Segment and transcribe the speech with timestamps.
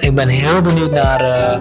[0.00, 1.60] Ik ben heel benieuwd naar, uh,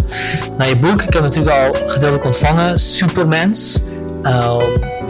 [0.58, 1.02] naar je boek.
[1.02, 3.82] Ik heb natuurlijk al gedeeltelijk ontvangen, Supermens.
[4.24, 4.58] Uh,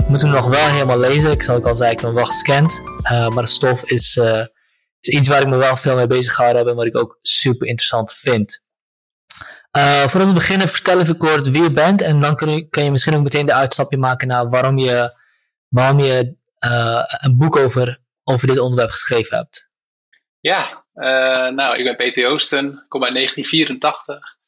[0.08, 1.32] moeten we nog wel helemaal lezen.
[1.32, 2.82] Ik zal ook al zeggen, ik ben wel gescand.
[3.04, 4.18] Uh, maar de stof is,
[5.00, 7.20] is iets waar ik me wel veel mee bezig gehouden heb en wat ik ook
[7.22, 8.64] super interessant vind.
[10.06, 12.02] voordat we beginnen, vertel even kort wie je bent.
[12.02, 15.12] En dan kun je, je misschien ook meteen de uitstapje maken naar waarom je,
[15.68, 16.36] waarom je
[17.22, 19.72] een boek over, over dit onderwerp geschreven hebt.
[20.40, 20.83] Ja,
[21.56, 24.42] nou, ik ben Peter Joosten, kom uit 1984.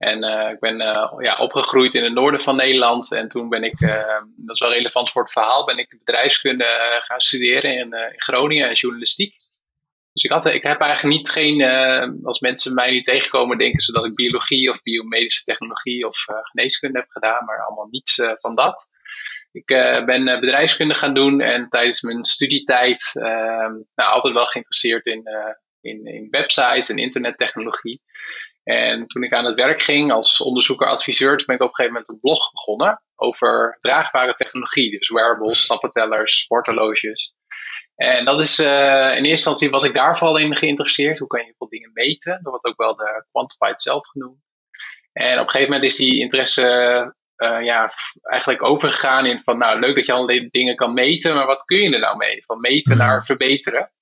[0.00, 3.12] En uh, ik ben uh, ja, opgegroeid in het noorden van Nederland.
[3.12, 3.80] En toen ben ik,
[4.36, 8.68] dat is wel relevant voor het verhaal, ben ik bedrijfskunde gaan studeren in, in, Groningen
[8.68, 9.34] en journalistiek.
[10.12, 11.62] Dus ik, had, ik heb eigenlijk niet geen,
[12.24, 16.98] als mensen mij niet tegenkomen, denken ze dat ik biologie of biomedische technologie of geneeskunde
[16.98, 18.88] heb gedaan, maar allemaal niets van dat.
[19.52, 19.66] Ik
[20.06, 25.22] ben bedrijfskunde gaan doen en tijdens mijn studietijd nou, altijd wel geïnteresseerd in
[25.80, 28.02] in, in websites en internettechnologie.
[28.62, 32.08] En toen ik aan het werk ging als onderzoeker-adviseur, ben ik op een gegeven moment
[32.08, 34.98] een blog begonnen over draagbare technologie.
[34.98, 37.34] Dus wearables, stappentellers, sporthorloges.
[37.94, 41.18] En dat is, uh, in eerste instantie was ik daar vooral in geïnteresseerd.
[41.18, 42.32] Hoe kan je veel dingen meten?
[42.32, 44.38] Dat wordt ook wel de quantified self genoemd.
[45.12, 46.62] En op een gegeven moment is die interesse
[47.36, 47.90] uh, ja,
[48.22, 51.78] eigenlijk overgegaan in van, nou leuk dat je allerlei dingen kan meten, maar wat kun
[51.78, 52.44] je er nou mee?
[52.44, 53.06] Van meten mhm.
[53.06, 53.92] naar verbeteren.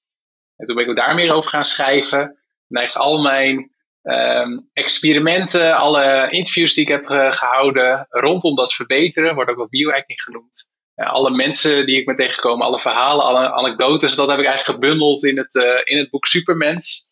[0.58, 2.20] En toen ben ik ook daar meer over gaan schrijven.
[2.68, 3.70] En eigenlijk al mijn
[4.02, 9.68] ehm, experimenten, alle interviews die ik heb uh, gehouden rondom dat verbeteren, wordt ook wel
[9.68, 10.70] biohacking genoemd.
[10.94, 15.24] alle mensen die ik ben tegengekomen, alle verhalen, alle anekdotes, dat heb ik eigenlijk gebundeld
[15.24, 17.10] in het, uh, in het boek Supermens.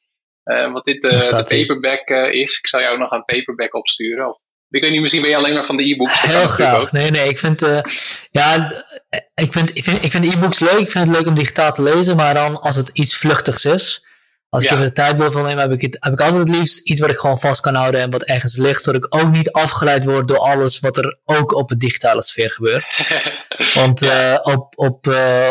[0.72, 2.58] Wat dit de paperback is.
[2.58, 4.28] Ik zal jou nog een paperback opsturen.
[4.28, 4.38] Of
[4.76, 6.20] ik weet niet, misschien ben je alleen maar van de e-books.
[6.20, 6.92] Heel graag.
[6.92, 7.78] Nee, nee, ik vind, uh,
[8.30, 8.72] ja,
[9.34, 10.78] ik vind, ik vind, ik vind e-books leuk.
[10.78, 14.04] Ik vind het leuk om digitaal te lezen, maar dan als het iets vluchtigs is.
[14.48, 16.88] Als ik even de tijd wil nemen, heb ik, het, heb ik altijd het liefst
[16.88, 19.50] iets wat ik gewoon vast kan houden en wat ergens ligt, zodat ik ook niet
[19.50, 22.86] afgeleid word door alles wat er ook op de digitale sfeer gebeurt.
[23.74, 25.50] Want uh, op, op uh,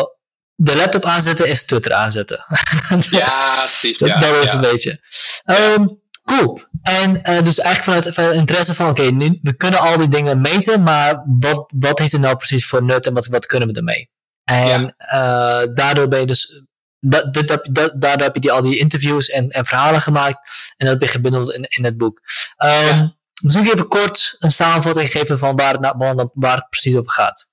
[0.54, 2.44] de laptop aanzetten is Twitter aanzetten.
[3.10, 3.98] ja, precies.
[3.98, 5.00] Ja, dat, is een beetje.
[5.44, 6.58] Um, Cool.
[6.82, 10.40] En uh, dus eigenlijk vanuit, vanuit interesse van, oké, nu we kunnen al die dingen
[10.40, 13.74] meten, maar wat, wat heeft het nou precies voor nut en wat, wat kunnen we
[13.74, 14.10] ermee?
[14.44, 15.62] En ja.
[15.62, 16.62] uh, daardoor ben je dus,
[17.00, 20.74] dat, dit, dat, dat, daardoor heb je die, al die interviews en, en verhalen gemaakt
[20.76, 22.20] en dat heb je gebundeld in, in het boek.
[22.64, 23.14] Um, ja.
[23.42, 27.46] Misschien even kort een samenvatting geven van waar het, nou, waar het precies over gaat.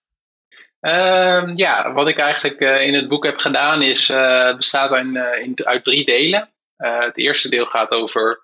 [0.79, 4.07] Um, ja, wat ik eigenlijk uh, in het boek heb gedaan is,
[4.57, 6.49] bestaat in, in, uit drie delen.
[6.77, 8.41] het eerste deel gaat over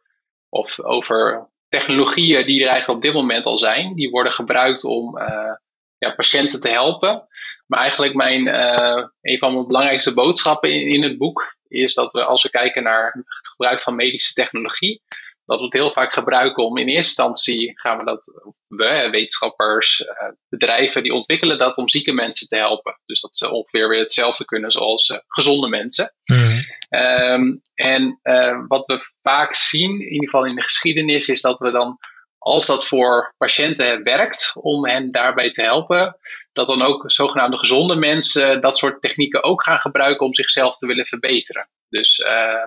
[0.49, 3.95] of over technologieën die er eigenlijk op dit moment al zijn.
[3.95, 5.53] Die worden gebruikt om uh,
[5.97, 7.27] ja, patiënten te helpen.
[7.67, 12.11] Maar eigenlijk mijn, uh, een van mijn belangrijkste boodschappen in, in, het boek is dat
[12.11, 15.01] we als we kijken naar het gebruik van medische technologie,
[15.45, 19.99] dat we het heel vaak gebruiken om in eerste instantie gaan we dat, we, wetenschappers,
[19.99, 20.07] uh,
[20.49, 22.99] bedrijven, die ontwikkelen dat om zieke mensen te helpen.
[23.05, 26.13] Dus dat ze ongeveer weer hetzelfde kunnen zoals gezonde mensen.
[26.23, 26.48] Mm.
[26.89, 31.59] Um, en uh, wat we vaak zien, in ieder geval in de geschiedenis, is dat
[31.59, 31.97] we dan,
[32.37, 36.17] als dat voor patiënten werkt, om hen daarbij te helpen,
[36.53, 40.87] dat dan ook zogenaamde gezonde mensen dat soort technieken ook gaan gebruiken om zichzelf te
[40.87, 41.69] willen verbeteren.
[41.89, 42.65] Dus uh,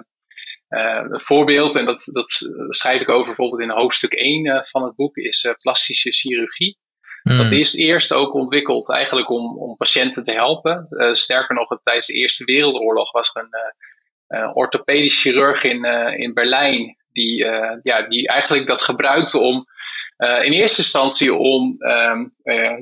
[0.69, 2.31] uh, een voorbeeld, en dat, dat
[2.69, 6.79] schrijf ik over bijvoorbeeld in hoofdstuk 1 uh, van het boek, is plastische chirurgie.
[7.23, 7.37] Mm.
[7.37, 10.87] Dat is eerst ook ontwikkeld eigenlijk om, om patiënten te helpen.
[11.13, 13.75] sterker nog, tijdens de Eerste Wereldoorlog was er een
[14.39, 17.45] uh, orthopedisch chirurg in, uh, in Berlijn, die,
[17.83, 19.67] ja, die eigenlijk dat gebruikte om
[20.17, 22.35] in eerste instantie om um,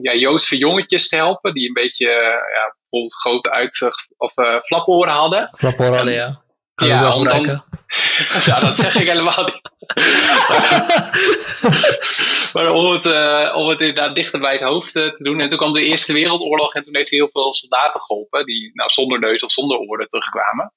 [0.03, 2.07] ja, Joodse jongetjes te helpen, die een beetje
[2.55, 4.33] ja, bijvoorbeeld grote uit- of
[4.65, 5.51] flaporen hadden.
[5.57, 6.43] Flaporen hadden, ja.
[6.87, 7.63] Ja, dan,
[8.47, 9.71] ja, dat zeg ik helemaal niet.
[12.55, 15.41] maar om het, uh, om het inderdaad dichter bij het hoofd uh, te doen.
[15.41, 18.45] En toen kwam de Eerste Wereldoorlog en toen heeft hij heel veel soldaten geholpen.
[18.45, 20.73] Die nou, zonder neus of zonder oren terugkwamen.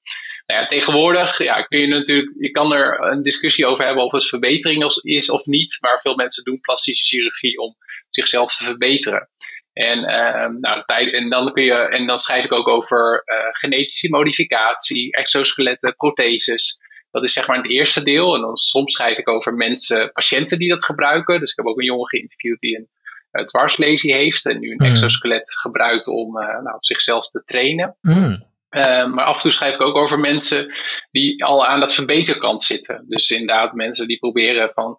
[0.46, 4.12] Nou ja, tegenwoordig ja, kun je natuurlijk, je kan er een discussie over hebben of
[4.12, 5.78] het verbetering is of niet.
[5.80, 7.76] Maar veel mensen doen plastische chirurgie om
[8.10, 9.28] zichzelf te verbeteren.
[9.74, 14.08] En, uh, nou, en, dan kun je, en dan schrijf ik ook over uh, genetische
[14.08, 16.80] modificatie, exoskeletten, protheses.
[17.10, 18.34] Dat is zeg maar het eerste deel.
[18.34, 21.40] En dan soms schrijf ik over mensen, patiënten die dat gebruiken.
[21.40, 22.88] Dus ik heb ook een jongen geïnterviewd die een
[23.32, 24.90] uh, dwarslesie heeft en nu een mm.
[24.90, 27.96] exoskelet gebruikt om uh, nou, zichzelf te trainen.
[28.00, 28.52] Mm.
[28.70, 30.74] Uh, maar af en toe schrijf ik ook over mensen
[31.10, 33.04] die al aan dat verbeterkant zitten.
[33.08, 34.98] Dus inderdaad mensen die proberen van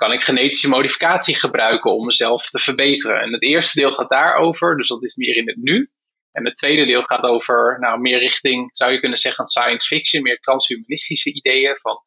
[0.00, 3.20] kan ik genetische modificatie gebruiken om mezelf te verbeteren.
[3.20, 5.90] En het eerste deel gaat daarover, dus dat is meer in het nu.
[6.30, 10.22] En het tweede deel gaat over, nou, meer richting, zou je kunnen zeggen, science fiction,
[10.22, 12.02] meer transhumanistische ideeën van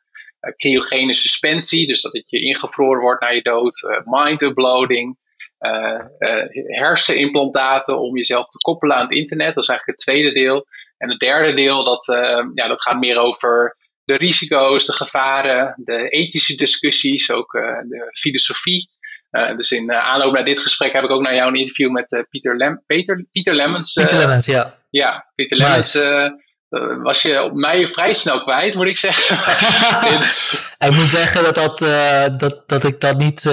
[0.58, 5.18] cryogene suspensie, dus dat je ingevroren wordt naar je dood, mind uploading,
[6.68, 9.54] hersenimplantaten om jezelf te koppelen aan het internet.
[9.56, 10.66] Dat is eigenlijk het tweede deel.
[10.98, 12.06] En het derde deel, dat,
[12.54, 18.92] ja, dat gaat meer over de risico's, de gevaren, de ethische discussies, ook de filosofie.
[19.34, 21.92] Uh, dus in uh, aanloop naar dit gesprek heb ik ook naar jou een interview
[21.92, 23.94] met uh, Pieter, Lem Peter, Pieter Lemmens.
[23.94, 24.78] Pieter Lemmens, ja.
[24.90, 26.00] Ja, Pieter Lemmens
[27.04, 29.36] was je op mij vrij snel kwijt, moet ik zeggen.
[30.88, 31.80] ik moet zeggen dat, dat,
[32.40, 33.44] dat, dat ik dat niet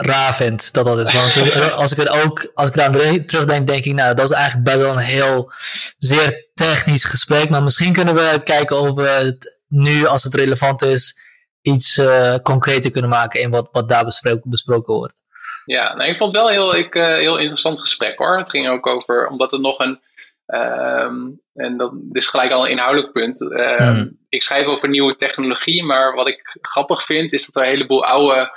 [0.00, 1.12] raar vind, dat dat is.
[1.12, 4.64] Want als ik het ook, als ik eraan terugdenk, denk ik, nou, dat is eigenlijk
[4.64, 5.52] best wel een heel
[5.98, 7.48] zeer technisch gesprek.
[7.48, 11.20] Maar misschien kunnen we kijken of we het nu, als het relevant is,
[11.62, 15.22] iets uh, concreter kunnen maken in wat, wat daar besproken, besproken wordt.
[15.64, 18.36] Ja, nou, ik vond het wel heel, ik, uh, heel interessant gesprek hoor.
[18.36, 20.00] Het ging ook over, omdat het nog een,
[20.46, 23.40] um, en dat is gelijk al een inhoudelijk punt.
[23.40, 24.18] Um, mm.
[24.28, 28.04] Ik schrijf over nieuwe technologie, maar wat ik grappig vind is dat er een heleboel
[28.04, 28.50] oude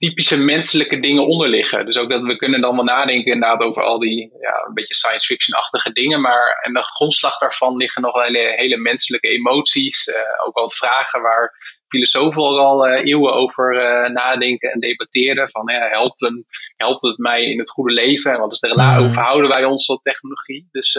[0.00, 1.86] typische menselijke dingen onder liggen.
[1.86, 4.94] Dus ook dat we kunnen dan wel nadenken inderdaad over al die ja, een beetje
[4.94, 6.20] science fiction-achtige dingen.
[6.20, 10.06] Maar en de grondslag daarvan liggen nog hele, hele menselijke emoties.
[10.06, 10.16] Uh,
[10.46, 11.52] ook al vragen waar
[11.86, 15.48] filosofen al uh, eeuwen over uh, nadenken en debatteren.
[15.48, 16.44] Van helpt, een,
[16.76, 18.32] helpt het mij in het goede leven?
[18.32, 19.02] En wat is de relatie?
[19.02, 20.68] Hoe verhouden wij ons tot technologie?
[20.70, 20.98] Dus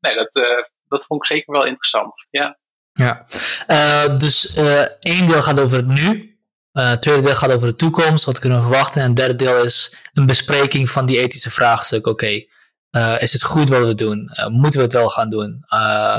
[0.00, 0.32] nee, dat,
[0.88, 2.26] dat vond ik zeker wel interessant.
[2.30, 2.58] Ja.
[2.92, 3.24] Ja,
[4.08, 4.54] dus
[5.00, 6.29] één deel gaat over het nu.
[6.72, 9.00] Uh, het tweede deel gaat over de toekomst, wat kunnen we verwachten.
[9.00, 12.06] En het derde deel is een bespreking van die ethische vraagstuk.
[12.06, 12.48] Oké, okay,
[12.90, 14.30] uh, is het goed wat we doen?
[14.34, 15.64] Uh, moeten we het wel gaan doen?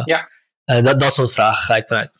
[0.06, 0.27] ja.
[0.65, 2.12] dat, dat soort vragen ga ik vanuit.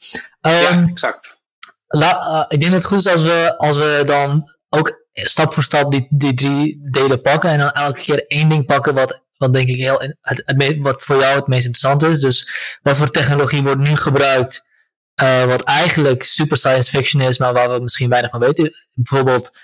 [0.42, 1.40] Um, ja, ehm, exact.
[1.88, 5.64] La, ik denk dat het goed is als we, als we dan ook stap voor
[5.64, 7.50] stap die, die drie delen pakken.
[7.50, 11.02] En dan elke keer één ding pakken wat, wat denk ik heel, het, het, wat
[11.02, 12.20] voor jou het meest interessant is.
[12.20, 12.50] Dus
[12.82, 14.70] wat voor technologie wordt nu gebruikt?
[15.22, 18.72] Uh, wat eigenlijk super science fiction is, maar waar we misschien weinig van weten.
[18.94, 19.58] Bijvoorbeeld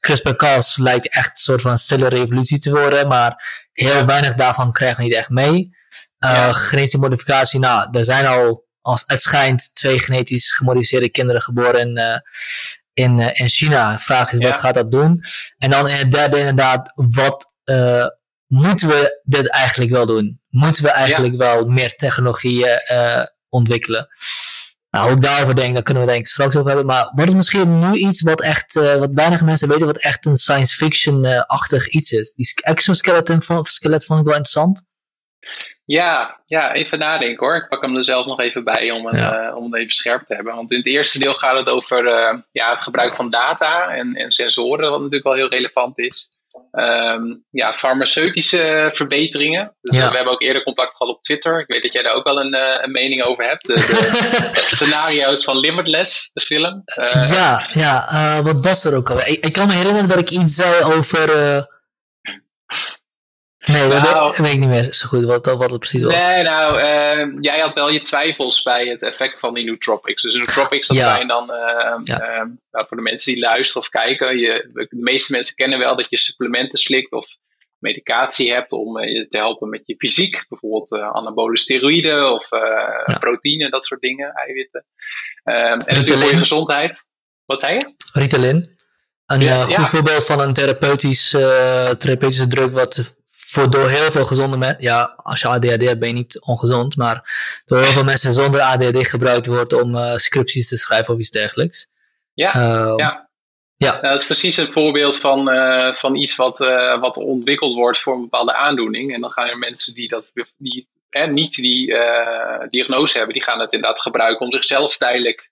[0.00, 4.96] CRISPR-Cas lijkt echt een soort van stille revolutie te worden, maar heel weinig daarvan krijgen
[4.98, 5.70] we niet echt mee.
[6.18, 11.80] Uh, Genetische modificatie, nou, er zijn al, als het schijnt, twee genetisch gemodificeerde kinderen geboren
[11.80, 12.18] in, uh,
[12.92, 13.92] in, in China.
[13.92, 15.20] De vraag is, wat gaat dat doen?
[15.58, 17.54] En dan in het derde inderdaad, wat
[18.46, 20.40] moeten we dit eigenlijk wel doen?
[20.48, 22.78] Moeten we eigenlijk wel meer technologieën
[23.50, 24.08] ontwikkelen?
[24.90, 26.86] Nou, hoe ik daarover denk, daar kunnen we denk ik straks over hebben.
[26.86, 30.26] Maar wat is misschien nu iets wat echt, uh, wat weinig mensen weten, wat echt
[30.26, 32.32] een science fiction-achtig iets is?
[32.32, 34.82] Die exoskeleton van, skelet vond ik wel interessant.
[35.84, 37.56] Ja, ja, even nadenken hoor.
[37.56, 40.34] Ik pak hem er zelf nog even bij om, uh, om het even scherp te
[40.34, 40.54] hebben.
[40.54, 42.04] Want in het eerste deel gaat het over
[42.52, 46.39] ja, het gebruik van data en, en sensoren, wat natuurlijk wel heel relevant is.
[46.72, 49.74] Um, ja, farmaceutische verbeteringen.
[49.80, 50.10] Dus ja.
[50.10, 51.60] we hebben ook eerder contact gehad op Twitter.
[51.60, 53.66] Ik weet dat jij daar ook wel een, uh, een mening over hebt.
[53.66, 56.82] De, de scenario's van Limitless, de film.
[56.98, 59.18] Uh, ja, ja uh, wat was er ook al?
[59.18, 61.28] Ik, ik, kan me herinneren dat ik iets zei over.
[63.66, 66.26] Nee, dat nou, weet ik niet meer zo goed wat, wat het precies was.
[66.26, 70.22] Nee, nou, uh, jij had wel je twijfels bij het effect van die nootropics.
[70.22, 72.22] Dus nootropics, dat zijn dan, uh, ja.
[72.22, 75.96] uh, nou, voor de mensen die luisteren of kijken, je, de meeste mensen kennen wel
[75.96, 77.26] dat je supplementen slikt of
[77.78, 80.44] medicatie hebt om je te helpen met je fysiek.
[80.48, 83.18] Bijvoorbeeld anabole steroïden of ja.
[83.18, 84.84] proteïne, dat soort dingen, eiwitten.
[85.44, 87.08] Ehm, en natuurlijk voor je gezondheid.
[87.44, 87.94] Wat zei je?
[88.12, 88.78] Ritalin.
[89.26, 91.30] Een ja, goed voorbeeld van een therapeutisch,
[91.98, 93.18] therapeutische druk wat
[93.50, 96.96] voor door heel veel gezonde mensen, ja, als je ADHD hebt ben je niet ongezond,
[96.96, 97.22] maar
[97.64, 101.30] door heel veel mensen zonder ADHD gebruikt wordt om uh, scripties te schrijven of iets
[101.30, 101.88] dergelijks.
[102.34, 103.28] Ja, uh, ja.
[103.76, 103.90] Ja.
[103.90, 107.98] Nou, dat is precies een voorbeeld van, uh, van iets wat, uh, wat ontwikkeld wordt
[107.98, 109.14] voor een bepaalde aandoening.
[109.14, 111.94] En dan gaan er mensen die, dat, die hè, niet die
[112.70, 115.50] diagnose hebben, die gaan het inderdaad gebruiken om zichzelf tijdelijk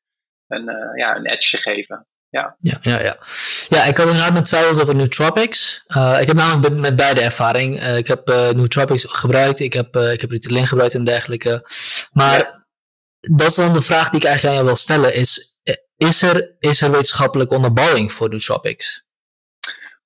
[0.49, 2.07] een, ja, een edge te geven.
[2.31, 2.55] Ja.
[2.59, 3.17] Ja, ja, ja.
[3.69, 5.85] ja ik had inderdaad met twijfels over nootropics.
[5.97, 7.81] Uh, ik heb namelijk met beide ervaring.
[7.81, 11.65] Uh, ik heb uh, nootropics gebruikt, ik heb, ik heb Ritalin gebruikt en dergelijke.
[12.13, 12.65] Maar ja.
[13.37, 15.15] dat is dan de vraag die ik eigenlijk aan jou wil stellen.
[15.15, 15.61] Is,
[15.97, 19.07] is, er, is er wetenschappelijk onderbouwing voor nootropics?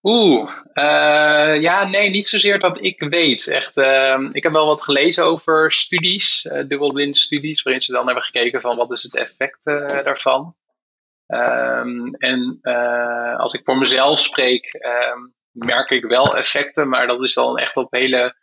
[0.02, 0.50] Oeh,
[1.60, 3.48] ja, nee, niet zozeer dat ik weet.
[3.48, 3.76] Echt,
[4.32, 8.76] ik heb wel wat gelezen over studies, dubbelblind studies, waarin ze dan hebben gekeken van
[8.76, 9.64] wat is het effect
[10.04, 10.54] daarvan.
[11.32, 17.22] Um, en uh, als ik voor mezelf spreek, um, merk ik wel effecten, maar dat
[17.22, 18.36] is dan echt op hele,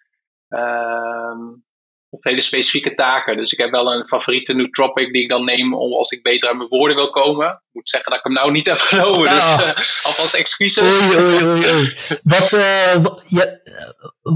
[0.47, 1.63] um,
[2.09, 3.37] op hele specifieke taken.
[3.37, 6.47] Dus ik heb wel een favoriete nootropic die ik dan neem om als ik beter
[6.47, 7.47] uit mijn woorden wil komen.
[7.47, 9.67] Ik moet zeggen dat ik hem nou niet heb genomen, dus uh,
[10.05, 10.83] alvast excuses.
[10.83, 11.93] Oei, oei, oei, oei.
[12.39, 13.59] Wat, uh, ja,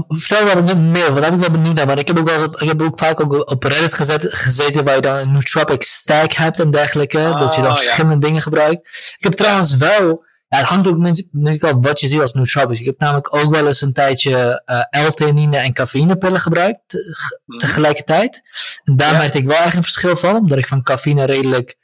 [0.08, 1.86] vertel wat meer, wat heb ik wel benieuwd naar.
[1.86, 4.26] Maar ik heb ook, wel eens op, ik heb ook vaak ook op Reddit gezet,
[4.28, 7.34] gezeten waar je dan een nootropic stack hebt en dergelijke.
[7.38, 7.76] dat je dan ja.
[7.76, 9.14] verschillende dingen gebruikt.
[9.18, 12.80] Ik heb trouwens wel, ja, het hangt ook natuurlijk al wat je ziet als nootropics.
[12.80, 17.58] Ik heb namelijk ook wel eens een tijdje eh L-theanine en cafeïnepillen gebruikt te- Mhm.
[17.58, 18.42] tegelijkertijd.
[18.84, 19.18] En daar Ja.
[19.18, 21.76] merkte ik wel echt een verschil van, omdat ik van cafeïne redelijk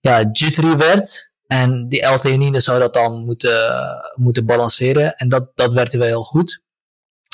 [0.00, 1.30] ja, jittery werd.
[1.46, 3.72] En die L-theanine zou dat dan moeten,
[4.14, 5.14] moeten balanceren.
[5.14, 6.62] En dat, dat werkte wel heel goed.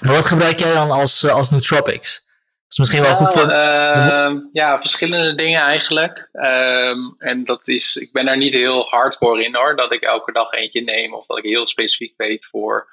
[0.03, 2.25] Maar wat gebruik jij dan als, eh, als nootropics?
[2.25, 3.57] Dat is misschien wel goed Nou, voor...
[3.57, 6.29] ehm, ja, verschillende dingen eigenlijk.
[6.33, 10.33] Ehm, en dat is, ik ben daar niet heel hardcore in hoor, dat ik elke
[10.33, 12.89] dag eentje neem of dat ik heel specifiek weet voor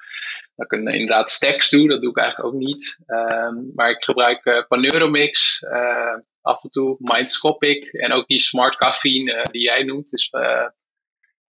[0.56, 1.88] dat ik een, inderdaad stacks doe.
[1.88, 2.98] Dat doe ik eigenlijk ook niet.
[3.06, 8.76] Ehm, maar ik gebruik eh Paneuromix eh, af en toe, Mindscopic en ook die Smart
[8.76, 10.10] Caffeine die jij noemt.
[10.10, 10.30] Dus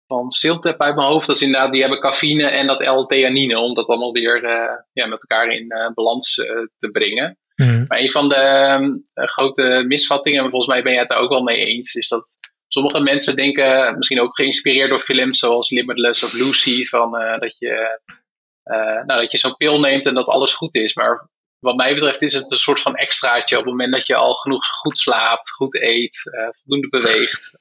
[0.09, 1.27] van Siltep uit mijn hoofd.
[1.27, 5.05] Dat is inderdaad, die hebben cafeïne en dat L-theanine om dat allemaal weer eh, ja,
[5.05, 7.37] met elkaar in eh, balans eh, te brengen.
[7.55, 7.85] Mhm.
[7.87, 11.17] Maar een van de ehm, eh, grote misvattingen, en volgens mij ben jij het er
[11.17, 12.37] ook wel mee eens, is dat
[12.67, 17.99] sommige mensen denken, misschien ook geïnspireerd door films zoals Limitless of Lucy, van, dat je,
[19.05, 20.93] nou, dat je zo'n pil neemt en dat alles goed is.
[20.93, 24.15] Maar wat mij betreft is het een soort van extraatje op het moment dat je
[24.15, 27.55] al genoeg goed slaapt, goed eet, voldoende beweegt.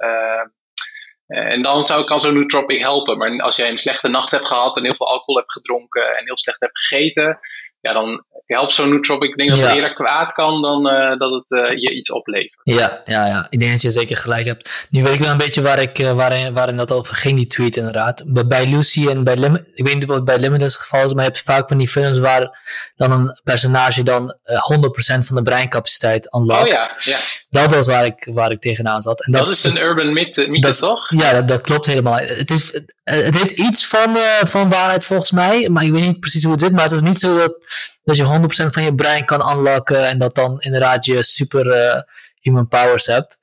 [1.29, 3.19] Eh, en dan zou, kan zo'n nootropic helpen.
[3.19, 6.25] Maar als jij een slechte nacht hebt gehad en heel veel alcohol hebt gedronken en
[6.25, 7.39] heel slecht hebt gegeten,
[7.81, 9.29] ja, dan helpt zo'n nootropic.
[9.31, 9.75] Ik denk dat het Ja.
[9.75, 12.61] eerder kwaad kan dan eh, dat het eh, je iets oplevert.
[12.63, 14.87] Ja, ja, ja, ik denk dat je zeker gelijk hebt.
[14.91, 17.77] Nu weet ik wel een beetje waar ik, waarin, waarin dat over ging, die tweet
[17.77, 18.23] inderdaad.
[18.27, 21.13] Bij- Lucy en bij Lim ik weet niet of het bij Limitless het geval is,
[21.15, 22.61] maar je hebt vaak van die films waar
[22.97, 26.63] dan een personage dan eh, 100% van de breincapaciteit unlockt.
[26.63, 27.17] Oh ja, ja.
[27.51, 29.25] Dat was waar ik, waar ik tegenaan zat.
[29.25, 31.11] En dat is een urban mythe, mythe dat- toch?
[31.11, 32.17] Ja, dat, dat klopt helemaal.
[32.19, 36.07] Het, is, het, het heeft iets van, eh, van waarheid volgens mij, maar ik weet
[36.07, 36.73] niet precies hoe het zit.
[36.73, 37.57] Maar het is niet zo dat,
[38.03, 42.01] dat je 100% van je brein kan unlocken en dat dan inderdaad je super eh,
[42.41, 43.39] human powers hebt.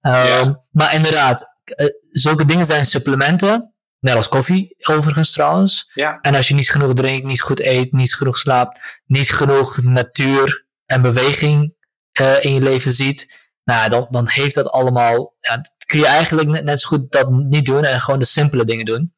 [0.00, 0.62] Ehm, Ja.
[0.70, 3.74] Maar inderdaad, eh, zulke dingen zijn supplementen.
[3.98, 5.90] Net als koffie, overigens trouwens.
[5.94, 9.82] Ja, En als je niet genoeg drinkt, niet goed eet, niet genoeg slaapt, niet genoeg
[9.82, 11.74] natuur en beweging
[12.12, 13.39] eh, in je leven ziet,
[13.70, 15.36] nou, dan, dan heeft dat allemaal.
[15.40, 18.64] Ja, kun je eigenlijk net, net zo goed dat niet doen en gewoon de simpele
[18.64, 19.14] dingen doen.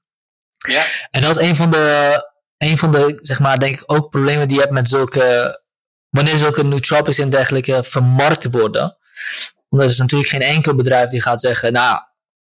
[0.68, 0.84] ja.
[1.10, 2.16] En dat is een van de,
[2.56, 5.60] een van de zeg maar, denk ik ook problemen die je hebt met zulke.
[6.08, 8.96] Wanneer zulke nootropics en dergelijke vermarkt worden.
[9.68, 11.98] Omdat er is natuurlijk geen enkel bedrijf die gaat zeggen, nou,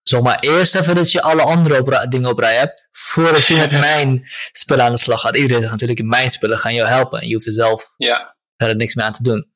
[0.08, 2.88] Zeg maar eerst even dat je alle andere op dingen op rij hebt.
[2.90, 5.36] Voordat je met mijn spullen aan de slag gaat.
[5.36, 7.20] Iedereen zegt natuurlijk, mijn spullen gaan jou helpen.
[7.20, 8.36] En je hoeft er zelf ja.
[8.56, 9.50] verder niks meer aan te doen.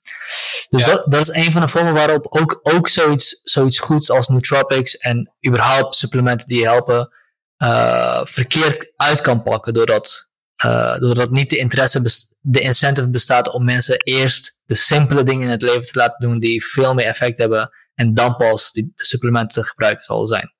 [0.71, 0.93] Dus Ja.
[0.93, 4.97] dat, dat is een van de vormen waarop ook, ook zoiets, zoiets goeds als nootropics
[4.97, 7.11] en überhaupt supplementen die je helpen,
[7.57, 9.75] eh, verkeerd uit kan pakken.
[9.75, 12.03] Doordat, eh, doordat niet de interesse,
[12.41, 16.39] de incentive bestaat om mensen eerst de simpele dingen in het leven te laten doen
[16.39, 17.71] die veel meer effect hebben.
[17.95, 20.55] En dan pas die supplementen te gebruiken zal zijn.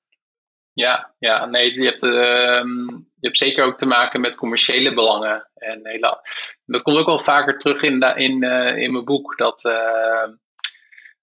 [0.73, 5.49] Ja, ja, nee, je hebt, ehm, je hebt zeker ook te maken met commerciële belangen.
[5.53, 6.21] En hele,
[6.65, 9.37] dat komt ook wel vaker terug in, in, eh, in mijn boek.
[9.37, 10.27] Dat eh,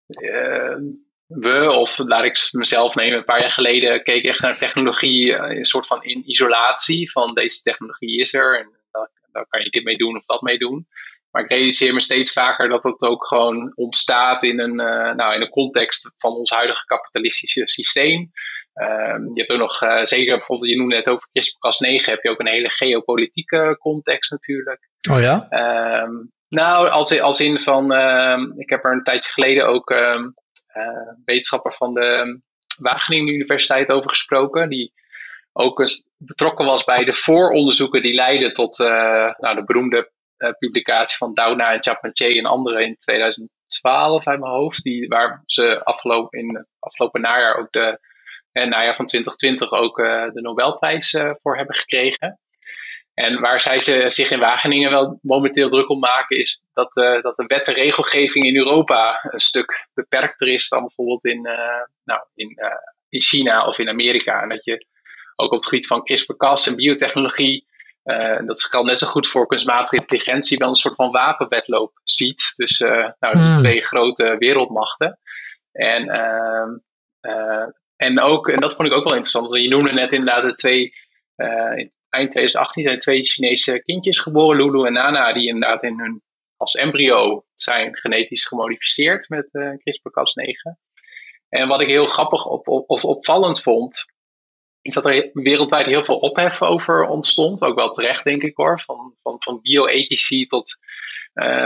[0.07, 0.77] eh,
[1.27, 5.65] we, of laat ik mezelf nemen, een paar jaar geleden keek echt naar technologie, een
[5.65, 7.11] soort van in isolatie.
[7.11, 8.73] Van deze technologie is er en
[9.33, 10.87] daar, kan je dit mee doen of dat mee doen.
[11.31, 14.75] Maar ik realiseer me steeds vaker dat het ook gewoon ontstaat in een,
[15.17, 18.31] nou, in een context van ons huidige kapitalistische systeem.
[18.79, 22.31] Ehm, je hebt ook nog, eh, zeker bijvoorbeeld, je noemde net over CRISPR-Cas9, heb je
[22.31, 24.89] ook een hele geopolitieke context natuurlijk.
[25.11, 25.47] Oh ja?
[25.49, 26.13] Ehm,
[26.49, 30.23] nou, als, als in van, ehm, ik heb er een tijdje geleden ook eh,
[31.25, 32.41] wetenschapper van de
[32.79, 34.93] Wageningen Universiteit over gesproken, die
[35.53, 40.11] ook eens betrokken was bij de vooronderzoeken die leidden tot eh, nou, de beroemde
[40.59, 45.85] publicatie van Doudna en Chapman-Che en anderen in 2012 uit mijn hoofd, die, waar ze
[45.85, 47.99] afgelopen, in afgelopen najaar ook de
[48.61, 52.39] en najaar van 2020 ook eh, de Nobelprijs eh, voor hebben gekregen.
[53.15, 57.23] En waar zij ze, zich in Wageningen wel momenteel druk om maken, is dat, eh,
[57.23, 61.83] dat de wet en regelgeving in Europa een stuk beperkter is dan bijvoorbeeld in, eh,
[62.05, 62.71] nou, in, eh,
[63.09, 64.43] in China of in Amerika.
[64.43, 64.87] En dat je
[65.37, 67.67] ook op het gebied van CRISPR-Cas en biotechnologie,
[68.03, 72.53] eh, dat geldt net zo goed voor kunstmatige intelligentie, wel een soort van wapenwedloop ziet
[72.55, 73.57] tussen nou, die Mm.
[73.57, 75.19] twee grote wereldmachten.
[75.73, 76.69] En ehm,
[77.21, 77.67] eh,
[77.99, 79.55] en, ook, en dat vond ik ook wel interessant.
[79.55, 80.95] Je noemde net inderdaad de twee.
[81.35, 85.99] eh, in eind 2018 zijn twee Chinese kindjes geboren, Lulu en Nana, die inderdaad in
[85.99, 86.23] hun,
[86.57, 90.79] als embryo zijn genetisch gemodificeerd met eh CRISPR-Cas9.
[91.49, 94.13] En wat ik heel grappig op, of opvallend vond,
[94.83, 97.63] iets dat er wereldwijd heel veel ophef over ontstond.
[97.63, 98.81] Ook wel terecht, denk ik hoor.
[98.81, 100.87] Van, van, van bioethici tot uh,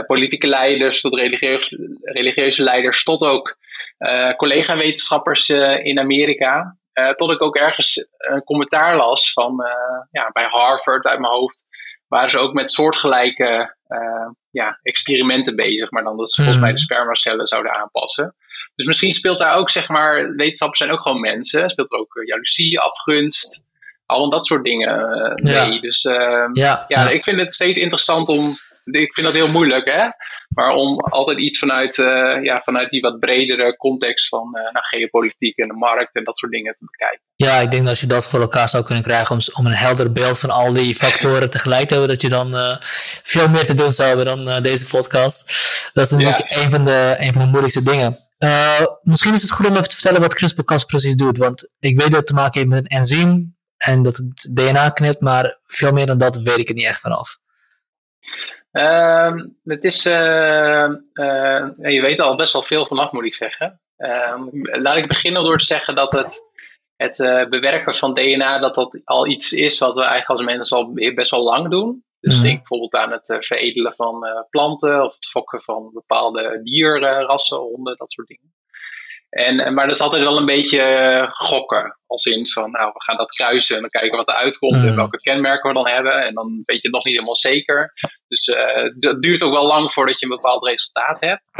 [0.07, 3.57] politieke leiders, tot religieuze, religieuze leiders, tot ook
[3.99, 6.77] uh, collega-wetenschappers uh, in Amerika.
[7.15, 9.65] tot ik ook ergens een commentaar las van
[10.11, 11.65] ja, bij Harvard uit mijn hoofd.
[12.09, 13.77] Waren ze ook met soortgelijke
[14.51, 16.87] ja, experimenten bezig, maar dan dat ze volgens mij de hmm.
[16.87, 18.35] spermacellen zouden aanpassen.
[18.75, 21.69] Dus misschien speelt daar ook, zeg maar, wetenschappers zijn ook gewoon mensen.
[21.69, 23.65] Speelt er ook jaloezie, afgunst,
[24.07, 25.81] al dat soort dingen mee.
[25.81, 29.85] Dus uh, ja, ja, ik vind het steeds interessant om ik vind dat heel moeilijk,
[29.85, 30.09] hè?
[30.49, 34.85] Maar om altijd iets vanuit, uh, ja, vanuit die wat bredere context van uh, nou,
[34.85, 37.21] geopolitiek en de markt en dat soort dingen te bekijken.
[37.37, 39.79] Ja, ik denk dat als je dat voor elkaar zou kunnen krijgen om, om een
[39.79, 42.77] helder beeld van al die factoren tegelijk te hebben, dat je dan uh,
[43.23, 45.53] veel meer te doen zou hebben dan deze podcast.
[45.93, 46.63] Dat is natuurlijk ja.
[46.63, 48.17] een, van de, een van de moeilijkste dingen.
[49.03, 52.11] misschien is het goed om even te vertellen wat CRISPR-Cas precies doet, want ik weet
[52.11, 55.93] dat het te maken heeft met een enzym en dat het DNA knipt, maar veel
[55.93, 57.39] meer dan dat weet ik er niet echt vanaf.
[58.73, 63.81] Uh, het is, uh, uh, je weet al best wel veel vanaf, moet ik zeggen.
[63.97, 66.41] Ehm, laat ik beginnen door te zeggen dat het,
[66.97, 70.77] het uh, bewerken van DNA dat dat al iets is wat we eigenlijk als mensen
[70.77, 72.05] al best wel lang doen.
[72.21, 72.43] Dus mm.
[72.43, 78.13] denk bijvoorbeeld aan het veredelen van planten of het fokken van bepaalde dierrassen, honden, dat
[78.13, 78.55] soort dingen.
[79.33, 81.99] En, maar dat is altijd wel een beetje gokken.
[82.07, 84.91] Als in van, nou, we gaan dat kruisen en dan kijken wat er uitkomt en
[84.91, 84.97] mm.
[84.97, 86.23] welke kenmerken we dan hebben.
[86.23, 87.93] En dan weet je het nog niet helemaal zeker.
[88.29, 91.51] Dus uh, dat duurt ook wel lang voordat je een bepaald resultaat hebt.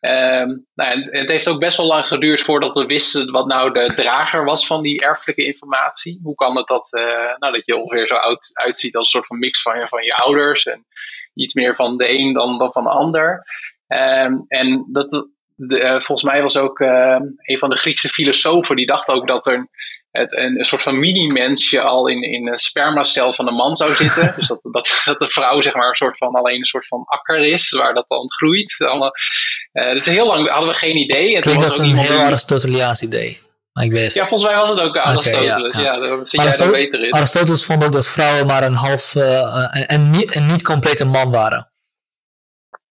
[0.00, 3.72] Um, nou, en het heeft ook best wel lang geduurd voordat we wisten wat nou
[3.72, 6.20] de drager was van die erfelijke informatie.
[6.22, 9.26] Hoe kan het dat, uh, nou, dat je ongeveer zo oud uitziet als een soort
[9.26, 10.86] van mix van je, van je ouders en
[11.34, 13.42] iets meer van de een dan, dan van de ander.
[13.86, 15.28] Um, en dat,
[15.68, 19.28] de, uh, volgens mij was ook uh, een van de Griekse filosofen die dacht ook
[19.28, 19.68] dat er
[20.10, 23.94] het, een, een soort van mini-mensje al in, in een spermacel van een man zou
[23.94, 24.32] zitten.
[24.36, 27.04] dus dat, dat, dat de vrouw zeg maar een soort van alleen een soort van
[27.04, 28.76] akker is, waar dat dan groeit.
[28.78, 29.12] Allemaal,
[29.72, 31.34] uh, dus heel lang hadden we geen idee.
[31.34, 33.38] Het Klinkt als een heel Aristoteliaans idee.
[33.80, 34.14] Ik weet.
[34.14, 35.54] Ja, volgens mij was het ook Aristoteles.
[35.54, 36.04] Okay, ja, ja.
[36.04, 37.12] ja zit jij er beter in.
[37.12, 41.30] Aristoteles vond ook dat vrouwen maar een half uh, en, niet, een niet complete man
[41.30, 41.68] waren.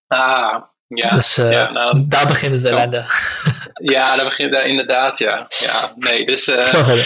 [0.08, 0.63] Ah,
[0.97, 3.06] ja, dus ja, nou, daar begint het ellende.
[3.82, 5.47] Ja, daar begint daar inderdaad, ja.
[5.60, 6.47] Ja, nee, dus...
[6.47, 7.04] Uh,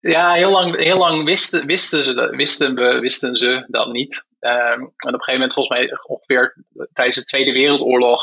[0.00, 4.24] ja, heel lang, heel lang wisten, wisten, ze, wisten, we, wisten ze dat niet.
[4.40, 8.22] Um, en op een gegeven moment, volgens mij ongeveer tijdens de Tweede Wereldoorlog,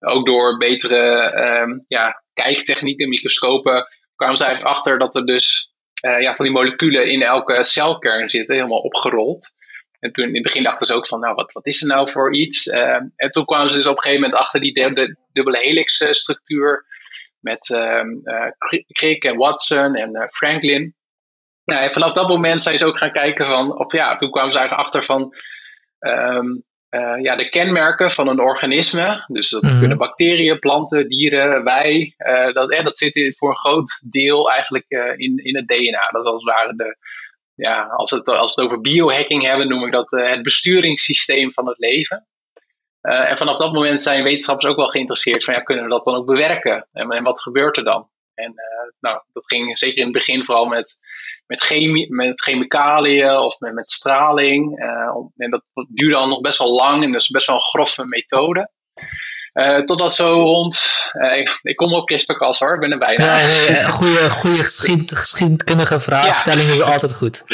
[0.00, 5.72] ook door betere um, ja, kijktechnieken, microscopen, kwamen ze eigenlijk achter dat er dus
[6.06, 9.52] uh, ja, van die moleculen in elke celkern zitten, helemaal opgerold.
[10.00, 12.10] En toen in het begin dachten ze ook van, nou, wat, wat is er nou
[12.10, 12.66] voor iets?
[12.66, 15.58] Uh, en toen kwamen ze dus op een gegeven moment achter die de, de dubbele
[15.58, 16.84] helix structuur
[17.40, 18.50] met uh,
[18.92, 20.94] Crick en Watson en uh, Franklin.
[21.64, 24.52] Nou, en vanaf dat moment zijn ze ook gaan kijken van, of ja, toen kwamen
[24.52, 25.34] ze eigenlijk achter van
[25.98, 29.24] um, uh, ja, de kenmerken van een organisme.
[29.26, 29.78] Dus dat mm.
[29.78, 32.14] kunnen bacteriën, planten, dieren, wij.
[32.52, 36.08] Dat, eh, dat zit voor een groot deel eigenlijk in, in het DNA.
[36.10, 36.96] Dat is als het ware de,
[37.56, 41.68] ja, als, het, als we het over biohacking hebben, noem ik dat het besturingssysteem van
[41.68, 42.26] het leven.
[43.02, 46.04] Uh, en vanaf dat moment zijn wetenschappers ook wel geïnteresseerd van ja, kunnen we dat
[46.04, 46.88] dan ook bewerken?
[46.92, 48.08] En, en wat gebeurt er dan?
[48.34, 50.96] En uh, nou, dat ging zeker in het begin vooral met,
[51.46, 54.78] met, chemie, met chemicaliën of met, met straling.
[55.36, 58.70] En dat duurde dan nog best wel lang en dus best wel een grove methode.
[59.56, 60.82] Uh, totdat zo rond.
[61.12, 63.24] Uh, ik, ik, kom op CRISPR-Cas hoor, ik ben er bijna.
[63.24, 66.72] Ja, nee, nee, goede, goede geschied, geschiedkundige vraagstelling ja.
[66.72, 67.44] is altijd goed.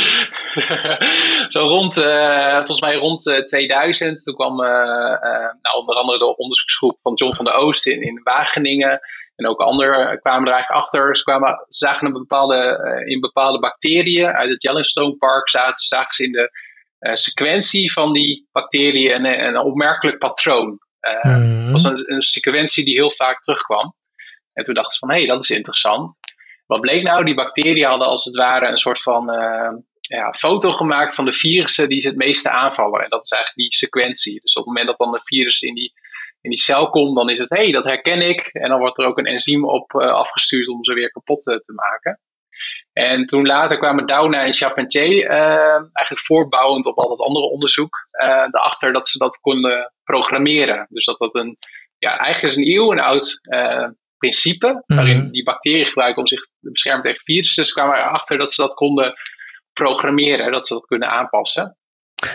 [1.54, 7.14] zo rond, uh, volgens mij rond 2000, toen kwam nou, onder andere de onderzoeksgroep van
[7.14, 9.00] John van der Oost in, in Wageningen.
[9.36, 11.16] En ook anderen kwamen er eigenlijk achter.
[11.16, 16.14] Ze, kwamen, ze zagen een bepaalde, in bepaalde bacteriën uit het Yellowstone Park, zagen, zagen
[16.14, 16.50] ze in de
[16.98, 20.80] sequentie van die bacteriën een, een opmerkelijk patroon.
[21.02, 21.72] Het uh, mm.
[21.72, 23.94] was een, een, sequentie die heel vaak terugkwam.
[24.52, 26.18] En toen dachten ze van, hé, hey, dat is interessant.
[26.66, 27.24] Wat bleek nou?
[27.24, 31.32] Die bacteriën hadden als het ware een soort van uh, ja, foto gemaakt van de
[31.32, 33.02] virussen die ze het meeste aanvallen.
[33.02, 34.40] En dat is eigenlijk die sequentie.
[34.40, 35.92] Dus op het moment dat dan een virus in die,
[36.40, 38.40] in die cel komt, dan is het, hé, hey, dat herken ik.
[38.40, 41.72] En dan wordt er ook een enzym op uh, afgestuurd om ze weer kapot te
[41.74, 42.20] maken.
[42.92, 47.96] En toen later kwamen Doudna en Charpentier, uh, eigenlijk voortbouwend op al dat andere onderzoek,
[48.22, 50.86] uh, erachter dat ze dat konden programmeren.
[50.88, 51.56] Dus dat dat een,
[51.98, 54.98] ja, eigenlijk is een eeuw een oud uh, principe, mhm.
[54.98, 57.62] waarin die bacteriën gebruiken om zich te beschermen tegen virussen.
[57.62, 59.14] Dus kwamen erachter dat ze dat konden
[59.72, 61.76] programmeren, dat ze dat kunnen aanpassen.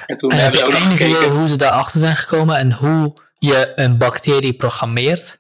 [0.06, 3.14] En toen en hebben we ook nog gekeken hoe ze daarachter zijn gekomen en hoe
[3.38, 5.40] je een bacterie programmeert?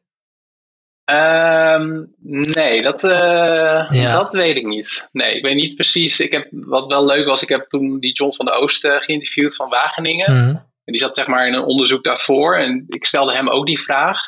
[1.07, 5.09] Ehm, nee, dat, uh, dat weet ik niet.
[5.11, 6.19] Nee, ik weet niet precies.
[6.19, 9.55] Ik heb, wat wel leuk was, ik heb toen die John van de Oosten geïnterviewd
[9.55, 10.33] van Wageningen.
[10.33, 10.55] Mhm.
[10.55, 12.55] En die zat zeg maar in een onderzoek daarvoor.
[12.55, 14.19] En ik stelde hem ook die vraag.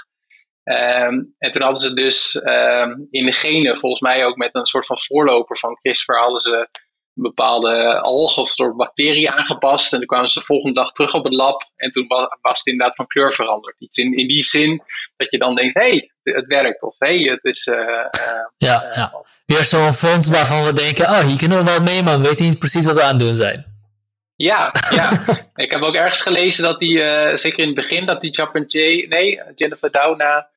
[0.64, 4.66] Um, en toen hadden ze dus um, in de genen, volgens mij ook met een
[4.66, 6.68] soort van voorloper van CRISPR, hadden ze
[7.22, 9.94] bepaalde algen of soort bacteriën aangepast.
[9.94, 11.64] En toen kwamen ze de volgende dag terug op het lab.
[11.76, 12.08] En toen
[12.42, 13.76] was, het inderdaad van kleur veranderd.
[13.80, 14.84] Iets in, in die zin
[15.18, 16.82] dat je dan denkt: hé, hey, het, werkt.
[16.82, 17.68] Of hé, hey, het is.
[17.68, 18.06] Uh, uh,
[18.58, 19.14] ja, uh, ja.
[19.46, 22.46] Weer zo'n fonds waarvan we denken: oh, hier kunnen we wel mee, maar we weten
[22.46, 23.78] niet precies wat we aan het doen zijn.
[24.36, 25.12] Ja, ja.
[25.64, 26.98] ik heb ook ergens gelezen dat die,
[27.38, 28.66] zeker in het begin, dat die Chapin
[29.10, 30.50] nee, Jennifer Doudna.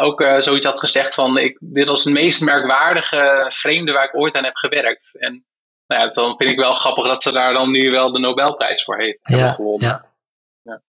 [0.00, 4.34] ook zoiets had gezegd van ik, dit was het meest merkwaardige vreemde waar ik ooit
[4.34, 5.16] aan heb gewerkt.
[5.18, 5.44] En
[5.86, 8.84] nou ja, dan vind ik wel grappig dat ze daar dan nu wel de Nobelprijs
[8.84, 9.88] voor heeft ja, gewonnen.
[9.88, 10.12] Ja.
[10.62, 10.80] Ja.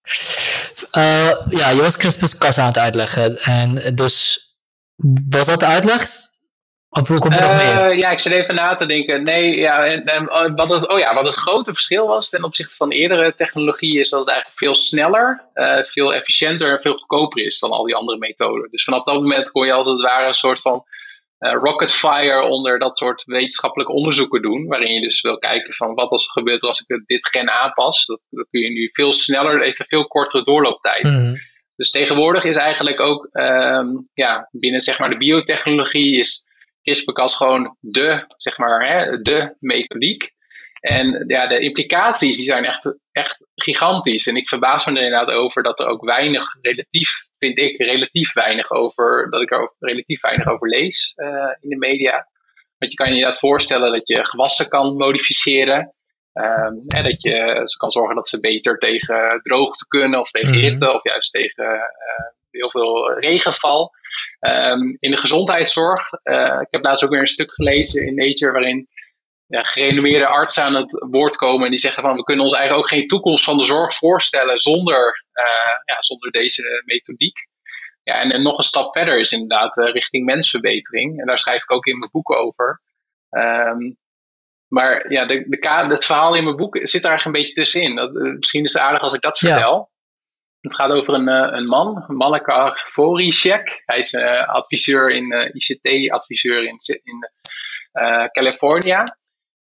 [0.97, 3.37] Uh, ja, je was CRISPR-Cas aan het uitleggen.
[3.37, 4.39] En dus,
[5.29, 6.03] was dat de uitleg?
[6.89, 7.97] Of hoe komt er uh, nog meer?
[7.97, 9.23] Ja, ik zit even na te denken.
[9.23, 12.43] Nee, ja, en, en, oh, wat, het, oh ja, wat het grote verschil was ten
[12.43, 16.93] opzichte van eerdere technologie is dat het eigenlijk veel sneller, uh, veel efficiënter en veel
[16.93, 18.71] goedkoper is dan al die andere methoden.
[18.71, 20.85] Dus vanaf dat moment kon je als het ware een soort van
[21.37, 24.67] rocket fire onder dat soort wetenschappelijke onderzoeken doen.
[24.67, 28.05] Waarin je dus wil kijken van wat als er gebeurt als ik dit gen aanpas.
[28.05, 31.03] Dat, dat kun je nu veel sneller, heeft een veel kortere doorlooptijd.
[31.03, 31.35] Mhm.
[31.75, 36.43] Dus tegenwoordig is eigenlijk ook um, ja, binnen zeg maar, de biotechnologie is
[36.81, 40.33] CRISPR-Cas gewoon de, zeg maar, hè, de methodiek.
[40.79, 44.27] En ja, de implicaties die zijn echt, echt gigantisch.
[44.27, 47.09] En ik verbaas me er inderdaad over dat er ook weinig, relatief,
[47.45, 51.77] vind ik, relatief weinig over, dat ik er relatief weinig over lees uh, in de
[51.77, 52.27] media.
[52.77, 55.95] Want je kan je inderdaad voorstellen dat je gewassen kan modificeren.
[56.33, 60.55] Um, en dat je ze kan zorgen dat ze beter tegen droogte kunnen, of tegen
[60.55, 60.59] mhm.
[60.59, 63.91] hitte, of juist tegen uh, heel veel regenval.
[64.39, 68.51] Um, in de gezondheidszorg, uh, ik heb laatst ook weer een stuk gelezen in Nature
[68.51, 68.87] waarin
[69.47, 71.65] ja, gerenommeerde artsen aan het woord komen.
[71.65, 74.59] En die zeggen van we kunnen ons eigenlijk ook geen toekomst van de zorg voorstellen
[74.59, 77.37] zonder, uh, ja, zonder deze methodiek.
[78.03, 81.19] Ja, en, en, nog een stap verder is inderdaad uh, richting mensverbetering.
[81.19, 82.81] En daar schrijf ik ook in mijn boek over.
[83.29, 83.97] Um,
[84.67, 87.95] maar ja, de, de, het verhaal in mijn boek zit daar eigenlijk een beetje tussenin.
[87.95, 89.93] Dat, uh, misschien is het aardig als ik dat vertel.
[90.59, 93.81] Het gaat over een, een man, Malaka Voricek.
[93.85, 97.29] Hij is adviseur in ICT-adviseur in, in
[98.31, 99.03] California.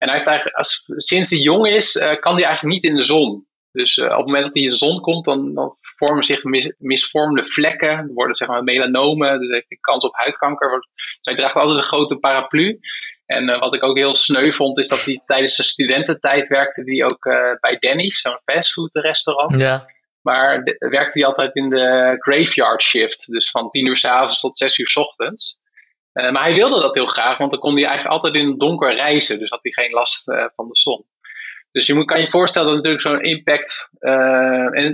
[0.02, 2.96] En hij heeft eigenlijk, als, sinds hij jong is, uh, kan hij eigenlijk niet in
[2.96, 3.46] de zon.
[3.72, 6.44] Dus uh, op het moment dat hij in de zon komt, dan, dan vormen zich
[6.44, 7.88] mis, misvormde vlekken.
[7.88, 10.70] Er worden zeg maar melanomen, dus heeft hij kans op huidkanker.
[10.70, 12.80] Dus hij draagt altijd een grote paraplu.
[13.26, 16.82] En uh, wat ik ook heel sneu vond, is dat hij tijdens zijn studententijd werkte
[16.84, 17.24] hij ook
[17.60, 19.60] bij Denny's, zo'n fastfood restaurant.
[19.60, 19.86] Ja.
[20.22, 23.30] Maar de, werkte hij altijd in de graveyard shift.
[23.30, 25.60] Dus van 10 uur s avonds tot 6 uur s ochtends.
[26.14, 28.60] Uh, maar hij wilde dat heel graag, want dan kon hij eigenlijk altijd in het
[28.60, 29.38] donker reizen.
[29.38, 31.04] Dus had hij geen last uh, van de zon.
[31.70, 34.90] Dus je moet, kan je voorstellen dat natuurlijk zo'n impact uh,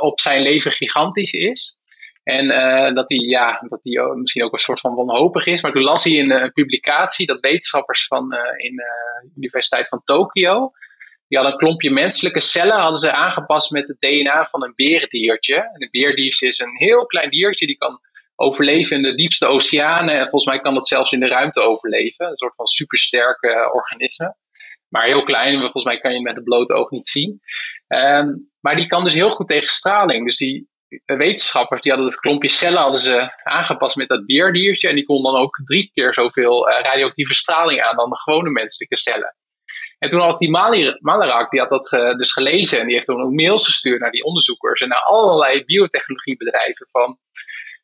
[0.00, 1.78] op zijn leven gigantisch is.
[2.22, 2.48] En
[2.94, 5.62] dat hij, ja, dat hij misschien ook een soort van wanhopig is.
[5.62, 8.22] Maar toen las hij in een publicatie dat wetenschappers van
[8.56, 10.70] in de Universiteit van Tokio.
[11.28, 15.54] Die hadden een klompje menselijke cellen hadden ze aangepast met het DNA van een beerdiertje.
[15.54, 18.00] En een beerdiertje is een heel klein diertje die kan
[18.40, 20.14] overleven in de diepste oceanen.
[20.14, 22.26] En volgens mij kan dat zelfs in de ruimte overleven.
[22.26, 24.36] Een soort van supersterke organisme.
[24.88, 27.40] Maar heel klein, volgens mij kan je met het blote oog niet zien.
[27.88, 30.24] Um, maar die kan dus heel goed tegen straling.
[30.24, 30.68] Dus die
[31.04, 34.88] wetenschappers die hadden het klompje cellen hadden ze aangepast met dat beerdiertje.
[34.88, 38.50] En die kon dan ook drie keer zoveel uh, radioactieve straling aan dan de gewone
[38.50, 39.34] menselijke cellen.
[39.98, 40.50] En toen had die
[41.00, 44.24] Malarak, die had dat dus gelezen en die heeft dan ook mails gestuurd naar die
[44.24, 47.18] onderzoekers en naar allerlei biotechnologiebedrijven van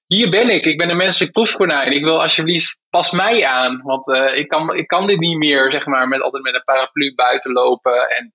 [0.07, 1.93] hier ben ik, ik ben een menselijk proefkonijn.
[1.93, 3.83] Ik wil alsjeblieft, pas mij aan.
[3.83, 6.65] Want uh, ik, kan, ik kan dit niet meer, zeg maar, met, altijd met een
[6.65, 8.09] paraplu buiten lopen.
[8.09, 8.35] En,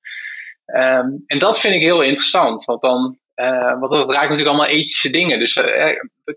[0.82, 2.64] um, en dat vind ik heel interessant.
[2.66, 5.40] Want dan, uh, want dat raakt natuurlijk allemaal ethische dingen.
[5.40, 5.86] Dus uh,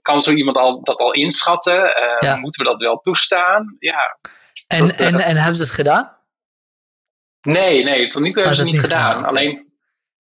[0.02, 1.92] kan zo iemand al, dat al inschatten?
[2.18, 2.36] Ja.
[2.36, 3.76] Moeten we dat wel toestaan?
[3.78, 4.18] Ja.
[4.66, 6.16] En, en, en hebben ze het gedaan?
[7.40, 9.14] Nee, nee, tot nu toe hebben ze het niet gedaan.
[9.14, 9.24] gedaan.
[9.24, 9.72] Alleen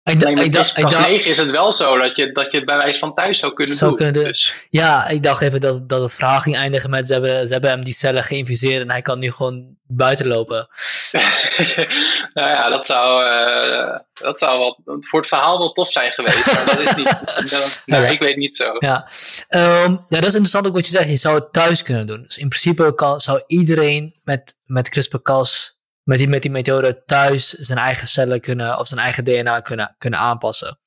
[0.03, 2.77] ik met ik pas 9 is het wel zo dat je, dat je het bij
[2.77, 4.11] wijze van thuis zou kunnen zou doen.
[4.11, 4.65] Kunnen, dus.
[4.69, 7.71] Ja, ik dacht even dat, dat het verhaal ging eindigen met ze hebben, ze hebben
[7.71, 10.67] hem die cellen geïnfuseerd en hij kan nu gewoon buiten lopen.
[12.33, 16.53] nou ja, dat zou, uh, dat zou wel, voor het verhaal wel tof zijn geweest,
[16.53, 17.05] maar dat is niet,
[17.51, 18.09] dat, nou, ja.
[18.09, 18.75] ik weet niet zo.
[18.79, 19.07] Ja.
[19.49, 22.23] Um, ja, dat is interessant ook wat je zegt, je zou het thuis kunnen doen.
[22.23, 27.49] Dus in principe kan, zou iedereen met, met CRISPR-Cas met die, met die methode thuis
[27.49, 30.79] zijn eigen cellen kunnen, of zijn eigen DNA kunnen, kunnen aanpassen.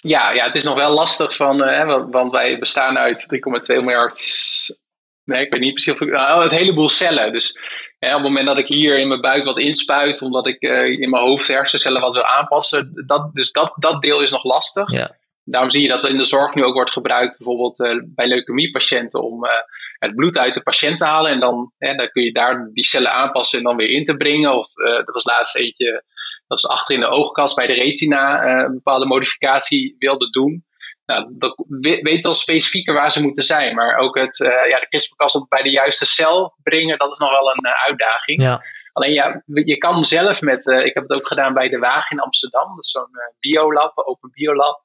[0.00, 4.20] ja, ja, het is nog wel lastig van, uh, want, wij bestaan uit 3,2 miljard.
[5.24, 6.10] Nee, ik weet niet precies of ik.
[6.10, 7.32] Nou, het heleboel cellen.
[7.32, 7.58] Dus
[7.98, 11.10] op het moment dat ik hier in mijn buik wat inspuit, omdat ik uh, in
[11.10, 14.90] mijn hoofd hersencellen wat wil aanpassen, dat, dus dat, dat deel is nog lastig.
[14.90, 15.16] Ja.
[15.44, 19.22] Daarom zie je dat in de zorg nu ook wordt gebruikt, bijvoorbeeld uh, bij leukemiepatiënten,
[19.22, 19.50] om uh,
[19.98, 21.30] het bloed uit de patiënt te halen.
[21.30, 24.54] En dan, dan kun je daar die cellen aanpassen en dan weer in te brengen.
[24.54, 26.04] Of uh, er was laatst eentje,
[26.46, 30.64] dat ze achter in de oogkast bij de retina een bepaalde modificatie wilde doen.
[31.06, 31.64] Nou, dat
[32.02, 33.74] weet al specifieker waar ze moeten zijn.
[33.74, 34.36] Maar ook het,
[34.68, 38.42] ja, de CRISPR-Cas bij de juiste cel brengen, dat is nog wel een uitdaging.
[38.42, 38.62] Ja.
[38.92, 42.20] Alleen ja, je kan zelf met, ik heb het ook gedaan bij de Waag in
[42.20, 42.68] Amsterdam.
[42.74, 44.83] Dat is zo'n biolab, open biolab.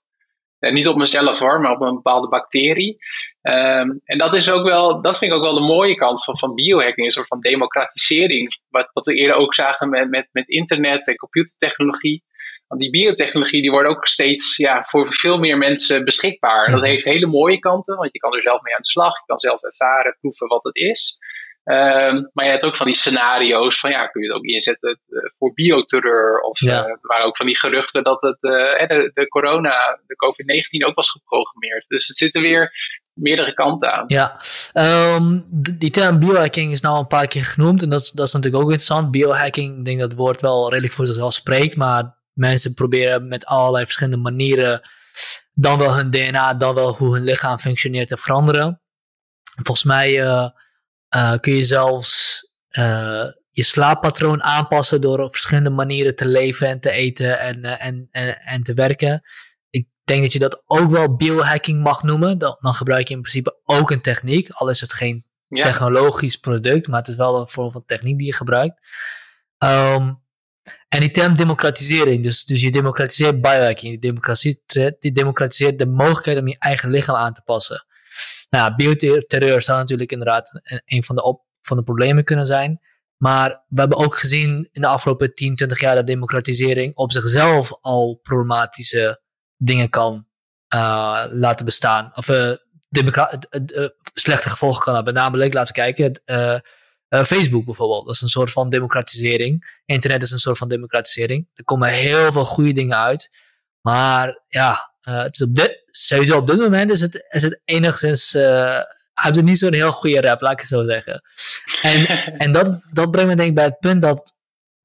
[0.59, 2.97] Uh, niet op mezelf hoor, maar op een bepaalde bacterie.
[3.41, 6.37] Um, en dat is ook wel, dat vind ik ook wel de mooie kant van,
[6.37, 8.59] van biohacking, een soort van democratisering.
[8.69, 12.23] Wat, wat we eerder ook zagen met, met, met internet en computertechnologie.
[12.67, 16.65] Want die biotechnologie die wordt ook steeds ja, voor veel meer mensen beschikbaar.
[16.65, 19.13] En dat heeft hele mooie kanten, want je kan er zelf mee aan de slag.
[19.13, 21.17] Je kan zelf ervaren, proeven wat het is.
[21.69, 24.99] Um, maar je hebt ook van die scenario's van ja, kun je het ook inzetten
[25.07, 26.39] uh, voor bioterreur.
[26.41, 26.83] Of ja.
[26.83, 30.87] uh, er waren ook van die geruchten dat het, uh, de, de corona, de COVID-19
[30.87, 31.87] ook was geprogrammeerd.
[31.87, 32.71] Dus het zitten weer
[33.13, 34.03] meerdere kanten aan.
[34.07, 34.39] Ja,
[35.15, 35.45] um,
[35.77, 38.63] die term biohacking is nou een paar keer genoemd en dat is, dat is natuurlijk
[38.63, 39.11] ook interessant.
[39.11, 43.45] Biohacking, ik denk dat het woord wel redelijk voor zichzelf spreekt, maar mensen proberen met
[43.45, 44.89] allerlei verschillende manieren
[45.51, 48.81] dan wel hun DNA, dan wel hoe hun lichaam functioneert te veranderen.
[49.63, 50.49] Volgens mij uh,
[51.39, 56.91] kun je zelfs uh, je slaappatroon aanpassen door op verschillende manieren te leven en te
[56.91, 59.21] eten en, uh, en, en, en te werken.
[59.69, 62.37] Ik denk dat je dat ook wel biohacking mag noemen.
[62.37, 65.61] Dan, dan gebruik je in principe ook een techniek, al is het geen ja.
[65.61, 68.87] technologisch product, maar het is wel een vorm van techniek die je gebruikt.
[69.57, 70.21] Um,
[70.87, 76.39] en die term democratisering, dus, dus je democratiseert biohacking, je democratiseert, je democratiseert de mogelijkheid
[76.39, 77.85] om je eigen lichaam aan te passen.
[78.49, 82.79] Nou, bioterreur zou natuurlijk inderdaad een van de, van de problemen kunnen zijn.
[83.17, 87.77] Maar we hebben ook gezien in de afgelopen 10, 20 jaar dat democratisering op zichzelf
[87.81, 89.21] al problematische
[89.57, 90.27] dingen kan
[90.75, 92.11] uh, laten bestaan.
[92.15, 92.53] Of uh,
[92.89, 95.13] uh, slechte gevolgen kan hebben.
[95.13, 96.21] Namelijk, laten we kijken,
[97.25, 98.05] Facebook bijvoorbeeld.
[98.05, 99.81] Dat is een soort van democratisering.
[99.85, 101.49] Internet is een soort van democratisering.
[101.53, 103.29] Er komen heel veel goede dingen uit.
[103.81, 104.93] Maar ja,
[105.31, 108.35] is op dit, sowieso op dit moment is het, is het enigszins.
[108.35, 108.79] Uh,
[109.13, 111.21] heeft het niet zo'n heel goede rap, laat ik het zo zeggen.
[111.81, 112.07] En,
[112.43, 114.37] en dat, dat brengt me denk ik bij het punt dat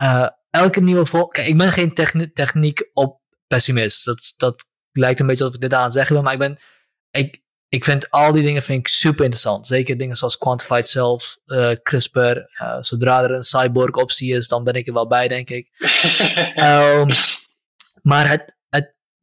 [0.02, 1.26] uh, elke nieuwe vol.
[1.26, 4.04] Kijk, ik ben geen techni techniek op pessimist.
[4.04, 6.58] Dat, dat lijkt een beetje alsof ik dit aan het zeggen ben, maar ik ben.
[7.10, 9.66] Ik, ik vind al die dingen vind ik super interessant.
[9.66, 12.18] Zeker dingen zoals quantified self, uh, CRISPR.
[12.18, 15.68] Uh, zodra er een cyborg optie is, dan ben ik er wel bij, denk ik.
[16.56, 17.08] um,
[18.10, 18.53] maar het,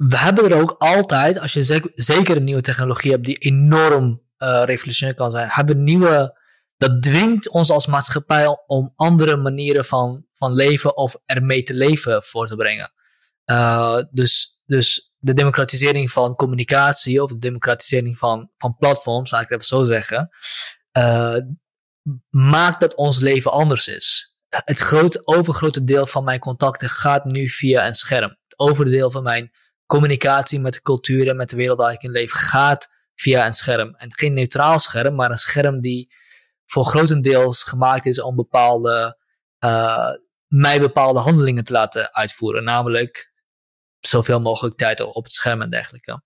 [0.08, 1.64] we hebben er ook altijd, als je
[1.96, 6.40] zeker, een nieuwe technologie hebt die enorm uh, revolutionair kan zijn, hebben nieuwe,
[6.78, 12.24] dat dwingt ons als maatschappij om andere manieren van, van leven of ermee te leven
[12.24, 12.92] voor te brengen.
[13.46, 19.50] Uh, dus, dus de democratisering van communicatie of de democratisering van, van platforms, laat ik
[19.50, 20.30] het even zo zeggen,
[20.98, 21.38] uh,
[22.30, 24.36] maakt dat ons leven anders is.
[24.50, 28.30] Het groot, overgrote deel van mijn contacten gaat nu via een scherm.
[28.30, 29.52] Het overdeel van mijn
[29.92, 33.54] communicatie met de cultuur en met de wereld waar ik in leef gaat via een
[33.54, 33.96] scherm.
[33.96, 36.14] En geen neutraal scherm, maar een scherm die
[36.66, 39.18] voor grotendeels gemaakt is om bepaalde,
[39.60, 40.10] uh,
[40.48, 42.64] mij bepaalde handelingen te laten uitvoeren.
[42.64, 43.34] Namelijk
[44.00, 46.24] zoveel mogelijk tijd op het scherm en dergelijke.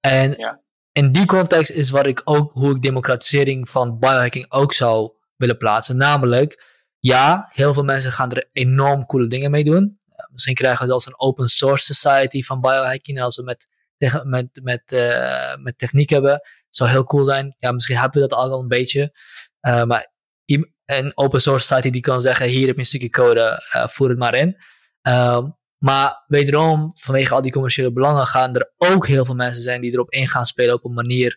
[0.00, 0.60] En ja.
[0.92, 5.56] in die context is wat ik ook, hoe ik democratisering van biohacking ook zou willen
[5.56, 5.96] plaatsen.
[5.96, 6.64] Namelijk,
[6.98, 9.97] ja, heel veel mensen gaan er enorm coole dingen mee doen.
[10.32, 13.20] Misschien krijgen we zelfs een open source society van biohacking.
[13.20, 13.66] Als we met,
[14.24, 17.54] met, met, uh, met techniek hebben, zou heel cool zijn.
[17.58, 19.12] Ja, misschien hebben we dat al een beetje.
[19.60, 20.12] Uh, maar
[20.84, 24.08] een open source society die kan zeggen: hier heb je een stukje code, uh, voer
[24.08, 24.56] het maar in.
[25.02, 29.80] Um, maar wederom, vanwege al die commerciële belangen, gaan er ook heel veel mensen zijn
[29.80, 31.36] die erop in gaan spelen op een manier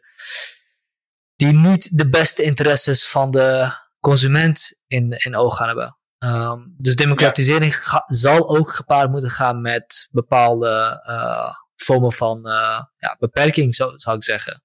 [1.35, 5.97] die niet de beste interesses van de consument in, in oog gaan hebben.
[6.25, 13.15] Um, dus democratisering zal ook gepaard moeten gaan met bepaalde uh, vormen van uh, ja,
[13.19, 14.63] beperking, zo, zou ik zeggen.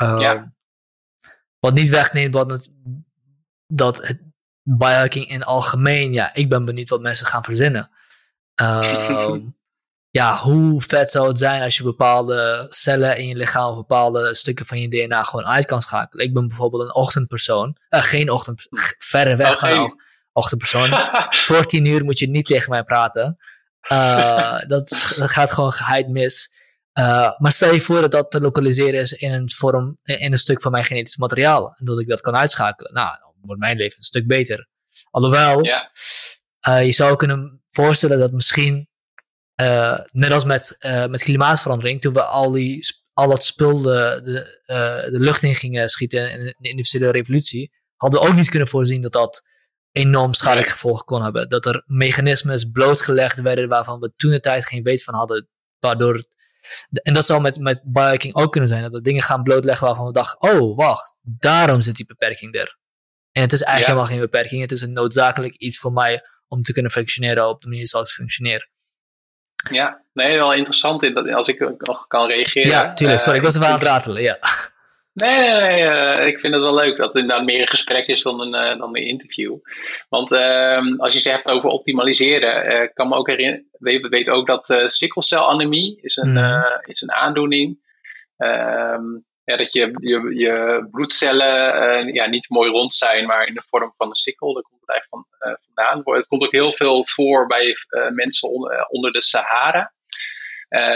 [0.00, 0.52] Um, ja.
[1.58, 2.70] Wat niet wegneemt wat het,
[3.66, 4.20] dat het
[4.62, 7.90] biohacking in algemeen, ja, ik ben benieuwd wat mensen gaan verzinnen.
[8.62, 9.56] Um,
[10.20, 14.34] ja, hoe vet zou het zijn als je bepaalde cellen in je lichaam of bepaalde
[14.34, 16.24] stukken van je DNA gewoon uit kan schakelen.
[16.24, 18.66] Ik ben bijvoorbeeld een ochtendpersoon, uh, geen ochtend,
[18.98, 19.98] verre weg van
[20.32, 20.90] ochtendpersoon.
[21.46, 23.38] Voor tien uur moet je niet tegen mij praten.
[23.92, 26.58] Uh, dat, dat, gaat gewoon geheid mis.
[26.94, 30.38] Uh, maar stel je voor dat dat te lokaliseren is in een vorm, in een
[30.38, 31.74] stuk van mijn genetisch materiaal.
[31.76, 32.92] En dat ik dat kan uitschakelen.
[32.92, 34.68] Nou, dan wordt mijn leven een stuk beter.
[35.10, 35.90] Alhoewel, ja.
[36.68, 38.88] uh, je zou kunnen voorstellen dat misschien,
[40.10, 40.76] net als met,
[41.08, 44.60] met klimaatverandering, toen we al, die, al dat spul de, de,
[45.10, 49.00] de lucht in gingen schieten in de industriële revolutie, hadden we ook niet kunnen voorzien
[49.00, 49.42] dat dat
[49.92, 51.48] enorm schadelijke gevolgen kon hebben.
[51.48, 55.48] Dat er mechanismes blootgelegd werden waarvan we toen de tijd geen weet van hadden,
[55.78, 56.38] waardoor het
[57.02, 58.82] en dat zou met, met biohacking ook kunnen zijn.
[58.82, 62.78] Dat we dingen gaan blootleggen waarvan we dachten, oh wacht, daarom zit die beperking er.
[63.32, 64.60] En het is eigenlijk helemaal geen beperking.
[64.60, 68.10] Het is een noodzakelijk iets voor mij om te kunnen functioneren op de manier zoals
[68.10, 68.68] ik functioneer.
[69.70, 72.68] Ja, nee, wel interessant in dat, als ik nog kan reageren.
[72.68, 73.20] Ja, tuurlijk.
[73.20, 74.22] Sorry, ik was er wel aan het ratelen.
[74.22, 74.38] Ja.
[75.12, 78.06] Nee, nee, nee uh, ik vind het wel leuk dat het inderdaad meer een gesprek
[78.06, 79.56] is dan een, uh, dan een interview.
[80.08, 84.46] Want uh, als je zegt over optimaliseren, eh, kan me ook herinneren, we weten ook
[84.46, 86.64] dat sikkelcelanemie is een, mm.
[86.80, 87.78] is een aandoening.
[88.36, 89.04] Ehm,
[89.44, 93.94] ja, dat je, je, je bloedcellen ja, niet mooi rond zijn, maar in de vorm
[93.96, 94.54] van een sikkel.
[94.54, 96.16] Daar komt het eigenlijk van, vandaan.
[96.16, 97.76] Het komt ook heel veel voor bij
[98.12, 99.92] mensen on, onder de Sahara.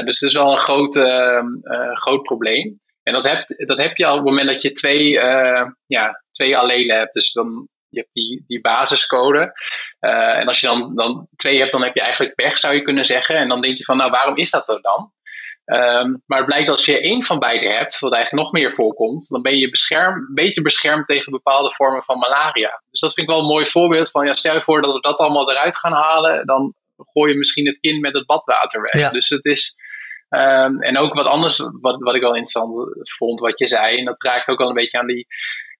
[0.04, 1.46] dus het is wel een groot, ehm,
[1.94, 2.82] groot probleem.
[3.04, 6.22] En dat heb, dat heb je al op het moment dat je twee, uh, ja,
[6.30, 7.12] twee allelen hebt.
[7.12, 9.52] Dus dan je hebt die, die basiscode.
[10.00, 12.82] Uh, en als je dan, dan twee hebt, dan heb je eigenlijk pech, zou je
[12.82, 13.36] kunnen zeggen.
[13.36, 15.12] En dan denk je van, nou, waarom is dat er dan?
[15.66, 19.28] Um, maar het blijkt als je één van beide hebt, wat eigenlijk nog meer voorkomt,
[19.28, 22.82] dan ben je bescherm, beter beschermd tegen bepaalde vormen van malaria.
[22.90, 25.00] Dus dat vind ik wel een mooi voorbeeld van, ja, stel je voor dat we
[25.00, 29.02] dat allemaal eruit gaan halen, dan gooi je misschien het kind met het badwater weg.
[29.02, 29.10] Ja.
[29.10, 29.76] Dus het is,
[30.34, 32.74] Um, en ook wat anders, wat, wat ik wel interessant
[33.16, 35.26] vond, wat je zei, en dat raakt ook wel een beetje aan die.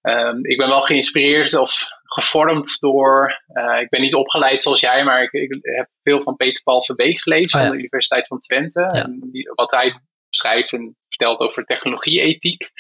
[0.02, 3.42] Um, ik ben wel geïnspireerd of gevormd door.
[3.52, 6.82] Uh, ik ben niet opgeleid zoals jij, maar ik, ik heb veel van Peter Paul
[6.82, 8.82] Verbeek gelezen oh, van de Universiteit van Twente.
[8.82, 12.70] En die, wat hij beschrijft en vertelt over technologie-ethiek.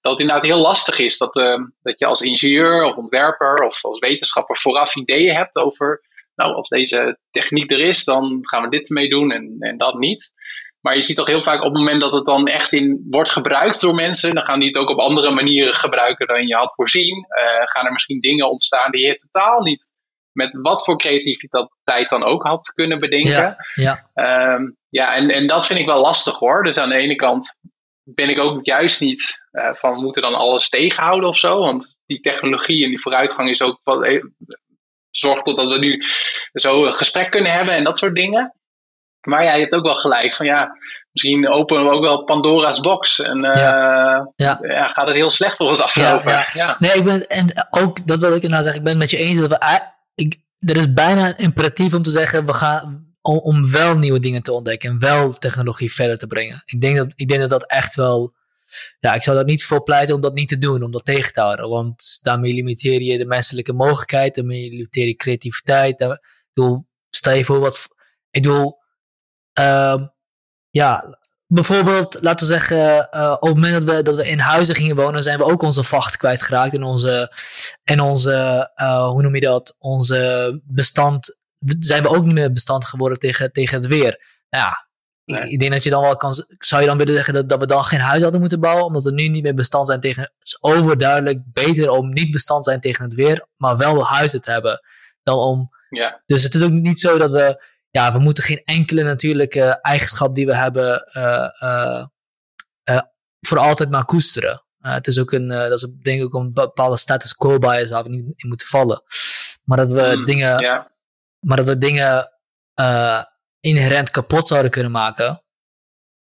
[0.00, 3.84] Dat het inderdaad heel lastig is dat, uh, dat je als ingenieur of ontwerper of
[3.84, 6.00] als wetenschapper vooraf ideeën hebt over.
[6.34, 9.98] Nou, als deze techniek er is, dan gaan we dit ermee doen en, en dat
[9.98, 10.32] niet.
[10.80, 13.30] Maar je ziet toch heel vaak op het moment dat het dan echt in wordt
[13.30, 16.74] gebruikt door mensen, dan gaan die het ook op andere manieren gebruiken dan je had
[16.74, 17.16] voorzien.
[17.16, 19.92] Uh, gaan er misschien dingen ontstaan die je totaal niet
[20.32, 23.56] met wat voor creativiteit dan ook had kunnen bedenken.
[23.74, 24.54] Ja, ja.
[24.54, 26.62] Um, ja en, en dat vind ik wel lastig hoor.
[26.62, 27.56] Dus aan de ene kant
[28.02, 31.58] ben ik ook juist niet uh, van we moeten dan alles tegenhouden of zo.
[31.58, 34.22] Want die technologie en die vooruitgang is ook wat, eh,
[35.10, 36.02] zorgt tot dat we nu
[36.52, 38.54] zo een gesprek kunnen hebben en dat soort dingen.
[39.20, 40.76] Maar ja, je hebt ook wel gelijk van ja,
[41.12, 43.20] misschien openen we ook wel Pandora's box.
[43.20, 44.32] En uh, ja.
[44.36, 44.58] Ja.
[44.62, 44.88] ja.
[44.88, 46.30] gaat het heel slecht voor ons aflopen.
[46.30, 46.76] Ja, ja.
[46.78, 49.16] Nee, ik ben, en ook dat wil ik nou zeggen, ik ben het met je
[49.16, 49.80] eens dat we,
[50.14, 54.20] ik, er is bijna een imperatief om te zeggen, we gaan, om, om wel nieuwe
[54.20, 56.62] dingen te ontdekken en wel technologie verder te brengen.
[56.64, 58.34] Ik denk dat, ik denk dat dat echt wel,
[59.00, 61.32] ja, ik zou dat niet voor pleiten om dat niet te doen, om dat tegen
[61.32, 61.68] te houden.
[61.68, 65.98] Want daarmee limiteer je de menselijke mogelijkheid, daarmee limiteer je creativiteit.
[65.98, 67.88] Daar, ik bedoel, stel je voor wat,
[68.30, 68.78] ik bedoel,
[70.70, 71.18] ja,
[71.52, 74.96] bijvoorbeeld, laten we zeggen, uh, op het moment dat we, dat we in huizen gingen
[74.96, 77.32] wonen, zijn we ook onze vacht kwijtgeraakt en onze,
[77.84, 81.40] en onze uh, hoe noem je dat, onze bestand,
[81.78, 84.22] zijn we ook niet meer bestand geworden tegen, tegen het weer.
[84.50, 84.88] Nou ja,
[85.24, 87.60] ik, ik, denk dat je dan wel kan, zou je dan willen zeggen dat, dat
[87.60, 90.22] we dan geen huis hadden moeten bouwen, omdat we nu niet meer bestand zijn tegen,
[90.22, 94.50] het is overduidelijk beter om niet bestand zijn tegen het weer, maar wel huizen te
[94.50, 94.80] hebben,
[95.22, 96.22] dan om, ja.
[96.26, 100.34] dus het is ook niet zo dat we, ja, we moeten geen enkele natuurlijke eigenschap
[100.34, 102.06] die we hebben uh, uh,
[102.84, 103.00] uh,
[103.40, 104.64] voor altijd maar koesteren.
[104.78, 108.02] het is ook een, dat is denk ik ook een bepaalde status quo bias waar
[108.02, 109.02] we niet in moeten vallen.
[109.64, 110.56] Maar dat we mm, dingen,
[111.40, 112.32] maar dat we dingen
[113.60, 115.42] inherent kapot zouden kunnen maken,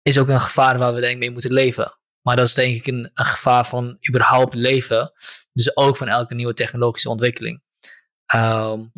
[0.02, 1.98] is ook een gevaar waar we denk ik mee moeten leven.
[2.22, 5.12] Maar dat is denk ik een, een gevaar van überhaupt leven.
[5.54, 7.62] Dus ook van elke nieuwe technologische ontwikkeling.
[8.36, 8.92] Um.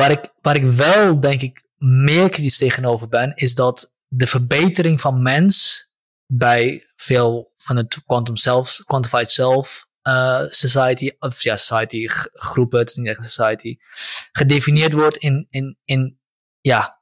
[0.00, 5.00] Waar ik, waar ik wel, denk ik, meer kritisch tegenover ben, is dat de verbetering
[5.00, 5.84] van mens
[6.26, 12.90] bij veel van het quantum self, quantified self uh, society, of ja, society groepen, het
[12.90, 13.76] is niet echt society,
[14.32, 16.18] gedefinieerd wordt in, in, in
[16.60, 17.00] ja,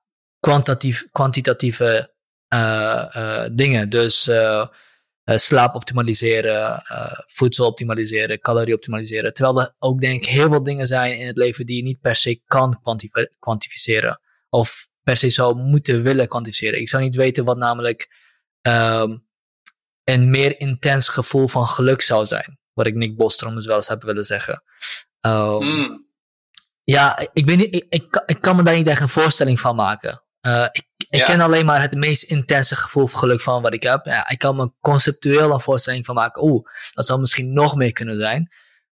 [1.10, 2.14] kwantitatieve
[2.54, 3.90] uh, uh, dingen.
[3.90, 4.30] Dus
[5.34, 9.32] slaap optimaliseren, uh, voedsel optimaliseren, calorie optimaliseren.
[9.32, 12.00] Terwijl er ook denk ik heel veel dingen zijn in het leven die je niet
[12.00, 14.20] per se kan kwantif kwantificeren.
[14.48, 16.80] Of per se zou moeten willen kwantificeren.
[16.80, 18.08] Ik zou niet weten wat namelijk
[18.62, 19.26] um,
[20.04, 22.58] een meer intens gevoel van geluk zou zijn.
[22.72, 24.62] Wat ik Nick Bostrom dus wel eens heb willen zeggen.
[25.20, 26.06] Um, mm.
[26.84, 29.76] Ja, ik, ben niet, ik, ik, ik, kan me daar niet echt een voorstelling van
[29.76, 30.22] maken.
[30.48, 33.82] Uh, ik, ik ken alleen maar het meest intense gevoel van geluk van wat ik
[33.82, 34.04] heb.
[34.04, 36.42] Ja, ik kan me conceptueel een voorstelling van maken.
[36.42, 38.48] Oeh, dat zou misschien nog meer kunnen zijn.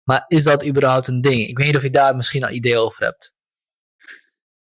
[0.03, 1.47] Maar is dat überhaupt een ding?
[1.47, 3.33] Ik weet niet of je daar misschien al idee over hebt.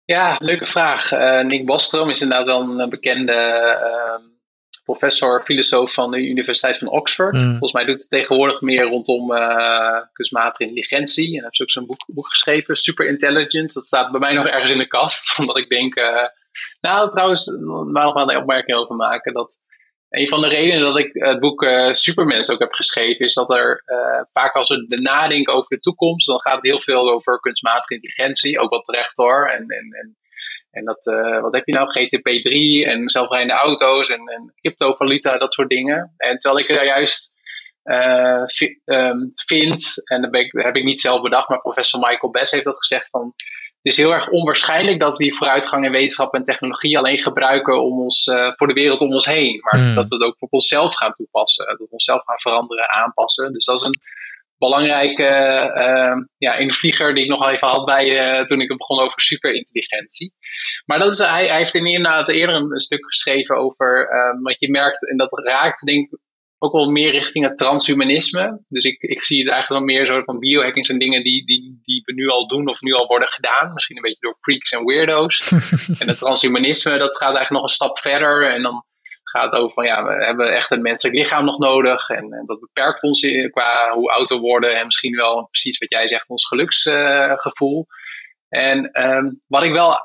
[0.05, 1.11] Ja, leuke vraag.
[1.13, 3.33] Uh, Nick Bostrom is inderdaad wel een bekende
[3.83, 4.25] uh,
[4.83, 7.41] professor, filosoof van de Universiteit van Oxford.
[7.41, 7.49] Mm.
[7.49, 11.37] Volgens mij doet het tegenwoordig meer rondom uh, kunstmatige intelligentie.
[11.37, 13.73] En heeft ook zo'n boek, boek, geschreven, Super Intelligence.
[13.73, 15.99] Dat staat bij mij nog ergens in de kast, omdat ik denk...
[16.81, 17.57] Nou, trouwens,
[17.91, 19.33] maar nog wel een opmerking over maken.
[19.33, 19.59] Dat
[20.09, 23.49] een van de redenen dat ik het boek uh, Supermens ook heb geschreven, is dat
[23.49, 27.11] er uh, vaak als we de nadenken over de toekomst, dan gaat het heel veel
[27.11, 28.59] over kunstmatige intelligentie.
[28.59, 29.47] Ook wel terecht hoor.
[29.47, 30.17] En, en,
[30.71, 31.87] en, dat, uh, wat heb je nou?
[31.87, 36.13] GTP3 en zelfrijdende auto's en, en cryptovaluta, dat soort dingen.
[36.17, 37.39] En terwijl ik er juist
[38.85, 42.65] um, vind, en dat, dat heb ik niet zelf bedacht, maar professor Michael Bess heeft
[42.65, 43.33] dat gezegd van
[43.81, 47.83] het is heel erg onwaarschijnlijk dat we die vooruitgang in wetenschap en technologie alleen gebruiken
[47.83, 49.59] om ons, uh, voor de wereld om ons heen.
[49.61, 49.95] Maar mm.
[49.95, 51.65] dat we het ook voor onszelf gaan toepassen.
[51.65, 53.53] Dat we onszelf gaan veranderen, aanpassen.
[53.53, 54.01] Dus dat is een
[54.57, 55.23] belangrijke
[55.75, 58.99] uh, ja, in de vlieger die ik nog even had bij uh, toen ik begon
[58.99, 60.33] over superintelligentie.
[60.85, 64.07] Maar dat is, hij, hij heeft inderdaad eerder een, een stuk geschreven over
[64.41, 66.19] wat je merkt, en dat raakt denk ik
[66.63, 68.63] ook wel meer richting het transhumanisme.
[68.67, 71.79] Dus ik, ik zie het eigenlijk wel meer zo van biohacking zijn dingen die, die,
[71.83, 73.73] die we nu al doen of nu al worden gedaan.
[73.73, 75.51] Misschien een beetje door freaks en weirdo's.
[76.01, 78.53] en het transhumanisme, dat gaat eigenlijk nog een stap verder.
[78.53, 78.85] En dan
[79.23, 82.09] gaat het over van ja, we hebben echt een menselijk lichaam nog nodig.
[82.09, 84.77] En, en dat beperkt ons qua hoe oud we worden.
[84.79, 87.85] En misschien wel precies wat jij zegt, ons geluksgevoel.
[88.49, 89.97] Uh, en um, wat ik wel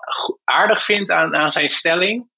[0.45, 2.29] aardig vind aan, aan zijn stelling,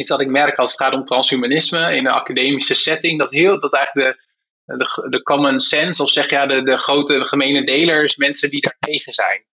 [0.00, 3.60] is dat ik merk als het gaat om transhumanisme in een academische setting, dat, heel,
[3.60, 4.18] dat eigenlijk
[4.64, 8.76] de, de, common sense, of zeg ja, de, de grote gemene delers, mensen die daar
[8.78, 9.44] tegen zijn.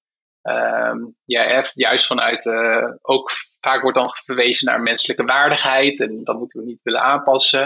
[0.41, 6.37] Um, ja, juist vanuit, uh, ook vaak wordt dan verwezen naar menselijke waardigheid en dat
[6.37, 7.61] moeten we niet willen aanpassen.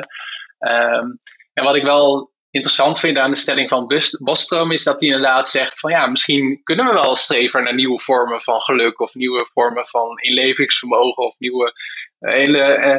[0.59, 1.19] Um,
[1.53, 5.47] en wat ik wel interessant vind aan de stelling van Bostrom is dat hij inderdaad
[5.47, 9.45] zegt van ja, misschien kunnen we wel streven naar nieuwe vormen van geluk of nieuwe
[9.53, 11.73] vormen van inlevingsvermogen of nieuwe
[12.19, 12.77] uh, hele.
[12.77, 12.97] Uh,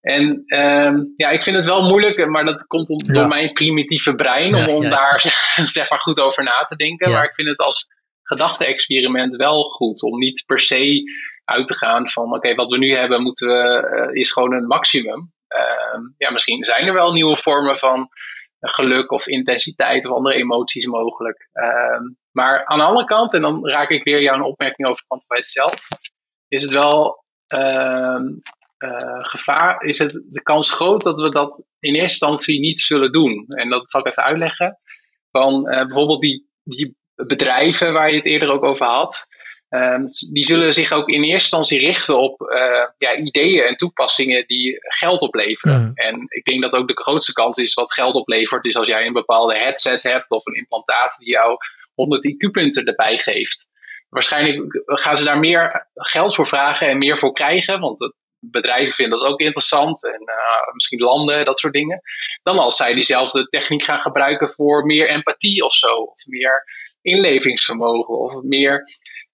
[0.00, 0.44] en
[0.86, 4.54] um, ja, ik vind het wel moeilijk, maar dat komt om, door mijn primitieve brein
[4.54, 5.20] om, om daar
[5.76, 7.12] zeg maar goed over na te denken.
[7.12, 7.86] Maar ik vind het als
[8.22, 11.02] gedachte-experiment wel goed om niet per se
[11.44, 14.66] uit te gaan van oké, wat we nu hebben moeten we, uh, is gewoon een
[14.66, 15.32] maximum.
[15.48, 18.08] Uh, ja, misschien zijn er wel nieuwe vormen van
[18.64, 21.48] geluk of intensiteit of andere emoties mogelijk.
[21.52, 22.00] Uh,
[22.30, 25.74] maar aan de andere kant, en dan raak ik weer jouw opmerking over kwantiteit zelf,
[26.48, 28.20] is het wel uh,
[29.18, 33.44] gevaar, is het de kans groot dat we dat in eerste instantie niet zullen doen.
[33.48, 34.78] En dat zal ik even uitleggen.
[35.30, 39.26] Van uh, bijvoorbeeld die, die bedrijven waar je het eerder ook over had.
[39.74, 44.46] Um, die zullen zich ook in eerste instantie richten op uh, ja, ideeën en toepassingen
[44.46, 45.82] die geld opleveren.
[45.82, 45.90] Mm.
[45.94, 49.06] En ik denk dat ook de grootste kans is wat geld oplevert, is als jij
[49.06, 51.56] een bepaalde headset hebt of een implantaat die jou
[51.94, 53.68] 100 IQ-punten erbij geeft.
[54.08, 58.14] Waarschijnlijk gaan ze daar meer geld voor vragen en meer voor krijgen, want
[58.50, 62.00] bedrijven vinden dat ook interessant en uh, misschien landen, dat soort dingen.
[62.42, 66.64] Dan als zij diezelfde techniek gaan gebruiken voor meer empathie of zo, of meer
[67.02, 68.82] inlevingsvermogen of meer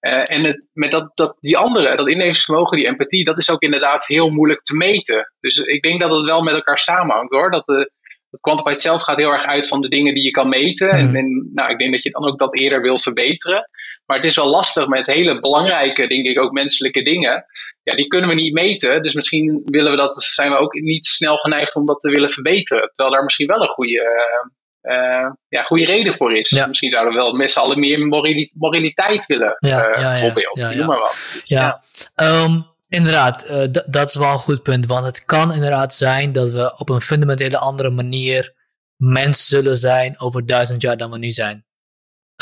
[0.00, 3.62] uh, en het, met dat, dat, die andere, dat inlevingsvermogen, die empathie, dat is ook
[3.62, 5.32] inderdaad heel moeilijk te meten.
[5.40, 7.50] Dus ik denk dat het wel met elkaar samenhangt hoor.
[7.50, 7.92] Dat de,
[8.30, 10.90] het quantified zelf gaat heel erg uit van de dingen die je kan meten.
[10.90, 11.16] En, mhm.
[11.16, 13.68] en, nou, ik denk dat je dan ook dat eerder wil verbeteren.
[14.06, 17.44] Maar het is wel lastig met hele belangrijke, denk ik, ook menselijke dingen.
[17.82, 19.02] Ja, die kunnen we niet meten.
[19.02, 22.30] Dus misschien willen we dat, zijn we ook niet snel geneigd om dat te willen
[22.30, 22.90] verbeteren.
[22.92, 24.50] Terwijl daar misschien wel een goede, uh,
[24.82, 26.50] uh, ja, goede reden voor is.
[26.66, 28.06] Misschien zouden we wel met z'n allen meer
[28.52, 30.74] moraliteit willen, ja, uh, bijvoorbeeld.
[30.74, 31.40] Noem maar wat.
[31.44, 31.82] ja.
[32.14, 34.86] Um, inderdaad, uh, dat is wel een goed punt.
[34.86, 38.54] Want het kan inderdaad zijn dat we op een fundamentele andere manier
[38.96, 41.64] mens zullen zijn over duizend jaar dan we nu zijn.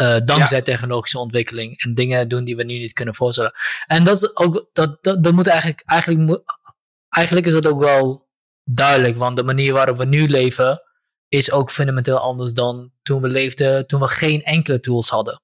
[0.02, 3.52] Uh, dankzij technologische ontwikkeling en dingen doen die we nu niet kunnen voorstellen.
[3.86, 6.42] En dat is ook, dat, dat, dat moet eigenlijk, eigenlijk,
[7.08, 8.28] eigenlijk is dat ook wel
[8.64, 10.82] duidelijk, want de manier waarop we nu leven,
[11.28, 15.42] is ook fundamenteel anders dan toen we leefden, toen we geen enkele tools hadden.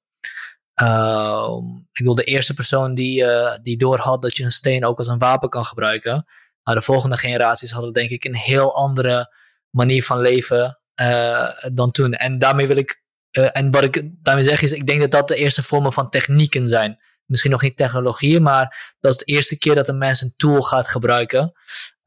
[0.82, 1.58] Uh,
[1.92, 5.08] ik bedoel, de eerste persoon die, uh, die doorhad dat je een steen ook als
[5.08, 6.26] een wapen kan gebruiken.
[6.62, 9.34] Maar de volgende generaties hadden denk ik een heel andere
[9.70, 12.12] manier van leven uh, dan toen.
[12.12, 15.28] En daarmee wil ik, uh, en wat ik daarmee zeg is, ik denk dat dat
[15.28, 16.98] de eerste vormen van technieken zijn.
[17.24, 20.60] Misschien nog niet technologieën, maar dat is de eerste keer dat een mens een tool
[20.60, 21.52] gaat gebruiken.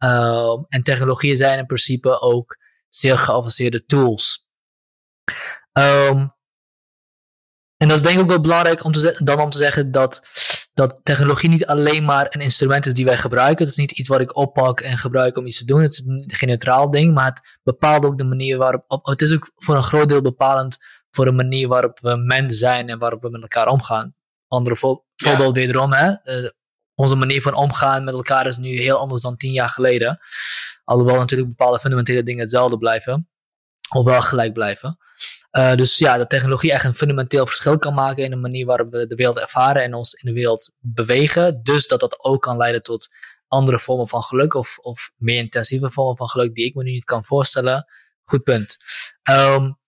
[0.04, 2.58] Uh, en technologieën zijn in principe ook
[2.90, 4.48] zeer geavanceerde tools.
[5.74, 6.36] Um,
[7.78, 10.28] en dat is denk ik ook wel belangrijk om te dan om te zeggen dat
[10.74, 13.66] dat technologie niet alleen maar een instrument is die wij gebruiken.
[13.66, 15.82] Het is niet iets wat ik oppak en gebruik om iets te doen.
[15.82, 16.04] Het is
[16.38, 19.00] geen neutraal ding, maar het bepaalt ook de manier waarop.
[19.04, 20.78] Het is ook voor een groot deel bepalend
[21.10, 24.16] voor de manier waarop we mens zijn en waarop we met elkaar omgaan.
[24.48, 26.14] Andere voorbeeld wederom, hè?
[26.24, 26.50] Uh,
[26.96, 30.20] onze manier van omgaan met elkaar is nu heel anders dan tien jaar geleden.
[30.88, 33.30] Alhoewel natuurlijk bepaalde fundamentele dingen hetzelfde blijven,
[33.96, 34.98] of wel gelijk blijven.
[35.52, 38.92] Uh, dus ja, dat technologie echt een fundamenteel verschil kan maken in de manier waarop
[38.92, 41.64] we de wereld ervaren en ons in de wereld bewegen.
[41.64, 43.08] Dus dat dat ook kan leiden tot
[43.48, 46.92] andere vormen van geluk of, of meer intensieve vormen van geluk die ik me nu
[46.92, 47.86] niet kan voorstellen.
[48.24, 48.78] Goed punt.
[49.32, 49.80] Um,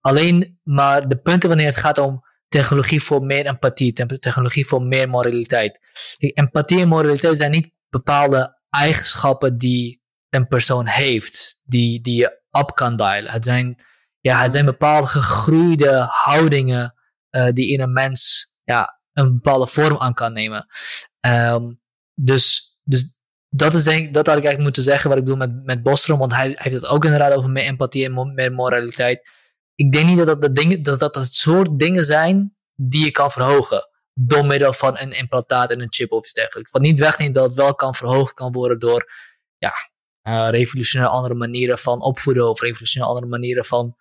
[0.00, 5.08] alleen maar de punten wanneer het gaat om technologie voor meer empathie, technologie voor meer
[5.08, 5.80] moraliteit.
[6.18, 12.74] empathie en moraliteit zijn niet bepaalde eigenschappen die een persoon heeft, die, die je op
[12.74, 13.32] kan dialen.
[13.32, 13.76] Het zijn
[14.20, 16.94] ja, het zijn bepaalde gegroeide houdingen
[17.30, 20.66] uh, die in een mens ja, een bepaalde vorm aan kan nemen.
[21.26, 21.80] Um,
[22.14, 23.14] dus, dus
[23.48, 26.18] dat, is denk, dat had ik eigenlijk moeten zeggen wat ik bedoel met, met Bostrom,
[26.18, 29.30] want hij, hij heeft het ook inderdaad over meer empathie en meer moraliteit.
[29.74, 33.10] Ik denk niet dat dat, de dingen, dat dat het soort dingen zijn die je
[33.10, 36.70] kan verhogen door middel van een implantaat en een chip of iets dergelijks.
[36.70, 39.12] Wat niet wegneemt dat het wel kan verhoogd kan worden door
[39.58, 39.72] ja,
[40.28, 43.96] uh, revolutionaire andere manieren van opvoeden of revolutionaire andere manieren van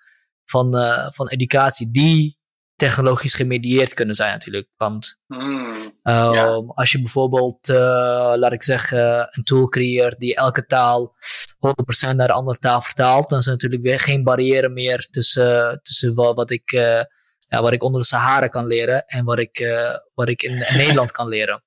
[0.50, 2.38] van, uh, van educatie die
[2.76, 4.68] technologisch gemedieerd kunnen zijn natuurlijk.
[4.78, 5.70] Want mm,
[6.04, 7.78] um, als je bijvoorbeeld, uh,
[8.36, 11.14] laat ik zeggen, een tool creëert die elke taal
[12.12, 15.80] 100% naar een andere taal vertaalt, dan is er natuurlijk weer geen barrière meer tussen,
[15.82, 19.68] tussen wat, wat ik, ja, wat ik onder de Sahara kan leren en wat ik,
[20.14, 21.64] wat ik in, in Nederland kan leren.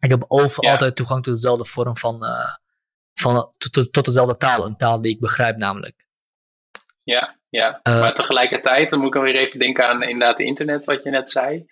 [0.00, 2.24] Ik heb over altijd toegang tot dezelfde vorm van,
[3.14, 6.06] van tot, tot dezelfde taal, een taal die ik begrijp namelijk.
[7.02, 7.80] Ja, ja.
[7.82, 11.30] Uh, maar tegelijkertijd, dan moet ik weer even denken aan inderdaad internet, wat je net
[11.30, 11.66] zei.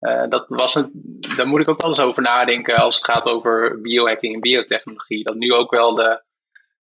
[0.00, 0.90] Uh, dat was een,
[1.36, 5.24] daar moet ik ook wel eens over nadenken als het gaat over biohacking en biotechnologie.
[5.24, 6.22] Dat nu ook wel de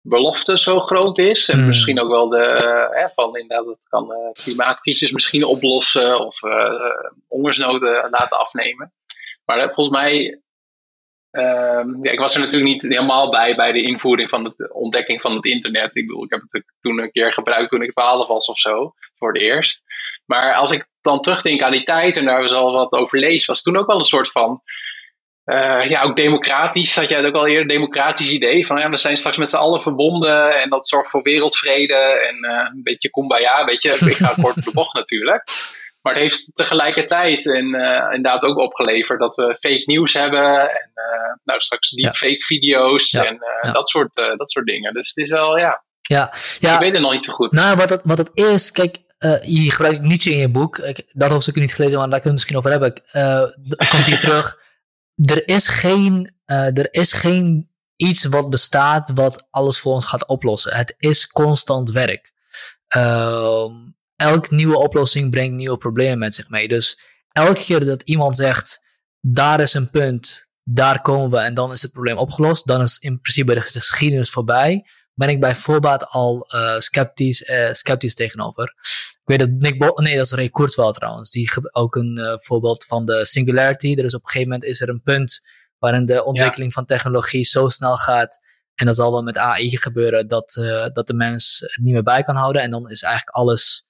[0.01, 1.49] belofte zo groot is.
[1.49, 1.67] En hmm.
[1.67, 6.39] misschien ook wel de, uh, van inderdaad, het kan klimaatcrisis misschien oplossen of
[7.27, 8.93] hongersnoden laten afnemen.
[9.45, 10.41] Maar volgens mij
[11.37, 15.21] Ehm, ja, ik was er natuurlijk niet helemaal bij bij de invoering van de ontdekking
[15.21, 15.95] van het internet.
[15.95, 18.93] Ik bedoel, ik heb het toen een keer gebruikt toen ik 12 was of zo,
[19.17, 19.83] voor de eerst.
[20.25, 23.45] Maar als ik dan terugdenk aan die tijd en daar we al wat over lees,
[23.45, 24.61] was toen ook wel een soort van.
[25.45, 28.97] Uh, ja, ook democratisch, had jij het ook al eerder, democratisch idee van ja, we
[28.97, 33.09] zijn straks met z'n allen verbonden en dat zorgt voor wereldvrede en uh, een beetje
[33.09, 35.43] kumbaya, weet je, ik ga kort de bocht natuurlijk.
[36.07, 40.59] Maar het heeft tegelijkertijd en, uh, inderdaad ook opgeleverd dat we fake nieuws hebben.
[40.59, 44.93] En uh, nou, straks deepfake video's en uh, dat, soort, dat soort dingen.
[44.93, 45.83] Dus het is wel, ja.
[46.01, 46.73] Ja, ja.
[46.73, 47.51] Ik weet het nog niet zo goed.
[47.51, 48.97] Nou, wat het, wat het is, kijk,
[49.41, 50.77] je gebruikt Nietzsche in je boek.
[50.77, 53.87] Ik, dat hoofdstuk niet gelezen, maar daar kunnen we het misschien over hebben.
[53.89, 54.57] Komt hier terug.
[55.15, 60.75] Er is geen, er is geen iets wat bestaat wat alles voor ons gaat oplossen.
[60.75, 62.33] Het is constant werk.
[62.87, 63.73] Ehm,
[64.17, 66.67] elke nieuwe oplossing brengt nieuwe problemen met zich mee.
[66.67, 66.99] Dus
[67.31, 68.85] elke keer dat iemand zegt,
[69.21, 72.97] daar is een punt, daar komen we en dan is het probleem opgelost, dan is
[72.97, 78.73] in principe de geschiedenis voorbij, ben ik bij voorbaat al uh, sceptisch, uh, sceptisch tegenover.
[79.11, 82.33] Ik weet dat Nick Bo nee, dat is Ray Kurzweil trouwens, die ook een uh,
[82.37, 83.95] voorbeeld van de singularity.
[83.97, 85.41] Er is op een gegeven moment is er een punt
[85.77, 88.39] waarin de ontwikkeling van technologie zo snel gaat
[88.75, 90.53] en dat zal wel met AI gebeuren dat,
[90.93, 93.86] dat de mens het niet meer bij kan houden en dan is eigenlijk alles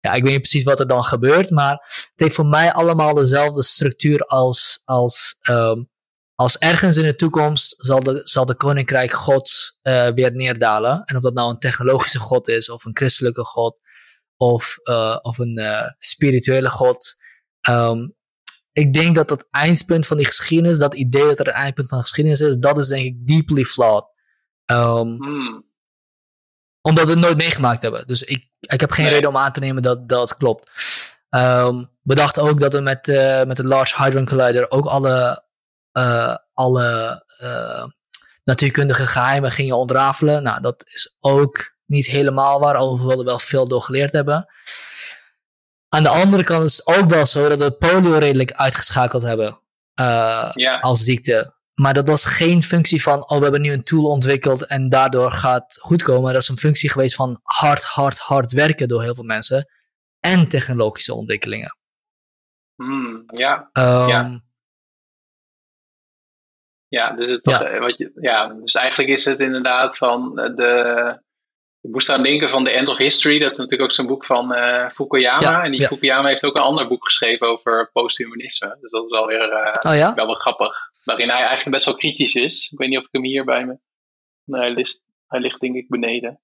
[0.00, 3.14] ja, ik weet niet precies wat er dan gebeurt, maar het heeft voor mij allemaal
[3.14, 5.90] dezelfde structuur als, als, um,
[6.34, 9.50] als ergens in de toekomst zal de, zal de koninkrijk God
[9.82, 11.02] uh, weer neerdalen.
[11.04, 13.80] En of dat nou een technologische God is, of een christelijke God,
[14.36, 17.14] of, uh, of een uh, spirituele God.
[17.68, 18.14] Um,
[18.72, 21.98] ik denk dat dat eindpunt van die geschiedenis, dat idee dat er een eindpunt van
[21.98, 24.06] de geschiedenis is, dat is denk ik deeply flawed.
[24.66, 25.18] Um,
[26.82, 28.06] omdat we het nooit meegemaakt hebben.
[28.06, 30.70] Dus ik, ik heb geen reden om aan te nemen dat dat klopt.
[31.30, 35.44] Um, we dachten ook dat we met, uh, met de Large Hadron Collider ook alle,
[35.92, 37.84] uh, alle uh,
[38.44, 40.42] natuurkundige geheimen gingen ontrafelen.
[40.42, 44.46] Nou, dat is ook niet helemaal waar, alhoewel we wel veel door geleerd hebben.
[45.88, 49.60] Aan de andere kant is het ook wel zo dat we polio redelijk uitgeschakeld hebben
[50.54, 50.78] ja.
[50.80, 51.58] als ziekte.
[51.80, 55.32] Maar dat was geen functie van, oh, we hebben nu een tool ontwikkeld en daardoor
[55.32, 56.32] gaat goed komen.
[56.32, 59.70] Dat is een functie geweest van hard, hard, hard werken door heel veel mensen.
[60.20, 61.76] En technologische ontwikkelingen.
[62.74, 63.70] Hmm, ja.
[63.72, 64.40] Um, ja.
[66.88, 67.78] Ja, dus, het ja.
[67.78, 71.22] Wat je, ja, dus eigenlijk is het inderdaad van de,
[71.80, 73.38] ik moest aan denken van The End of History.
[73.38, 75.64] Dat is natuurlijk ook zo'n boek van uh, Fukuyama.
[75.64, 78.76] en die Fukuyama heeft ook een ander boek geschreven over posthumanisme.
[78.80, 80.89] Dus dat is wel weer uh, oh, wel, wel grappig.
[81.04, 82.70] Waarin hij eigenlijk best wel kritisch is.
[82.72, 83.78] Ik weet niet of ik hem hier bij me...
[84.44, 86.40] Nee, hij, ligt, hij ligt denk ik beneden.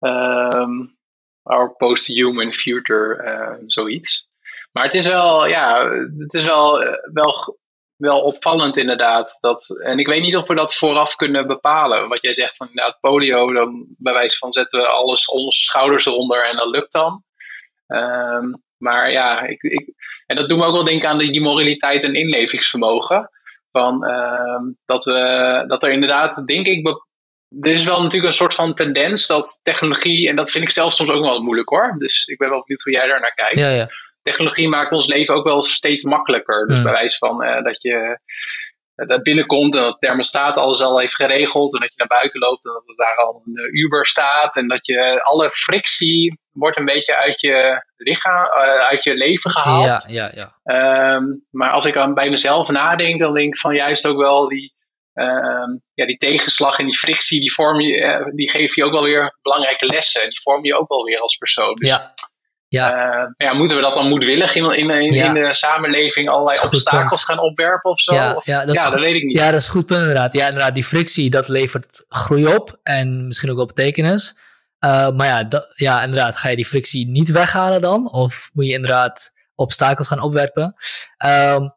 [0.00, 0.98] Um,
[1.42, 4.28] our post-human future, uh, zoiets.
[4.72, 6.78] Maar het is wel, ja, het is wel,
[7.12, 7.58] wel
[7.98, 9.38] wel opvallend inderdaad.
[9.40, 12.08] Dat, en ik weet niet of we dat vooraf kunnen bepalen.
[12.08, 16.06] Wat jij zegt van inderdaad polio, dan bij wijze van zetten we alles onze schouders
[16.06, 17.24] eronder en dat lukt dan.
[17.86, 19.94] Ehm, maar ja, ik, ik,
[20.26, 23.30] en dat doet me ook wel denken aan die moraliteit en inlevingsvermogen.
[23.70, 26.86] Van, ehm, dat, we, dat er inderdaad, denk ik,
[27.60, 30.92] er is wel natuurlijk een soort van tendens dat technologie, en dat vind ik zelf
[30.92, 31.94] soms ook wel moeilijk hoor.
[31.98, 33.60] Dus ik ben wel benieuwd hoe jij daar naar kijkt.
[33.60, 33.88] Ja, ja
[34.28, 36.66] technologie maakt ons leven ook wel steeds makkelijker.
[36.66, 36.82] Dus mm.
[36.82, 38.18] bij wijze van uh, dat je
[39.06, 41.74] dat binnenkomt en dat de thermostaat alles al heeft geregeld.
[41.74, 44.56] En dat je naar buiten loopt en dat er daar al een uh, Uber staat.
[44.56, 48.44] En dat je alle frictie wordt een beetje uit je lichaam,
[48.90, 50.06] uit je leven gehaald.
[50.08, 51.14] Ja, ja, ja.
[51.14, 54.48] Um, maar als ik aan bij mezelf nadenk, dan denk ik van juist ook wel
[54.48, 54.76] die.
[55.14, 59.02] Um, ja, die tegenslag en die frictie, die, vorm je, die geef je ook wel
[59.02, 60.28] weer belangrijke lessen.
[60.28, 61.74] Die vorm je ook wel weer als persoon.
[61.74, 62.12] Dus ja.
[62.68, 63.16] Ja.
[63.16, 67.24] Uh, ja, moeten we dat dan moedwillig in, in, in, in de samenleving allerlei obstakels
[67.24, 68.14] gaan opwerpen of zo?
[68.14, 69.36] Ja, of, ja, dat, ja, dat weet ik niet.
[69.36, 70.32] Ja, dat is goed punt inderdaad.
[70.32, 74.36] Ja, inderdaad, die frictie, dat levert groei op en misschien ook wel betekenis.
[74.84, 78.12] Uh, maar ja, dat, ja, inderdaad, ga je die frictie niet weghalen dan?
[78.12, 80.74] Of moet je inderdaad obstakels gaan opwerpen?
[81.26, 81.76] Um,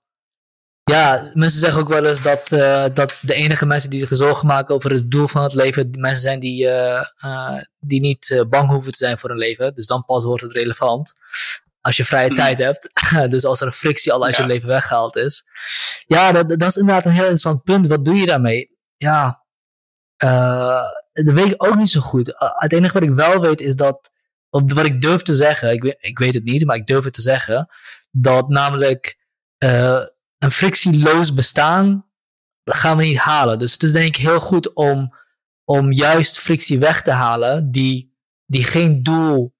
[0.91, 4.47] ja, mensen zeggen ook wel eens dat, uh, dat de enige mensen die zich zorgen
[4.47, 8.69] maken over het doel van het leven, mensen zijn die, uh, uh, die niet bang
[8.69, 9.75] hoeven te zijn voor hun leven.
[9.75, 11.13] Dus dan pas wordt het relevant.
[11.81, 12.35] Als je vrije hmm.
[12.35, 12.91] tijd hebt.
[13.31, 15.45] dus als er een frictie al uit je leven weggehaald is.
[16.05, 17.87] Ja, dat, dat is inderdaad een heel interessant punt.
[17.87, 18.77] Wat doe je daarmee?
[18.97, 19.45] Ja,
[21.13, 22.33] dat weet ik ook niet zo goed.
[22.37, 24.11] Het enige wat ik wel weet is dat,
[24.49, 27.13] wat ik durf te zeggen, ik weet, ik weet het niet, maar ik durf het
[27.13, 27.67] te zeggen,
[28.11, 29.17] dat namelijk
[30.43, 32.09] een frictieloos bestaan
[32.63, 33.59] dat gaan we niet halen.
[33.59, 35.15] Dus het is denk ik heel goed om,
[35.63, 38.15] om juist frictie weg te halen die,
[38.45, 39.55] die geen doel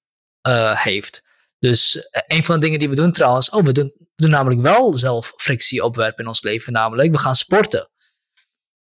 [0.48, 1.24] uh, heeft.
[1.60, 4.30] Dus uh, een van de dingen die we doen trouwens, oh, we doen, we doen
[4.30, 7.90] namelijk wel zelf frictie opwerpen in ons leven, namelijk we gaan sporten.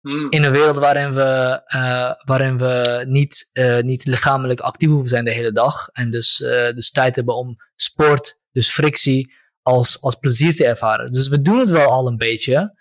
[0.01, 0.31] Hmm.
[0.31, 5.33] In een wereld waarin we, uh, waarin we niet, niet lichamelijk actief hoeven zijn de
[5.33, 5.89] hele dag.
[5.89, 6.37] En dus,
[6.75, 9.33] dus tijd hebben om sport, dus frictie,
[9.71, 11.13] als, als plezier te ervaren.
[11.13, 12.75] Dus we doen het wel al een beetje.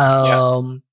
[0.00, 0.84] Um,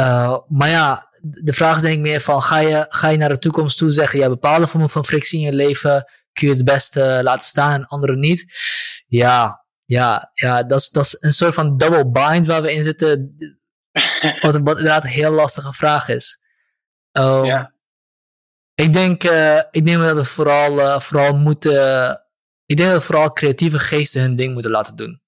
[0.00, 3.28] uh, maar ja, de vraag is denk ik meer van, ga je, ga je naar
[3.28, 6.64] de toekomst toe zeggen, ja, bepaalde vormen van frictie in je leven kun je het
[6.64, 8.54] beste laten staan en andere niet?
[9.06, 12.82] Ja, ja, ja, dat is, dat is een soort van double bind waar we in
[12.82, 13.36] zitten.
[14.42, 16.40] wat, wat inderdaad een heel lastige vraag is.
[17.12, 17.72] Um, ja.
[18.74, 22.21] Ik denk, uh, ik denk dat we vooral, uh, vooral moeten
[22.72, 25.20] ik denk dat vooral creatieve geesten hun ding moeten laten doen.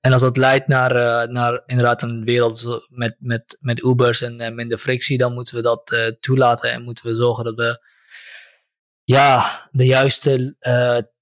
[0.00, 4.40] En als dat leidt naar, uh, naar inderdaad een wereld met, met, met Ubers en
[4.40, 7.86] uh, minder frictie, dan moeten we dat uh, toelaten en moeten we zorgen dat we
[9.04, 10.56] ja, de juiste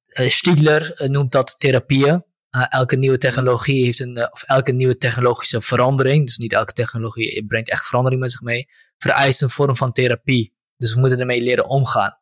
[0.06, 2.24] Stiegler noemt dat therapieën.
[2.50, 7.70] elke nieuwe technologie heeft een, of elke nieuwe technologische verandering, dus niet elke technologie brengt
[7.70, 10.54] echt verandering met zich mee, vereist een vorm van therapie.
[10.76, 12.16] Dus we moeten ermee leren omgaan.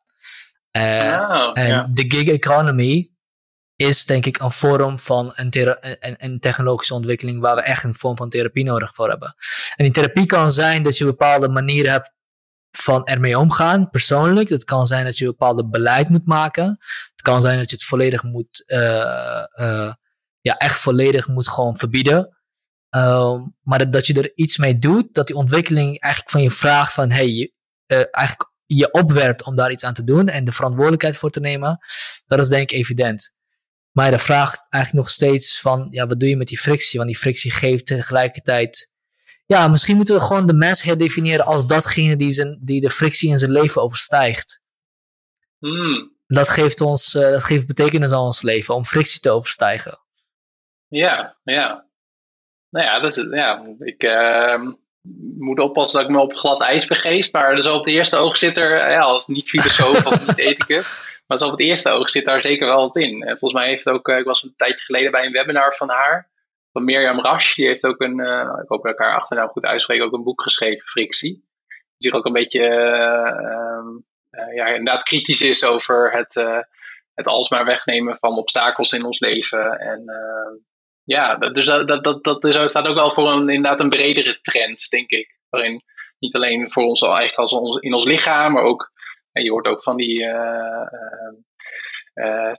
[0.77, 3.09] Uh, oh, en de gig economy
[3.75, 5.49] is denk ik een vorm van een,
[5.99, 9.35] een, een, technologische ontwikkeling waar we echt een vorm van therapie nodig voor hebben.
[9.75, 12.13] En die therapie kan zijn dat je bepaalde manieren hebt
[12.71, 14.49] van ermee omgaan, persoonlijk.
[14.49, 16.77] Het kan zijn dat je een bepaalde beleid moet maken.
[17.11, 19.93] Het kan zijn dat je het volledig moet, uh, uh,
[20.41, 22.37] ja, echt volledig moet gewoon verbieden.
[22.89, 26.51] Um, maar dat, dat je er iets mee doet, dat die ontwikkeling eigenlijk van je
[26.51, 27.53] vraagt van, hey,
[27.87, 31.79] eigenlijk je opwerpt om daar iets aan te doen en de verantwoordelijkheid voor te nemen,
[32.25, 33.33] dat is denk ik evident.
[33.91, 36.99] Maar de vraagt eigenlijk nog steeds van, ja, wat doe je met die frictie?
[36.99, 38.93] Want die frictie geeft tegelijkertijd,
[39.45, 43.29] ja, misschien moeten we gewoon de mens herdefiniëren als datgene die, zijn, die de frictie
[43.29, 44.61] in zijn leven overstijgt.
[45.59, 46.13] Hmm.
[46.27, 49.99] Dat, geeft ons, uh, dat geeft betekenis aan ons leven, om frictie te overstijgen.
[50.87, 51.87] Ja, ja.
[52.69, 54.73] Nou ja, dat is, ja ik, uh,
[55.37, 57.31] moet oppassen dat ik me op glad ijs begeef.
[57.31, 61.19] Maar dus op het eerste oog zit er, ja, als niet filosoof of niet ethicus,
[61.27, 63.23] maar zo op het eerste oog zit daar zeker wel wat in.
[63.23, 65.89] En volgens mij heeft ook, eh, ik was een tijdje geleden bij een webinar van
[65.89, 66.29] haar,
[66.71, 67.55] van Mirjam Rasch.
[67.55, 70.23] Die heeft ook een, uh, ik hoop dat ik haar achternaam goed uitspreek, ook een
[70.23, 71.43] boek geschreven, Frictie.
[71.97, 76.33] Die zich ook een beetje, uh, ja, inderdaad kritisch is over het,
[77.13, 79.79] het alsmaar wegnemen van obstakels in ons leven.
[79.79, 80.03] En
[81.05, 84.89] ja, dus dat, dat, dat, dat staat ook wel voor een, inderdaad een bredere trend,
[84.89, 85.39] denk ik.
[85.49, 85.83] Waarin
[86.19, 88.91] niet alleen voor ons eigenlijk als ons, in ons lichaam, maar ook
[89.31, 90.25] En je hoort ook van die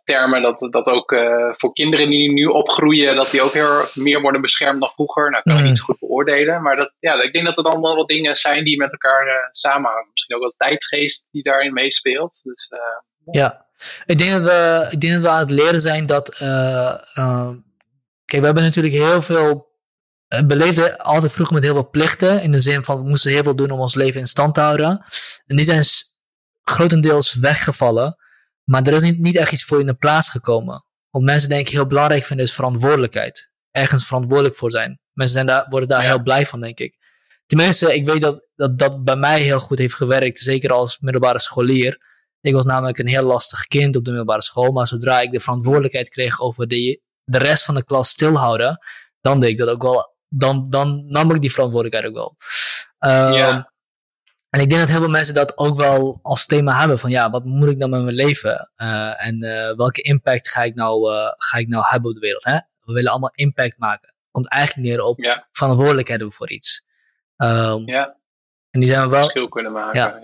[0.04, 1.14] termen dat, dat ook
[1.50, 5.30] voor kinderen die nu opgroeien, dat die ook heel meer worden beschermd dan vroeger.
[5.30, 5.66] Nou, kan ik mm.
[5.66, 6.62] niet goed beoordelen.
[6.62, 10.08] Maar dat, ja, ik denk dat het allemaal wat dingen zijn die met elkaar samenhangen.
[10.12, 12.40] Misschien ook wel tijdsgeest die daarin meespeelt.
[12.42, 12.70] Dus,
[13.24, 13.66] ja.
[14.06, 16.36] Ik denk dat we, ik denk dat we aan het leren zijn dat.
[18.26, 19.74] Kijk, we hebben natuurlijk heel veel
[20.28, 22.42] we eh, beleefden altijd vroeger met heel veel plichten.
[22.42, 24.60] In de zin van we moesten heel veel doen om ons leven in stand te
[24.60, 25.04] houden.
[25.46, 25.84] En die zijn
[26.62, 28.16] grotendeels weggevallen.
[28.64, 30.84] Maar er is niet, niet echt iets voor in de plaats gekomen.
[31.10, 33.50] Want mensen denken heel belangrijk vinden is verantwoordelijkheid.
[33.70, 35.00] Ergens verantwoordelijk voor zijn.
[35.12, 36.96] Mensen zijn daar, worden daar heel blij van, denk ik.
[37.46, 40.38] Tenminste, ik weet dat, dat dat bij mij heel goed heeft gewerkt.
[40.38, 42.00] Zeker als middelbare scholier.
[42.40, 44.72] Ik was namelijk een heel lastig kind op de middelbare school.
[44.72, 48.78] Maar zodra ik de verantwoordelijkheid kreeg over de, de rest van de klas stilhouden.
[49.20, 52.36] Dan deed ik dat ook wel dan, dan nam ik die verantwoordelijkheid ook wel.
[53.12, 53.72] Um, ja.
[54.50, 57.30] En ik denk dat heel veel mensen dat ook wel als thema hebben van ja,
[57.30, 58.70] wat moet ik nou met mijn leven?
[58.76, 62.20] Uh, en uh, welke impact ga ik, nou, uh, ga ik nou hebben op de
[62.20, 62.44] wereld?
[62.44, 62.58] Hè?
[62.80, 64.14] We willen allemaal impact maken.
[64.30, 65.48] Komt eigenlijk neer op ja.
[65.52, 66.84] verantwoordelijkheid hebben voor iets.
[67.36, 68.15] Um, ja.
[68.76, 69.20] En die zijn we wel.
[69.20, 70.00] Verschil kunnen maken.
[70.00, 70.18] Ja.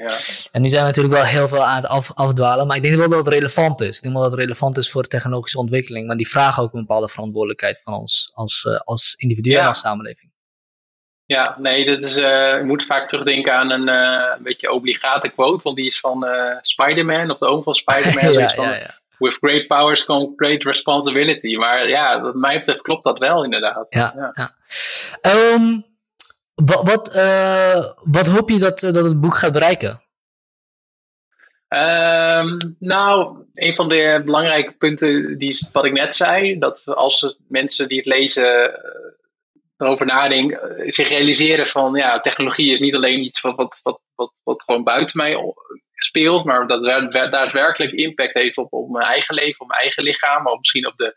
[0.53, 2.67] En nu zijn we natuurlijk wel heel veel aan het af, afdwalen.
[2.67, 3.97] Maar ik denk wel dat het relevant is.
[3.97, 6.07] Ik denk wel dat het relevant is voor technologische ontwikkeling.
[6.07, 9.79] Maar die vragen ook een bepaalde verantwoordelijkheid van ons als, uh, als individu en als
[9.79, 10.33] samenleving.
[11.27, 15.29] Ja, nee, dat is, uh, ik moet vaak terugdenken aan een, uh, een beetje obligate
[15.29, 15.63] quote.
[15.63, 16.27] Want die is van
[16.61, 18.33] Spider-Man, of de oom van Spider-Man.
[18.43, 21.57] ja, van, ja, With great powers come great responsibility.
[21.57, 23.87] Maar ja, wat mij betreft klopt dat wel inderdaad.
[23.91, 24.55] Ja, ja.
[25.33, 25.91] Um,
[26.65, 30.01] wat, uh, wat hoop je dat, dat het boek gaat bereiken?
[31.69, 36.59] Um, nou, een van de belangrijke punten die wat ik net zei.
[36.59, 38.77] Dat als mensen die het lezen uh,
[39.77, 44.41] erover nadenken, zich realiseren van ja, technologie is niet alleen iets wat, wat, wat, wat,
[44.45, 45.55] wat gewoon buiten mij
[46.05, 46.83] speelt, maar dat
[47.31, 50.97] daadwerkelijk impact heeft op, op mijn eigen leven, op mijn eigen lichaam, maar misschien op
[50.97, 51.15] de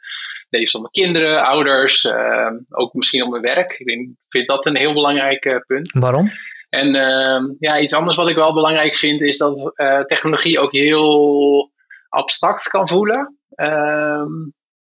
[0.49, 3.71] leven van mijn kinderen, ouders, uh, ook misschien op mijn werk.
[3.71, 5.93] Ik vind dat een heel belangrijk uh, punt.
[5.93, 6.31] Waarom?
[6.69, 10.71] En uh, ja, iets anders wat ik wel belangrijk vind, is dat uh, technologie ook
[10.71, 11.71] heel
[12.09, 13.37] abstract kan voelen.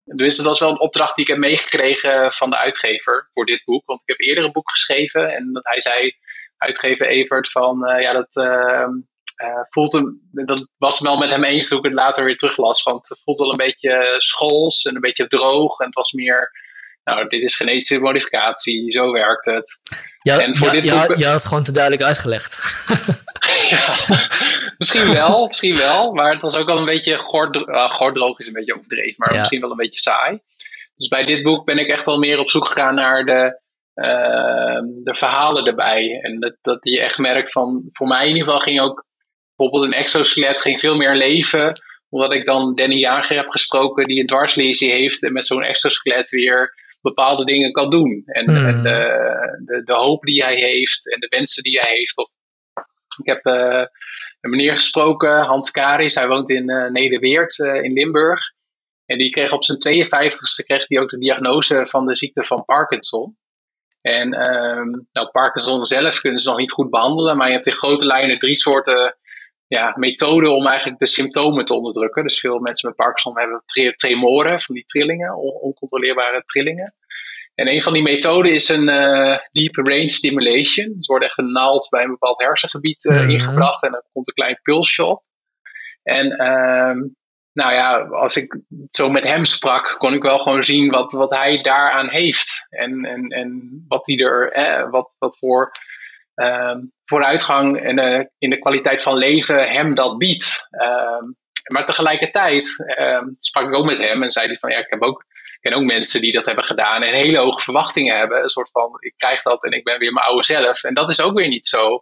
[0.05, 3.63] dus dat was wel een opdracht die ik heb meegekregen van de uitgever voor dit
[3.65, 3.83] boek.
[3.87, 6.13] Want ik heb eerder een boek geschreven en dat hij zei,
[6.57, 8.89] uitgever Evert, van ja, dat uh,
[9.71, 12.83] voelt hem, dat was wel met hem eens toen ik het later weer teruglas.
[12.83, 15.79] Want het voelt wel een beetje schools en een beetje droog.
[15.79, 16.51] En het was meer,
[17.05, 19.81] nou, dit is genetische modificatie, zo werkt het.
[20.23, 20.93] Ja, en voor dit boek...
[20.93, 22.85] had het gewoon te duidelijk uitgelegd.
[23.71, 24.19] ja,
[24.79, 26.13] misschien wel, misschien wel.
[26.13, 29.61] Maar het was ook wel een beetje gordroog, uh, is een beetje overdreven, maar misschien
[29.61, 30.41] wel een beetje saai.
[30.97, 33.61] Dus bij dit boek ben ik echt wel meer op zoek gegaan naar de,
[33.95, 36.19] uh, de verhalen erbij.
[36.23, 39.05] En dat, dat je echt merkt van, voor mij in ieder geval ging ook
[39.57, 41.73] bijvoorbeeld een exoskelet ging veel meer leven.
[42.09, 46.31] Omdat ik dan Danny Jager heb gesproken die een dwarslesie heeft en met zo'n exoskelet
[46.31, 48.23] weer bepaalde dingen kan doen.
[48.27, 48.67] En, hmm.
[48.67, 52.17] en de, de, de, hoop die hij heeft en de wensen die hij heeft.
[52.17, 52.31] Of,
[53.19, 53.85] ik heb uh,
[54.41, 58.41] een meneer gesproken, Hans Karis, hij woont in uh, Nederweert uh, in Limburg.
[59.07, 62.65] En die kreeg op zijn 52ste kreeg hij ook de diagnose van de ziekte van
[62.65, 63.37] Parkinson.
[64.01, 67.75] En um, nou, Parkinson zelf kunnen ze nog niet goed behandelen, maar je hebt in
[67.75, 69.17] grote lijnen drie soorten
[69.67, 72.23] ja, methode om eigenlijk de symptomen te onderdrukken.
[72.23, 73.63] Dus veel mensen met Parkinson hebben
[73.97, 76.95] tremoren, van die trillingen, oncontroleerbare trillingen.
[77.55, 80.87] En een van die methoden is een uh, deep range stimulation.
[80.87, 84.29] Dus er wordt echt een naald bij een bepaald hersengebied uh, ingebracht en dan komt
[84.29, 85.23] een klein pulsje op.
[86.03, 87.09] En uh,
[87.53, 88.61] nou ja, als ik
[88.91, 92.67] zo met hem sprak, kon ik wel gewoon zien wat, wat hij daaraan heeft.
[92.69, 95.94] En, en, en wat, hij er, eh, wat, wat voor Ehm,
[97.05, 100.67] vooruitgang en, uh, in de kwaliteit van leven hem dat biedt.
[100.71, 101.25] Ehm,
[101.73, 105.03] maar tegelijkertijd ehm, sprak ik ook met hem en zei hij van ja, ik heb
[105.03, 105.25] ook
[105.65, 108.43] ken ook mensen die dat hebben gedaan en hele hoge verwachtingen hebben.
[108.43, 110.83] Een soort van, ik krijg dat en ik ben weer mijn oude zelf.
[110.83, 112.01] En dat is ook weer niet zo.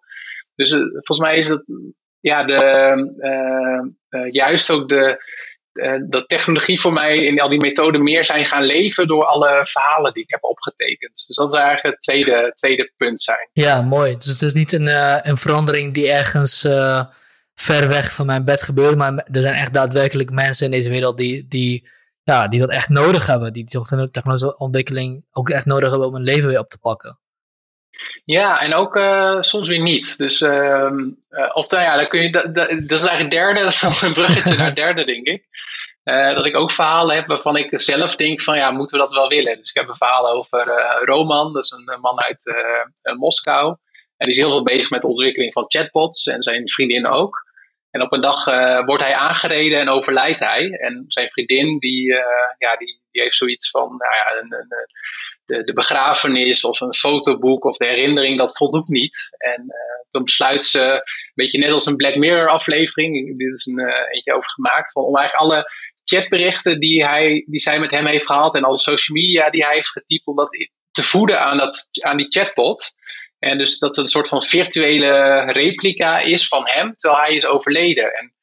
[0.55, 1.63] Dus uh, volgens mij is dat,
[2.21, 2.61] ja, de,
[4.11, 5.25] uh, juist ook de,
[6.09, 10.13] dat technologie voor mij in al die methoden meer zijn gaan leven door alle verhalen
[10.13, 11.25] die ik heb opgetekend.
[11.27, 13.49] Dus dat is eigenlijk het tweede, tweede punt zijn.
[13.53, 14.17] Ja, mooi.
[14.17, 17.05] Dus het is niet een, uh, een verandering die ergens uh,
[17.55, 21.19] ver weg van mijn bed gebeurt, maar er zijn echt daadwerkelijk mensen in deze wereld
[21.19, 21.89] die, die,
[22.23, 23.53] ja, die dat echt nodig hebben.
[23.53, 23.65] Die
[24.11, 27.19] technologische ontwikkeling ook echt nodig hebben om hun leven weer op te pakken.
[28.25, 30.19] Ja, en ook uh, soms weer niet.
[30.19, 30.91] Dus, uh,
[31.31, 34.57] uh, of nou ja, dan kun je, dat, is eigenlijk derde, dat is een bruggetje
[34.57, 35.45] naar derde, denk ik.
[36.05, 39.13] Uh, dat ik ook verhalen heb waarvan ik zelf denk van ja, moeten we dat
[39.13, 39.57] wel willen?
[39.59, 40.65] Dus ik heb een verhaal over
[41.05, 42.55] Roman, dat is een man uit
[43.19, 43.77] Moskou.
[44.17, 47.51] En die is heel veel bezig met de ontwikkeling van chatbots en zijn vriendin ook.
[47.91, 48.45] En op een dag
[48.85, 50.71] wordt hij aangereden en overlijdt hij.
[50.71, 52.07] En zijn vriendin, die,
[52.59, 54.87] ja, die, die heeft zoiets van, nou ja, een, een,
[55.45, 59.37] de, de begrafenis of een fotoboek of de herinnering, dat voldoet niet.
[59.39, 59.67] En
[60.11, 61.03] dan besluit ze, een
[61.35, 63.81] beetje net als een Black Mirror aflevering, dit is een
[64.11, 65.71] eentje over gemaakt, om eigenlijk alle
[66.05, 69.75] chatberichten die, hij, die zij met hem heeft gehad en alle social media die hij
[69.75, 72.93] heeft getypt, om dat te voeden aan, dat, aan die chatbot.
[73.39, 77.47] En dus dat het een soort van virtuele replica is van hem, terwijl hij is
[77.47, 78.13] overleden.
[78.15, 78.35] En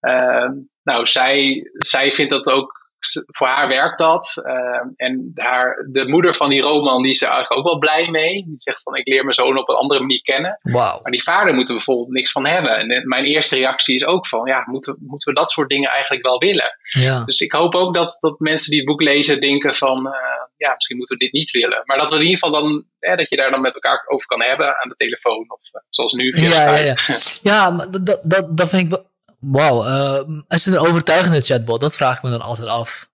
[0.00, 0.50] uh,
[0.82, 2.81] nou, zij, zij vindt dat ook
[3.26, 4.40] voor haar werkt dat.
[4.42, 8.10] Ehm, en haar, de moeder van die Roman, die is er eigenlijk ook wel blij
[8.10, 8.32] mee.
[8.32, 10.60] Die zegt van, ik leer mijn zoon op een andere manier kennen.
[10.62, 11.02] Wow.
[11.02, 12.78] Maar die vader moet er bijvoorbeeld niks van hebben.
[12.78, 15.90] En eh, mijn eerste reactie is ook van, ja, moeten, moeten we dat soort dingen
[15.90, 16.76] eigenlijk wel willen?
[16.82, 17.24] Ja.
[17.24, 20.12] Dus ik hoop ook dat, dat mensen die het boek lezen denken van, uh,
[20.56, 21.82] ja, misschien moeten we dit niet willen.
[21.84, 22.84] Maar dat we in ieder geval dan,
[23.16, 25.44] dat je daar dan met elkaar over kan hebben aan de telefoon.
[25.48, 26.96] Of uh, zoals nu via ja, ja, ja.
[27.52, 29.00] ja, maar dat, dat, dat vind ik
[29.42, 31.80] Wauw, uh, is het een overtuigende chatbot?
[31.80, 33.10] Dat vraag ik me dan altijd af.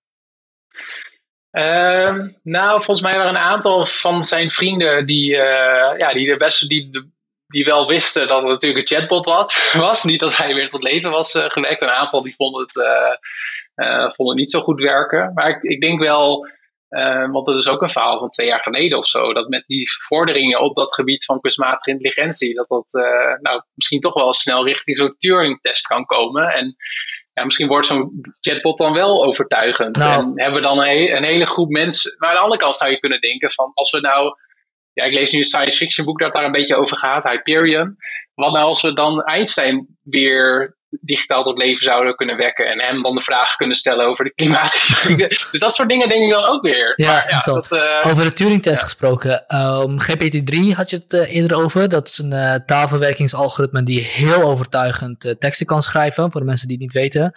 [1.53, 6.37] Uh, nou, volgens mij waren een aantal van zijn vrienden die, uh, ja, die, er
[6.37, 7.13] best, die,
[7.47, 9.25] die wel wisten dat het natuurlijk een chatbot
[9.87, 10.05] was.
[10.05, 11.83] Niet dat hij weer tot leven was uh, gewekt.
[11.83, 12.73] Een aantal die vonden het,
[14.15, 15.33] vonden het niet zo goed werken.
[15.35, 16.47] Maar ik, ik denk wel
[16.91, 19.33] uh, want dat is ook een verhaal van twee jaar geleden of zo.
[19.33, 24.01] Dat met die vorderingen op dat gebied van kunstmatige intelligentie, dat dat uh, nou, misschien
[24.01, 26.49] toch wel snel richting zo'n Turing-test kan komen.
[26.49, 26.77] En
[27.33, 29.97] ja, misschien wordt zo'n chatbot dan wel overtuigend.
[29.97, 30.23] Nou.
[30.23, 32.15] En hebben we dan een, een, hele groep mensen.
[32.19, 34.37] Maar aan de andere kant zou je kunnen denken van als we nou.
[34.93, 37.97] Ja, ik lees nu een science fiction boek dat daar een beetje over gaat, Hyperion.
[38.35, 42.67] Wat nou als we dan Einstein weer digitaal tot leven zouden kunnen wekken.
[42.67, 45.49] En hem dan de vraag kunnen stellen over de klimaatcrisis.
[45.51, 46.93] dus dat soort dingen denk ik dan ook weer.
[46.97, 48.85] Ja, maar, ja dat, uh, over de Turing-test ja.
[48.85, 49.45] gesproken.
[49.57, 51.89] Um, GPT-3 had je het uh, eerder over.
[51.89, 56.31] Dat is een uh, taalverwerkingsalgoritme die heel overtuigend teksten kan schrijven.
[56.31, 57.33] Voor de mensen die het niet weten.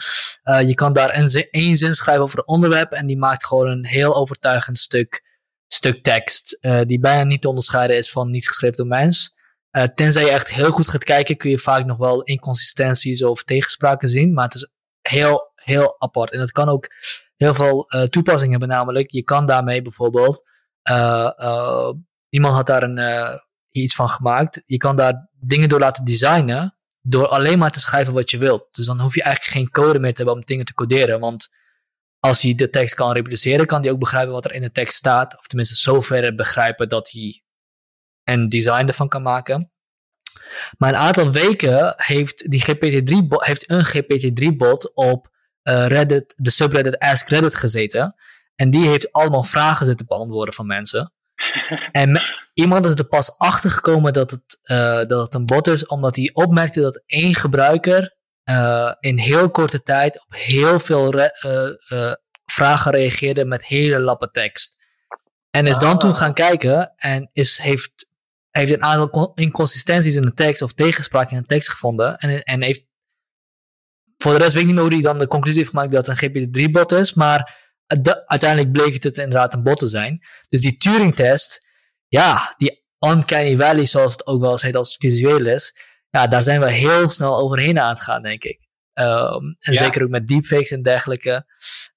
[0.67, 2.91] je kan daar een één zin schrijven over een onderwerp.
[2.91, 5.23] En die maakt gewoon een heel overtuigend stuk,
[5.67, 6.57] stuk tekst.
[6.85, 9.39] die bijna niet te onderscheiden is van niet geschreven door mens.
[9.71, 13.43] Uh, tenzij je echt heel goed gaat kijken, kun je vaak nog wel inconsistenties of
[13.43, 14.33] tegenspraken zien.
[14.33, 14.69] Maar het is
[15.01, 16.31] heel, heel apart.
[16.31, 16.87] En het kan ook
[17.35, 18.69] heel veel uh, toepassingen hebben.
[18.69, 20.49] Namelijk, je kan daarmee bijvoorbeeld.
[20.89, 21.89] Uh,
[22.29, 23.39] iemand had daar een,
[23.71, 24.61] iets van gemaakt.
[24.65, 26.75] Je kan daar dingen door laten designen.
[27.01, 28.67] Door alleen maar te schrijven wat je wilt.
[28.71, 31.19] Dus dan hoef je eigenlijk geen code meer te hebben om dingen te coderen.
[31.19, 31.49] Want
[32.19, 34.95] als hij de tekst kan reproduceren, kan hij ook begrijpen wat er in de tekst
[34.95, 35.37] staat.
[35.37, 37.41] Of tenminste, zover begrijpen dat hij
[38.31, 39.71] en design ervan kan maken.
[40.77, 45.27] Maar een aantal weken heeft, die GPT-3 heeft een GPT-3-bot op
[45.63, 48.15] uh, Reddit, de subreddit Ask Reddit gezeten.
[48.55, 51.13] En die heeft allemaal vragen zitten beantwoorden van mensen.
[51.91, 52.21] en
[52.53, 56.15] iemand is er pas achter gekomen dat het, uh, dat het een bot is, omdat
[56.15, 58.15] hij opmerkte dat één gebruiker
[58.45, 61.29] uh, in heel korte tijd op heel veel
[62.45, 64.79] vragen reageerde met hele lappe tekst.
[65.51, 66.17] En is dan toen ah.
[66.17, 68.09] gaan kijken en is, heeft
[68.51, 72.17] hij heeft een aantal inconsistenties in de tekst of tegenspraak in de tekst gevonden.
[72.17, 72.89] En, en heeft.
[74.17, 76.07] Voor de rest weet ik niet meer hoe hij dan de conclusie heeft gemaakt dat
[76.07, 77.13] het een GPT-3-bot is.
[77.13, 77.59] Maar
[78.25, 80.19] uiteindelijk bleek het, inderdaad een bot te zijn.
[80.49, 81.67] Dus die Turing-test,
[82.07, 85.75] ja, die uncanny valley, zoals het ook wel eens heet als het visueel is.
[86.09, 88.67] Ja, daar zijn we heel snel overheen aan het gaan, denk ik.
[88.93, 91.45] Um, en zeker ook met deepfakes en dergelijke.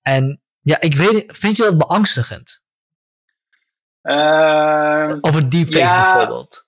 [0.02, 2.64] En ja, ik weet, vind je dat beangstigend?
[4.05, 6.66] Uh, Over deepfakes ja, bijvoorbeeld.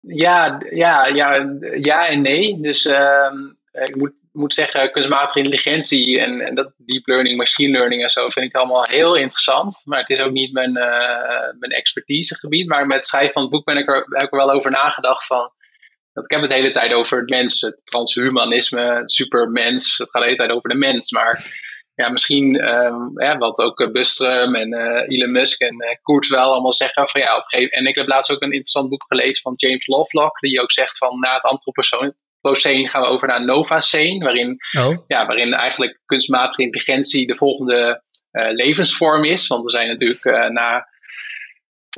[0.00, 2.60] Ja, ja, ja, ja en nee.
[2.60, 3.32] Dus uh,
[3.72, 8.28] ik moet, moet zeggen, kunstmatige intelligentie en, en, dat deep learning, machine learning en zo
[8.28, 9.82] vind ik allemaal heel interessant.
[9.84, 12.68] Maar het is ook niet mijn, uh, mijn expertisegebied.
[12.68, 14.70] Maar met het schrijven van het boek ben ik er, heb ik er wel over
[14.70, 15.52] nagedacht van.
[16.12, 19.98] Dat ik heb het de hele tijd over het mens, het transhumanisme, het supermens.
[19.98, 21.10] Het gaat de hele tijd over de mens.
[21.10, 21.44] Maar
[22.00, 26.72] ja, misschien um, wat ook uh, Bustrum en uh, Elon Musk en uh, Kurzweil allemaal
[26.72, 29.52] zeggen van ja, op gegeven En ik heb laatst ook een interessant boek gelezen van
[29.56, 34.58] James Lovelock, die ook zegt van na het antropocene gaan we over naar Novacene, waarin,
[34.78, 34.96] oh.
[35.06, 39.46] ja, waarin eigenlijk kunstmatige intelligentie de volgende levensvorm is.
[39.46, 40.86] Want we zijn natuurlijk na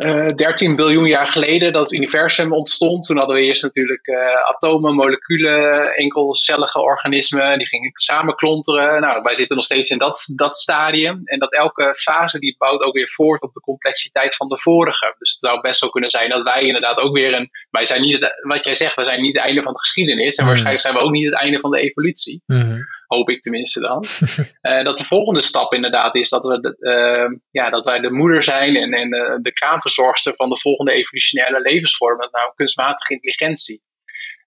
[0.01, 3.07] uh, eh, 13 biljoen jaar geleden dat het universum ontstond.
[3.07, 7.59] Toen hadden we eerst natuurlijk uh, atomen, moleculen, enkelcellige organismen.
[7.59, 9.01] Die gingen samenklonteren.
[9.01, 11.21] Nou, wij zitten nog steeds in dat, dat stadium.
[11.25, 15.15] En dat elke fase die bouwt ook weer voort op de complexiteit van de vorige.
[15.19, 17.51] Dus het zou best wel kunnen zijn dat wij inderdaad ook weer een...
[17.71, 20.37] Wij zijn niet, het, wat jij zegt, we zijn niet het einde van de geschiedenis.
[20.37, 20.49] En mm.
[20.49, 22.43] waarschijnlijk zijn we ook niet het einde van de evolutie.
[22.47, 24.05] Mm Hoop ik tenminste dan.
[24.63, 28.11] uh, dat de volgende stap inderdaad is dat, we de, uh, ja, dat wij de
[28.11, 33.83] moeder zijn en, en uh, de kraamverzorgster van de volgende evolutionaire levensvorm, nou kunstmatige intelligentie.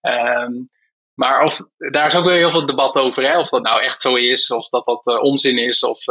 [0.01, 0.67] Um,
[1.13, 3.37] Maar of, daar is ook weer heel veel debat over, hè?
[3.39, 5.83] of dat nou echt zo is, of dat dat onzin is.
[5.83, 6.03] Of,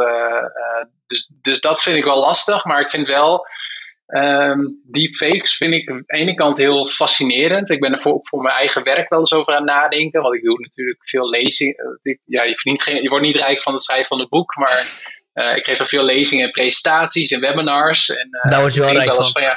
[1.07, 3.47] dus, dus dat vind ik wel lastig, maar ik vind wel,
[4.07, 7.69] um, deepfakes vind ik aan de ene kant heel fascinerend.
[7.69, 10.35] Ik ben er voor, voor mijn eigen werk wel eens over aan het nadenken, want
[10.35, 11.75] ik doe natuurlijk veel lezing.
[12.25, 14.83] Ja, je, verdient geen, je wordt niet rijk van het schrijven van het boek, maar
[15.55, 18.09] ik geef er veel lezingen en presentaties en webinars.
[18.09, 19.31] En, Daar word je wel rijk van.
[19.31, 19.55] van ja,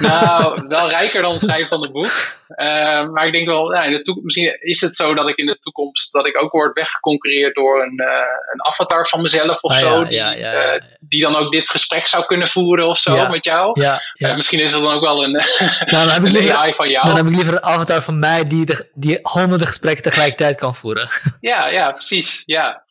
[0.00, 2.34] nou, wel rijker dan het schrijven van het boek.
[2.48, 5.36] Uh, maar ik denk wel, ja, in de toekomst, misschien is het zo dat ik
[5.36, 8.06] in de toekomst dat ik ook word weggeconcureerd door een, uh,
[8.52, 9.98] een avatar van mezelf of ah, zo.
[9.98, 13.28] Ja, die, ja, ja, uh, die, dan ook dit gesprek zou kunnen voeren of zo
[13.28, 13.80] met jou.
[13.80, 14.00] Ja,
[14.34, 17.06] misschien is dat dan ook wel een, nou, dan heb ik liever, AI van jou.
[17.06, 20.74] Dan heb ik liever een avatar van mij die, de, die honderden gesprekken tegelijkertijd kan
[20.74, 21.08] voeren.
[21.40, 22.42] ja, ja, precies.
[22.44, 22.84] Ja.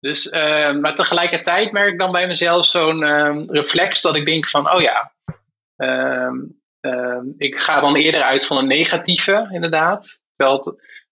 [0.00, 0.30] Dus,
[0.80, 4.80] maar tegelijkertijd merk ik dan bij mezelf zo'n ehm, reflex dat ik denk van, oh
[4.80, 5.12] ja,
[7.36, 10.20] ik ga dan eerder uit van een negatieve, inderdaad.
[10.36, 10.64] Terwijl, het,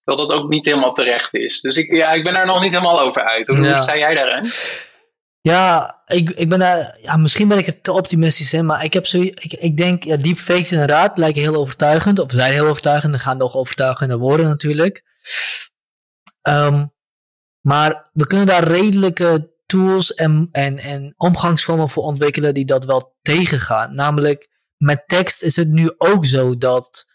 [0.04, 1.60] terwijl dat ook niet helemaal terecht is.
[1.60, 3.48] Dus ik, ja, ik ben daar nog niet helemaal over uit.
[3.48, 3.82] Hoe ja.
[3.82, 4.50] sta jij daarin?
[5.40, 8.92] Ja, ik, ik ben daar, ja, misschien ben ik er te optimistisch in, maar ik
[8.92, 13.12] heb zo, ik, ik denk, ja, deepfakes inderdaad lijken heel overtuigend, of zijn heel overtuigend,
[13.14, 15.04] en gaan nog overtuigender worden natuurlijk.
[16.42, 16.94] Um,
[17.60, 23.16] maar we kunnen daar redelijke tools en, en, en omgangsvormen voor ontwikkelen die dat wel
[23.22, 23.94] tegengaan.
[23.94, 24.48] Namelijk,
[24.78, 27.14] met tekst is het nu ook zo dat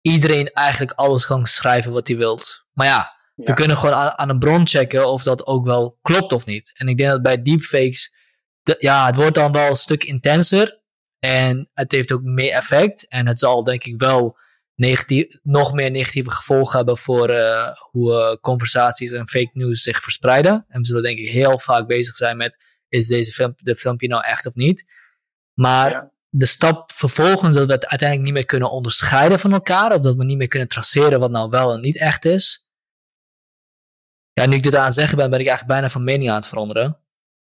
[0.00, 2.66] iedereen eigenlijk alles kan schrijven wat hij wilt.
[2.72, 6.32] Maar ja, we kunnen gewoon aan, aan, een bron checken of dat ook wel klopt
[6.32, 6.72] of niet.
[6.74, 8.14] En ik denk dat bij deepfakes,
[8.62, 10.80] de, ja, het wordt dan wel een stuk intenser.
[11.18, 13.08] En het heeft ook meer effect.
[13.08, 14.38] En het zal denk ik wel
[14.74, 20.02] negatief, nog meer negatieve gevolgen hebben voor uh, hoe uh, conversaties en fake news zich
[20.02, 20.64] verspreiden.
[20.68, 22.56] En we zullen denk ik heel vaak bezig zijn met,
[22.88, 24.84] is deze film, de filmpje nou echt of niet?
[25.54, 29.94] Maar ja de stap vervolgens dat we het uiteindelijk niet meer kunnen onderscheiden van elkaar,
[29.94, 32.70] of dat we niet meer kunnen traceren wat nou wel en niet echt is.
[34.32, 36.36] Ja, nu ik dit aan het zeggen ben, ben ik eigenlijk bijna van mening aan
[36.36, 36.98] het veranderen.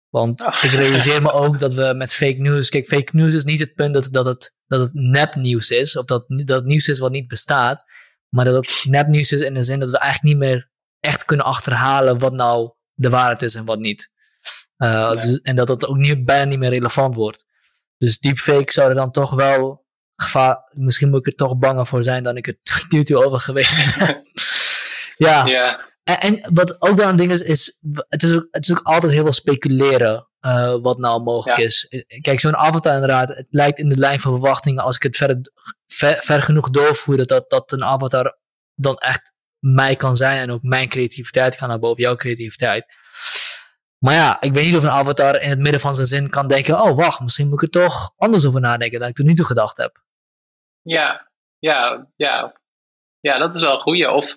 [0.09, 0.63] Want oh.
[0.63, 2.69] ik realiseer me ook dat we met fake news.
[2.69, 6.05] Kijk, fake news is niet het punt dat, dat, het, dat het nepnieuws is, of
[6.05, 7.85] dat, dat het nieuws is wat niet bestaat.
[8.29, 10.71] Maar dat het nepnieuws is in de zin dat we eigenlijk niet meer
[11.01, 14.13] echt kunnen achterhalen wat nou de waarheid is en wat niet.
[14.77, 15.21] Uh, nee.
[15.21, 17.49] dus, en dat het ook niet, bijna niet meer relevant wordt.
[18.01, 19.87] Dus deepfake zou er dan toch wel
[20.17, 20.71] gevaar.
[20.71, 23.99] Misschien moet ik er toch banger voor zijn dan ik het tot nu over geweest
[23.99, 24.23] ben.
[25.29, 25.47] ja.
[25.47, 25.89] ja.
[26.05, 27.79] En, en, wat ook wel een ding is, is
[28.09, 32.05] het is ook, het is ook altijd heel veel speculeren uh, wat nou mogelijk is.
[32.21, 35.41] Kijk, zo'n avatar inderdaad, het lijkt in de lijn van verwachtingen, als ik het ver,
[35.87, 38.39] ver, ver genoeg doorvoer, dat, dat, dat een avatar
[38.75, 42.85] dan echt mij kan zijn en ook mijn creativiteit kan hebben boven jouw creativiteit.
[44.01, 46.49] Maar ja, ik weet niet of een avatar in het midden van zijn zin kan
[46.49, 49.35] denken: oh, wacht, misschien moet ik er toch anders over nadenken dan ik tot nu
[49.35, 50.03] toe gedacht heb.
[50.83, 51.29] Ja,
[51.59, 52.59] ja, ja.
[53.21, 54.11] Ja, dat is wel een goeie.
[54.11, 54.37] Of,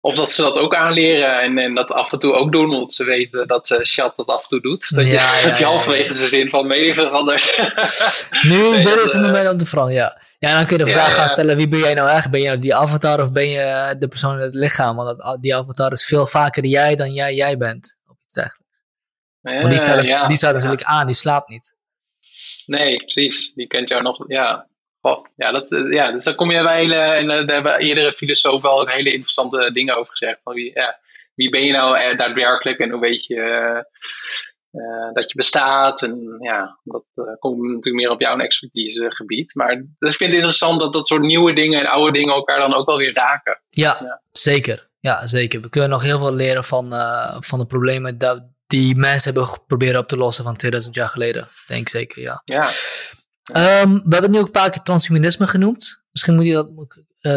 [0.00, 2.92] of dat ze dat ook aanleren en, en dat af en toe ook doen, omdat
[2.92, 4.94] ze weten dat uh, chat dat af en toe doet.
[4.94, 7.72] Dat ja, je, ja, dat je halverwege zijn zin van mening verandert.
[8.50, 10.20] nu, nee, dit is het moment om te veranderen, ja.
[10.38, 12.30] Ja, dan kun je de vraag gaan stellen: wie ben jij nou echt?
[12.30, 14.96] Ben je nou die avatar of ben je de persoon in het lichaam?
[14.96, 17.97] Want die avatar is veel vaker jij dan jij, jij bent
[18.34, 18.82] dergelijks.
[19.40, 21.76] Want die staat, ja, die staat natuurlijk aan, die slaapt niet.
[22.66, 23.52] Nee, precies.
[23.54, 24.24] Die kent jou nog.
[24.26, 24.68] Ja,
[25.00, 27.78] Goh, ja, dat, eh, ja, dus dan kom je bij hele, en eh, daar hebben
[27.78, 30.42] eerdere filosofen wel ook hele interessante dingen over gezegd.
[30.42, 30.98] Van wie, ja,
[31.34, 33.36] wie ben je nou eh, daadwerkelijk en hoe weet je
[34.72, 36.02] uh, dat je bestaat?
[36.02, 39.54] En ja, dat uh, komt natuurlijk meer op jouw expertisegebied.
[39.54, 42.58] Maar dus ik vind het interessant dat dat soort nieuwe dingen en oude dingen elkaar
[42.58, 43.60] dan ook wel weer raken.
[43.68, 44.20] Ja, ja.
[44.30, 44.87] zeker.
[45.00, 45.60] Ja, zeker.
[45.60, 49.52] We kunnen nog heel veel leren van, uh, van de problemen dat die mensen hebben
[49.52, 51.48] geprobeerd op te lossen van 2000 jaar geleden.
[51.66, 52.42] Denk ik zeker, ja.
[52.44, 52.68] ja.
[53.82, 56.02] Um, we hebben het nu ook een paar keer transhumanisme genoemd.
[56.12, 56.52] Misschien moet je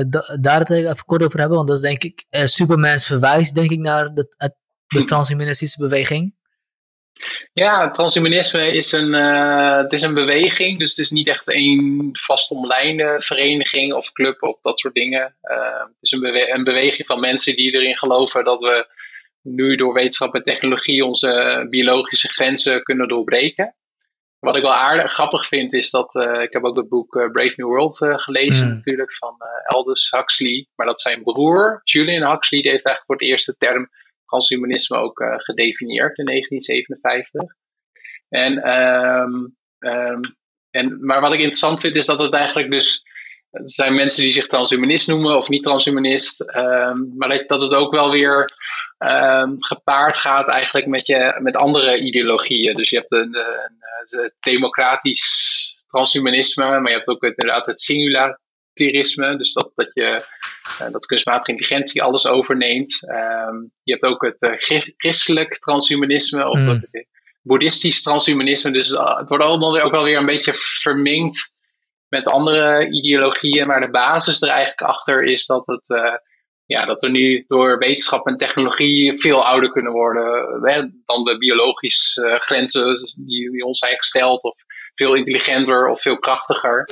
[0.09, 3.05] dat, uh, daar het even kort over hebben, want dat is denk ik, uh, Superman's
[3.05, 4.53] verwijs denk ik naar de,
[4.87, 6.35] de transhumanistische beweging.
[7.53, 12.09] Ja, transhumanisme is een, uh, het is een beweging, dus het is niet echt een
[12.19, 15.35] vastomlijnde vereniging of club of dat soort dingen.
[15.43, 18.87] Uh, het is een, bewe een, beweging van mensen die erin geloven dat we
[19.41, 23.75] nu door wetenschap en technologie onze biologische grenzen kunnen doorbreken.
[24.39, 27.53] Wat ik wel aardig grappig vind is dat, uh, ik heb ook het boek Brave
[27.55, 28.73] New World gelezen mm.
[28.73, 30.67] natuurlijk van Aldous Huxley.
[30.75, 33.89] Maar dat zijn broer, Julian Huxley, die heeft eigenlijk voor het eerst de term
[34.31, 37.55] transhumanisme ook uh, gedefinieerd in 1957.
[38.29, 40.35] En, um, um,
[40.69, 43.09] en, maar wat ik interessant vind is dat het eigenlijk dus.
[43.63, 46.41] Zijn mensen die zich transhumanist noemen of niet transhumanist.
[46.55, 48.45] Um, maar dat, het ook wel weer
[49.59, 52.75] gepaard gaat eigenlijk met, je, met andere ideologieën.
[52.75, 59.37] Dus je hebt een, een, een democratisch transhumanisme, maar je hebt ook inderdaad het singularisme.
[59.37, 60.25] Dus dat, dat je
[60.91, 63.07] dat kunstmatige intelligentie alles overneemt.
[63.09, 64.63] Ehm, je hebt ook het
[64.97, 66.67] christelijk transhumanisme of mm.
[66.67, 67.07] het
[67.41, 68.71] boeddhistisch transhumanisme.
[68.71, 71.53] Dus het wordt allemaal weer, ook wel weer een beetje verminkt
[72.07, 73.67] met andere ideologieën.
[73.67, 75.89] Maar de basis er eigenlijk achter is dat het
[76.71, 81.37] ja, dat we nu door wetenschap en technologie veel ouder kunnen worden hè, dan de
[81.37, 82.95] biologische uh, grenzen
[83.25, 84.55] die, die, ons zijn gesteld, of
[84.93, 86.87] veel intelligenter of veel krachtiger.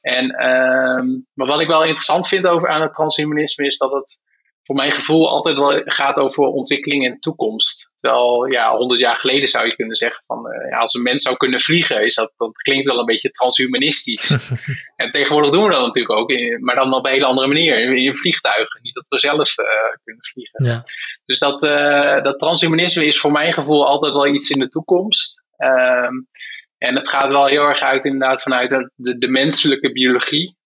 [0.00, 4.18] En, ehm, maar wat ik wel interessant vind over aan het transhumanisme is dat het
[4.62, 7.92] voor mijn gevoel altijd wel gaat over ontwikkeling en toekomst.
[7.94, 11.22] Terwijl, ja, honderd jaar geleden zou je kunnen zeggen van, uh, ja, als een mens
[11.22, 14.30] zou kunnen vliegen, is dat, dat klinkt wel een beetje transhumanistisch.
[14.96, 17.96] en tegenwoordig doen we dat natuurlijk ook, maar dan op een hele andere manier, in,
[17.96, 18.80] in vliegtuigen.
[18.82, 19.66] Niet dat we zelf uh,
[20.04, 20.64] kunnen vliegen.
[20.64, 20.84] Ja.
[21.24, 21.60] Dus dat,
[22.24, 25.44] dat transhumanisme is voor mijn gevoel altijd wel iets in de toekomst.
[25.56, 26.14] Ehm,
[26.80, 30.56] en het gaat wel heel erg uit inderdaad vanuit de, de menselijke biologie.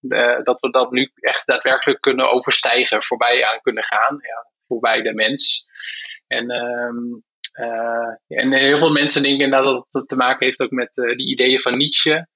[0.42, 4.18] dat we dat nu echt daadwerkelijk kunnen overstijgen, voorbij aan kunnen gaan.
[4.20, 5.66] Ja, voorbij de mens.
[6.26, 7.22] En, um,
[7.60, 11.28] uh, en heel veel mensen denken dat het te maken heeft ook met uh, die
[11.28, 12.26] ideeën van Nietzsche.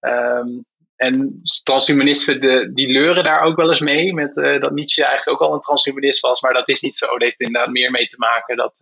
[0.00, 0.64] Um,
[0.96, 4.14] en transhumanisten de, die leuren daar ook wel eens mee.
[4.14, 6.40] Met, uh, dat Nietzsche eigenlijk ook al een transhumanist was.
[6.40, 7.06] Maar dat is niet zo.
[7.06, 8.78] Dat heeft inderdaad meer mee te maken dat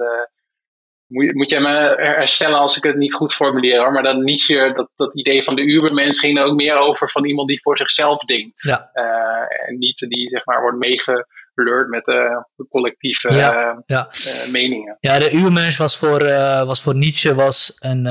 [1.09, 3.92] moet, moet jij me herstellen als ik het niet goed formuleer hoor.
[3.92, 7.24] Maar dat Nietzsche, dat, dat idee van de Ubermens ging er ook meer over van
[7.24, 8.62] iemand die voor zichzelf denkt.
[8.62, 8.90] Ja.
[8.94, 14.09] Uh, en niet die zeg maar wordt meegelurd met uh, de collectieve ja, ja.
[14.26, 14.96] Uh, meningen.
[15.00, 16.18] Ja, de Ubermens was voor,
[16.66, 18.02] was voor Nietzsche was een,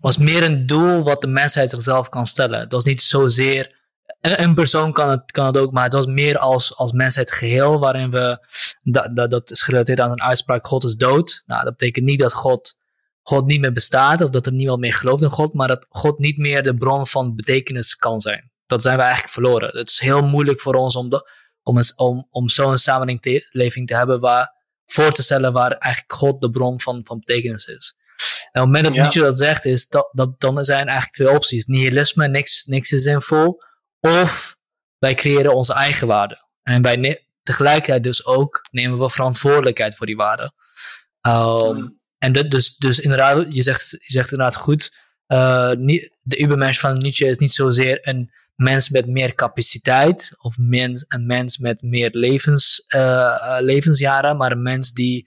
[0.00, 2.60] was meer een doel wat de mensheid zichzelf kan stellen.
[2.60, 3.83] Het was niet zozeer
[4.32, 7.78] een persoon kan het, kan het ook, maar het was meer als, als mensheid geheel,
[7.78, 8.46] waarin we,
[8.82, 11.42] dat, dat, dat is gerelateerd aan een uitspraak, God is dood.
[11.46, 12.76] Nou, dat betekent niet dat God,
[13.22, 16.18] God niet meer bestaat, of dat er niemand meer gelooft in God, maar dat God
[16.18, 18.50] niet meer de bron van betekenis kan zijn.
[18.66, 19.78] Dat zijn we eigenlijk verloren.
[19.78, 21.30] Het is heel moeilijk voor ons om, de,
[21.62, 24.52] om, om, om zo'n samenleving te hebben waar,
[24.84, 27.94] voor te stellen waar eigenlijk God de bron van, van betekenis is.
[28.52, 29.02] En op het moment dat ja.
[29.02, 31.64] Nietzsche dat zegt, is dat, dat, dan zijn eigenlijk twee opties.
[31.66, 33.58] Nihilisme, niks, niks is zinvol
[34.04, 34.56] of
[34.98, 36.46] wij creëren onze eigen waarde.
[36.62, 40.52] En wij tegelijkertijd dus ook nemen we verantwoordelijkheid voor die waarde.
[41.20, 45.02] Um, En dat dus, dus inderdaad, je zegt, je zegt inderdaad goed.
[45.28, 45.70] Uh,
[46.22, 51.26] de Ubermensch van Nietzsche is niet zozeer een mens met meer capaciteit of mens, een
[51.26, 55.24] mens met meer levens, uh, levensjaren, maar een mens die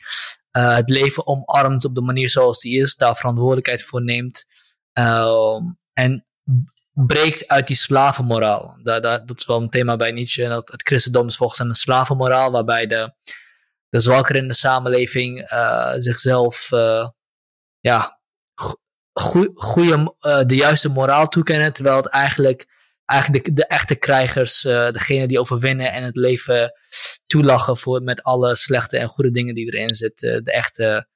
[0.58, 4.46] uh, het leven omarmt op de manier zoals die is, daar verantwoordelijkheid voor neemt.
[4.94, 6.24] Um, en
[7.06, 8.78] breekt uit die slavenmoraal.
[8.84, 10.48] Dat, dat, dat is wel een thema bij Nietzsche.
[10.48, 13.14] Dat het christendom is volgens hem een slavenmoraal, waarbij de,
[13.90, 17.08] de zwakkeren in de samenleving uh, zichzelf uh,
[17.80, 18.20] ja,
[19.54, 22.66] goede, uh, de juiste moraal toekennen, terwijl het eigenlijk,
[23.06, 26.72] eigenlijk de, de echte krijgers, degene die overwinnen en het leven
[27.26, 31.08] toelachen voor, met alle slechte en goede dingen die erin zitten, de echte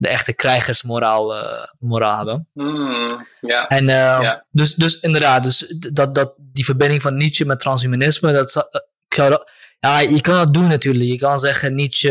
[0.00, 2.48] de echte krijgersmoraal uh, moraal hebben.
[2.52, 3.66] Mm, ja.
[3.66, 8.70] En uh, dus, dus inderdaad, dus dat, dat, die verbinding van Nietzsche met transhumanisme, dat,
[9.16, 9.36] uh,
[9.78, 11.04] ja, je kan dat doen natuurlijk.
[11.04, 12.10] Je kan zeggen, Nietzsche,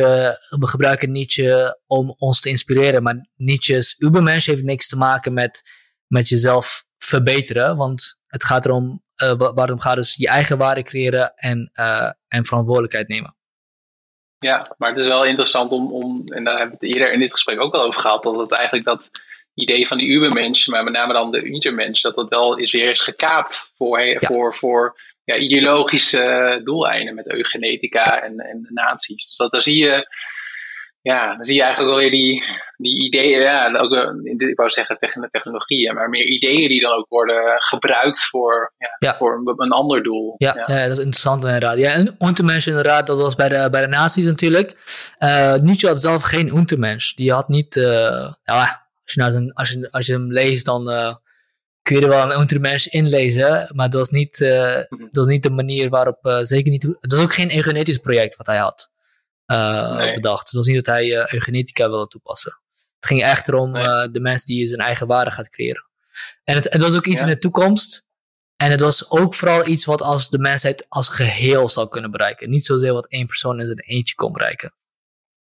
[0.60, 5.62] we gebruiken Nietzsche om ons te inspireren, maar Nietzsche's Ubermensch heeft niks te maken met,
[6.08, 9.04] met jezelf verbeteren, want het gaat erom,
[9.38, 11.72] waarom gaat dus je eigen waarde creëren en,
[12.28, 13.38] en verantwoordelijkheid nemen.
[14.40, 17.20] Ja, maar het is wel interessant om, om en daar hebben we het eerder in
[17.20, 19.12] dit gesprek ook al over gehad, dat het eigenlijk dat
[19.54, 22.90] idee van die Ubermensch, maar met name dan de Intermensch, dat dat wel is weer
[22.90, 29.26] is gekaapt voor, voor, voor ja, ideologische doeleinden met eugenetica en, en de nazi's.
[29.26, 30.08] Dus dat, daar zie je
[31.02, 32.44] ja, dan zie je eigenlijk wel weer die,
[32.78, 33.94] die ideeën, ja, ook,
[34.38, 34.98] ik wou zeggen
[35.32, 40.36] technologieën, maar meer ideeën die dan ook worden gebruikt voor, ja, voor een, ander doel.
[40.38, 40.88] Ja, ja.
[40.88, 41.78] dat is interessant inderdaad.
[41.78, 44.74] Ja, en Untermensch inderdaad, dat was bij de, bij de nazi's natuurlijk.
[45.20, 47.16] Uh, Nietzsche had zelf geen Untermensch.
[47.16, 47.86] Die had niet, uh,
[48.44, 51.16] ja, als je, nou zijn, als, je, als je hem leest, dan uh,
[51.82, 54.88] kun je er wel een Untermensch inlezen, maar dat was niet, mhm.
[54.90, 58.48] dat was niet de manier waarop, zeker niet, het was ook geen eugenetisch project wat
[58.48, 58.90] hij had
[59.52, 60.48] uh, bedacht.
[60.48, 62.60] Het was niet dat hij eugenetica wilde toepassen.
[62.96, 63.84] Het ging echt nee.
[63.84, 65.88] uh, de mens die zijn eigen waarde gaat creëren.
[66.44, 68.08] En het, het was ook iets in de toekomst.
[68.56, 72.50] En het was ook vooral iets wat als de mensheid als geheel zou kunnen bereiken.
[72.50, 74.74] Niet zozeer wat één persoon in zijn eentje kon bereiken.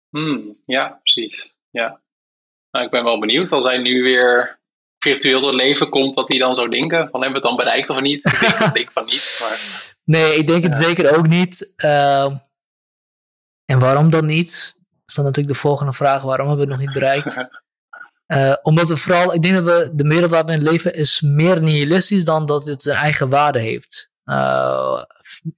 [0.10, 1.56] Hmm, ja, precies.
[1.70, 2.02] Ja.
[2.72, 4.60] Nou, ik ben wel benieuwd als hij nu weer
[4.98, 7.10] virtueel door leven komt, wat hij dan zou denken.
[7.10, 8.26] Van hebben we het dan bereikt of niet?
[8.26, 9.38] Ik denk, van niet.
[9.40, 11.74] Maar, nee, ik denk het zeker ook niet.
[11.86, 12.36] Uh,
[13.66, 14.74] en waarom dan niet?
[14.80, 16.22] Dat is dan natuurlijk de volgende vraag.
[16.22, 17.46] Waarom hebben we het nog niet bereikt?
[18.28, 21.22] Uh, omdat we vooral, ik denk dat we de wereld waar we in leven is
[21.22, 24.10] meer nihilistisch dan dat het zijn eigen waarde heeft.
[24.26, 25.04] Uh,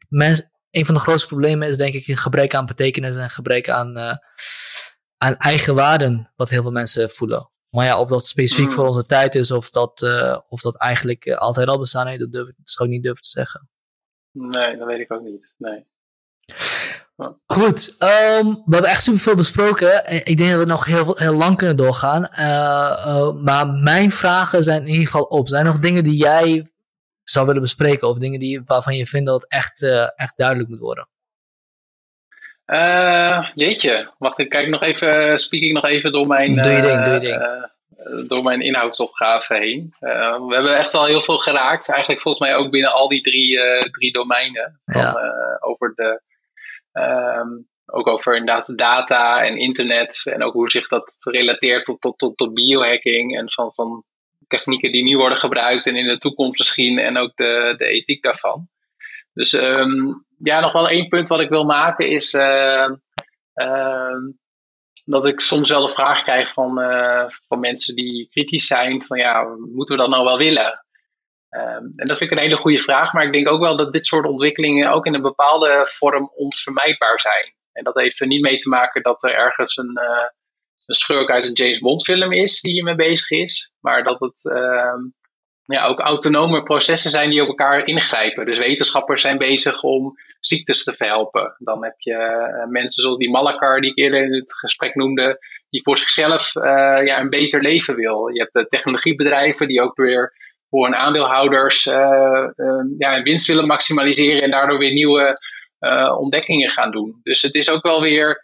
[0.09, 3.69] mens, een van de grootste problemen is denk ik een gebrek aan betekenis en gebrek
[3.69, 3.97] aan,
[5.17, 7.49] aan eigen waarden, wat heel veel mensen voelen.
[7.69, 8.71] Maar ja, of dat specifiek Mm.
[8.71, 12.19] voor onze tijd is, of dat, eh, of dat eigenlijk eh, altijd al bestaan heeft,
[12.19, 13.69] dat, durf, ik- dat zou ik niet durven te zeggen.
[14.31, 15.53] Nee, dat weet ik ook niet.
[15.57, 15.85] Nee.
[17.45, 20.05] Goed, ehm, we hebben echt superveel besproken.
[20.05, 22.27] Eh, Ik denk dat we nog heel, heel lang kunnen doorgaan.
[22.29, 25.47] Eh, eh, maar mijn vragen zijn in ieder geval op.
[25.47, 26.69] Zijn er nog dingen die jij
[27.23, 28.07] zou willen bespreken?
[28.07, 29.83] Of dingen die, waarvan je vindt dat het echt,
[30.15, 31.07] echt duidelijk moet worden?
[33.55, 37.03] Jeetje, wacht, ik kijk nog even, speak ik nog even door mijn, Doe je ding,
[37.03, 38.27] doe je ding.
[38.27, 39.93] door mijn inhoudsopgave heen.
[39.99, 41.89] We hebben echt al heel veel geraakt.
[41.89, 43.59] Eigenlijk volgens mij ook binnen al die drie,
[43.91, 44.79] drie domeinen.
[44.85, 45.15] Van, Ja.
[45.59, 46.21] over de,
[46.97, 47.47] ehm,
[47.85, 50.31] ook over inderdaad de data en internet.
[50.33, 53.37] En ook hoe zich dat relateert tot, tot, tot, tot biohacking.
[53.37, 54.03] En van, van
[54.47, 56.97] technieken die nu worden gebruikt en in de toekomst misschien.
[56.97, 58.69] En ook de, de ethiek daarvan.
[59.33, 62.89] Dus ehm, ja, nog wel één punt wat ik wil maken is eh,
[63.53, 64.31] ehm,
[65.05, 69.17] dat ik soms wel de vraag krijg van, eh, van mensen die kritisch zijn: van
[69.17, 69.43] ja,
[69.73, 70.85] moeten we dat nou wel willen?
[71.49, 73.91] Ehm, en dat vind ik een hele goede vraag, maar ik denk ook wel dat
[73.91, 77.43] dit soort ontwikkelingen ook in een bepaalde vorm onvermijdbaar zijn.
[77.71, 80.29] En dat heeft er niet mee te maken dat er ergens een, eh,
[80.85, 84.51] een schurk uit een James Bond film is die hiermee bezig is, maar dat het
[84.51, 84.99] ehm,
[85.63, 88.45] ja, ook autonome processen zijn die op elkaar ingrijpen.
[88.45, 91.55] Dus wetenschappers zijn bezig om ziektes te verhelpen.
[91.57, 95.37] Dan heb je eh, mensen zoals die Malakar, die ik eerder in het gesprek noemde,
[95.69, 98.27] die voor zichzelf eh, ja, een beter leven wil.
[98.27, 100.33] Je hebt technologiebedrijven die ook weer
[100.69, 105.33] voor hun aandeelhouders eh, eh, ja, winst willen maximaliseren en daardoor weer nieuwe
[105.79, 107.19] eh, ontdekkingen gaan doen.
[107.23, 108.43] Dus het is ook wel weer,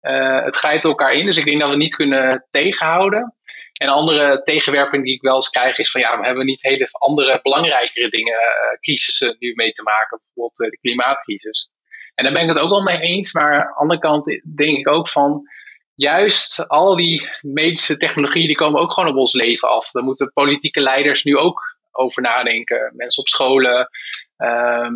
[0.00, 1.26] eh, het grijpt elkaar in.
[1.26, 3.34] Dus ik denk dat we niet kunnen tegenhouden.
[3.80, 6.62] En een andere tegenwerping die ik wel eens krijg is van ja, we hebben niet
[6.62, 8.38] hele andere belangrijkere dingen,
[8.80, 11.70] crisissen nu mee te maken, bijvoorbeeld de klimaatcrisis.
[12.14, 14.78] En daar ben ik het ook wel mee eens, maar aan de andere kant denk
[14.78, 15.42] ik ook van
[15.98, 19.90] juist al die medische technologieën die komen ook gewoon op ons leven af.
[19.90, 21.60] Daar moeten politieke leiders nu ook
[21.92, 23.88] over nadenken, mensen op scholen.
[24.36, 24.92] Ehm,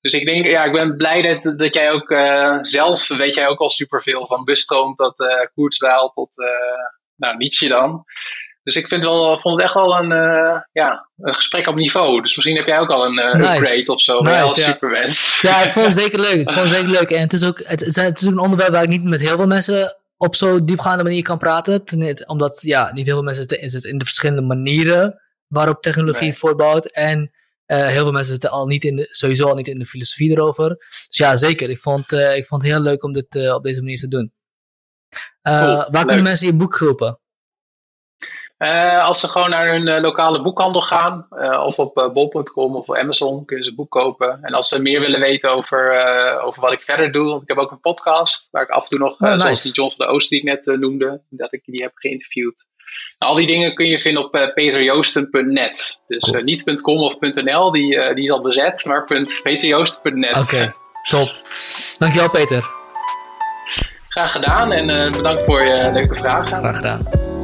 [0.00, 3.46] dus ik denk, ja, ik ben blij dat, dat jij ook eh, zelf, weet jij
[3.46, 5.14] ook al superveel van Bustroom tot
[5.54, 6.48] Koertswijl tot, eh,
[7.16, 8.04] nou, Nietzsche dan.
[8.62, 10.08] Dus ik vind wel, vond het echt wel een,
[10.72, 12.20] ja, een gesprek op niveau.
[12.22, 13.56] Dus misschien heb jij ook al een Nice.
[13.56, 14.20] upgrade of zo.
[14.20, 14.64] Nice, als ja.
[14.64, 15.40] supermens.
[15.40, 16.40] Ja, ik vond het zeker leuk.
[16.40, 17.10] Ik vond het zeker leuk.
[17.10, 19.20] En het is ook, het, is- het is ook een onderwerp waar ik niet met
[19.20, 21.84] heel veel mensen op zo'n diepgaande manier kan praten.
[21.84, 26.22] Ten- Omdat ja, niet heel veel mensen zitten zitten in de verschillende manieren waarop technologie
[26.22, 26.34] Nee.
[26.36, 26.86] voortbouwt.
[26.86, 27.30] En
[27.64, 30.30] eh, heel veel mensen zitten al niet in de, sowieso al niet in de filosofie
[30.30, 30.68] erover.
[30.68, 31.70] Dus ja, zeker.
[31.70, 34.08] Ik vond, eh, ik vond het heel leuk om dit eh, op deze manier te
[34.08, 34.32] doen.
[35.42, 36.06] Eh, Cool, waar leuk.
[36.06, 37.20] kunnen mensen je boek kopen?
[38.60, 42.88] Eh, als ze gewoon naar hun eh, lokale boekhandel gaan, eh, of op bol.com of
[42.88, 44.38] op Amazon, kunnen ze een boek kopen.
[44.42, 45.92] En als ze meer willen weten over,
[46.42, 48.88] over wat ik verder doe, want ik heb ook een podcast waar ik af en
[48.88, 49.40] toe nog, Oh, nice.
[49.40, 52.66] zoals die John van de Oost die ik net noemde, dat ik die heb geïnterviewd.
[53.18, 56.00] al die dingen kun je vinden op peterjoosten.net.
[56.06, 59.04] Dus eh, niet .com of .nl, die, die is al bezet, maar
[59.42, 60.44] peterjoosten.net.
[60.44, 60.74] Oké,
[61.08, 61.30] top.
[61.98, 62.64] Dankjewel Peter.
[64.08, 66.56] Graag gedaan en bedankt voor je leuke vragen.
[66.56, 67.39] Graag gedaan.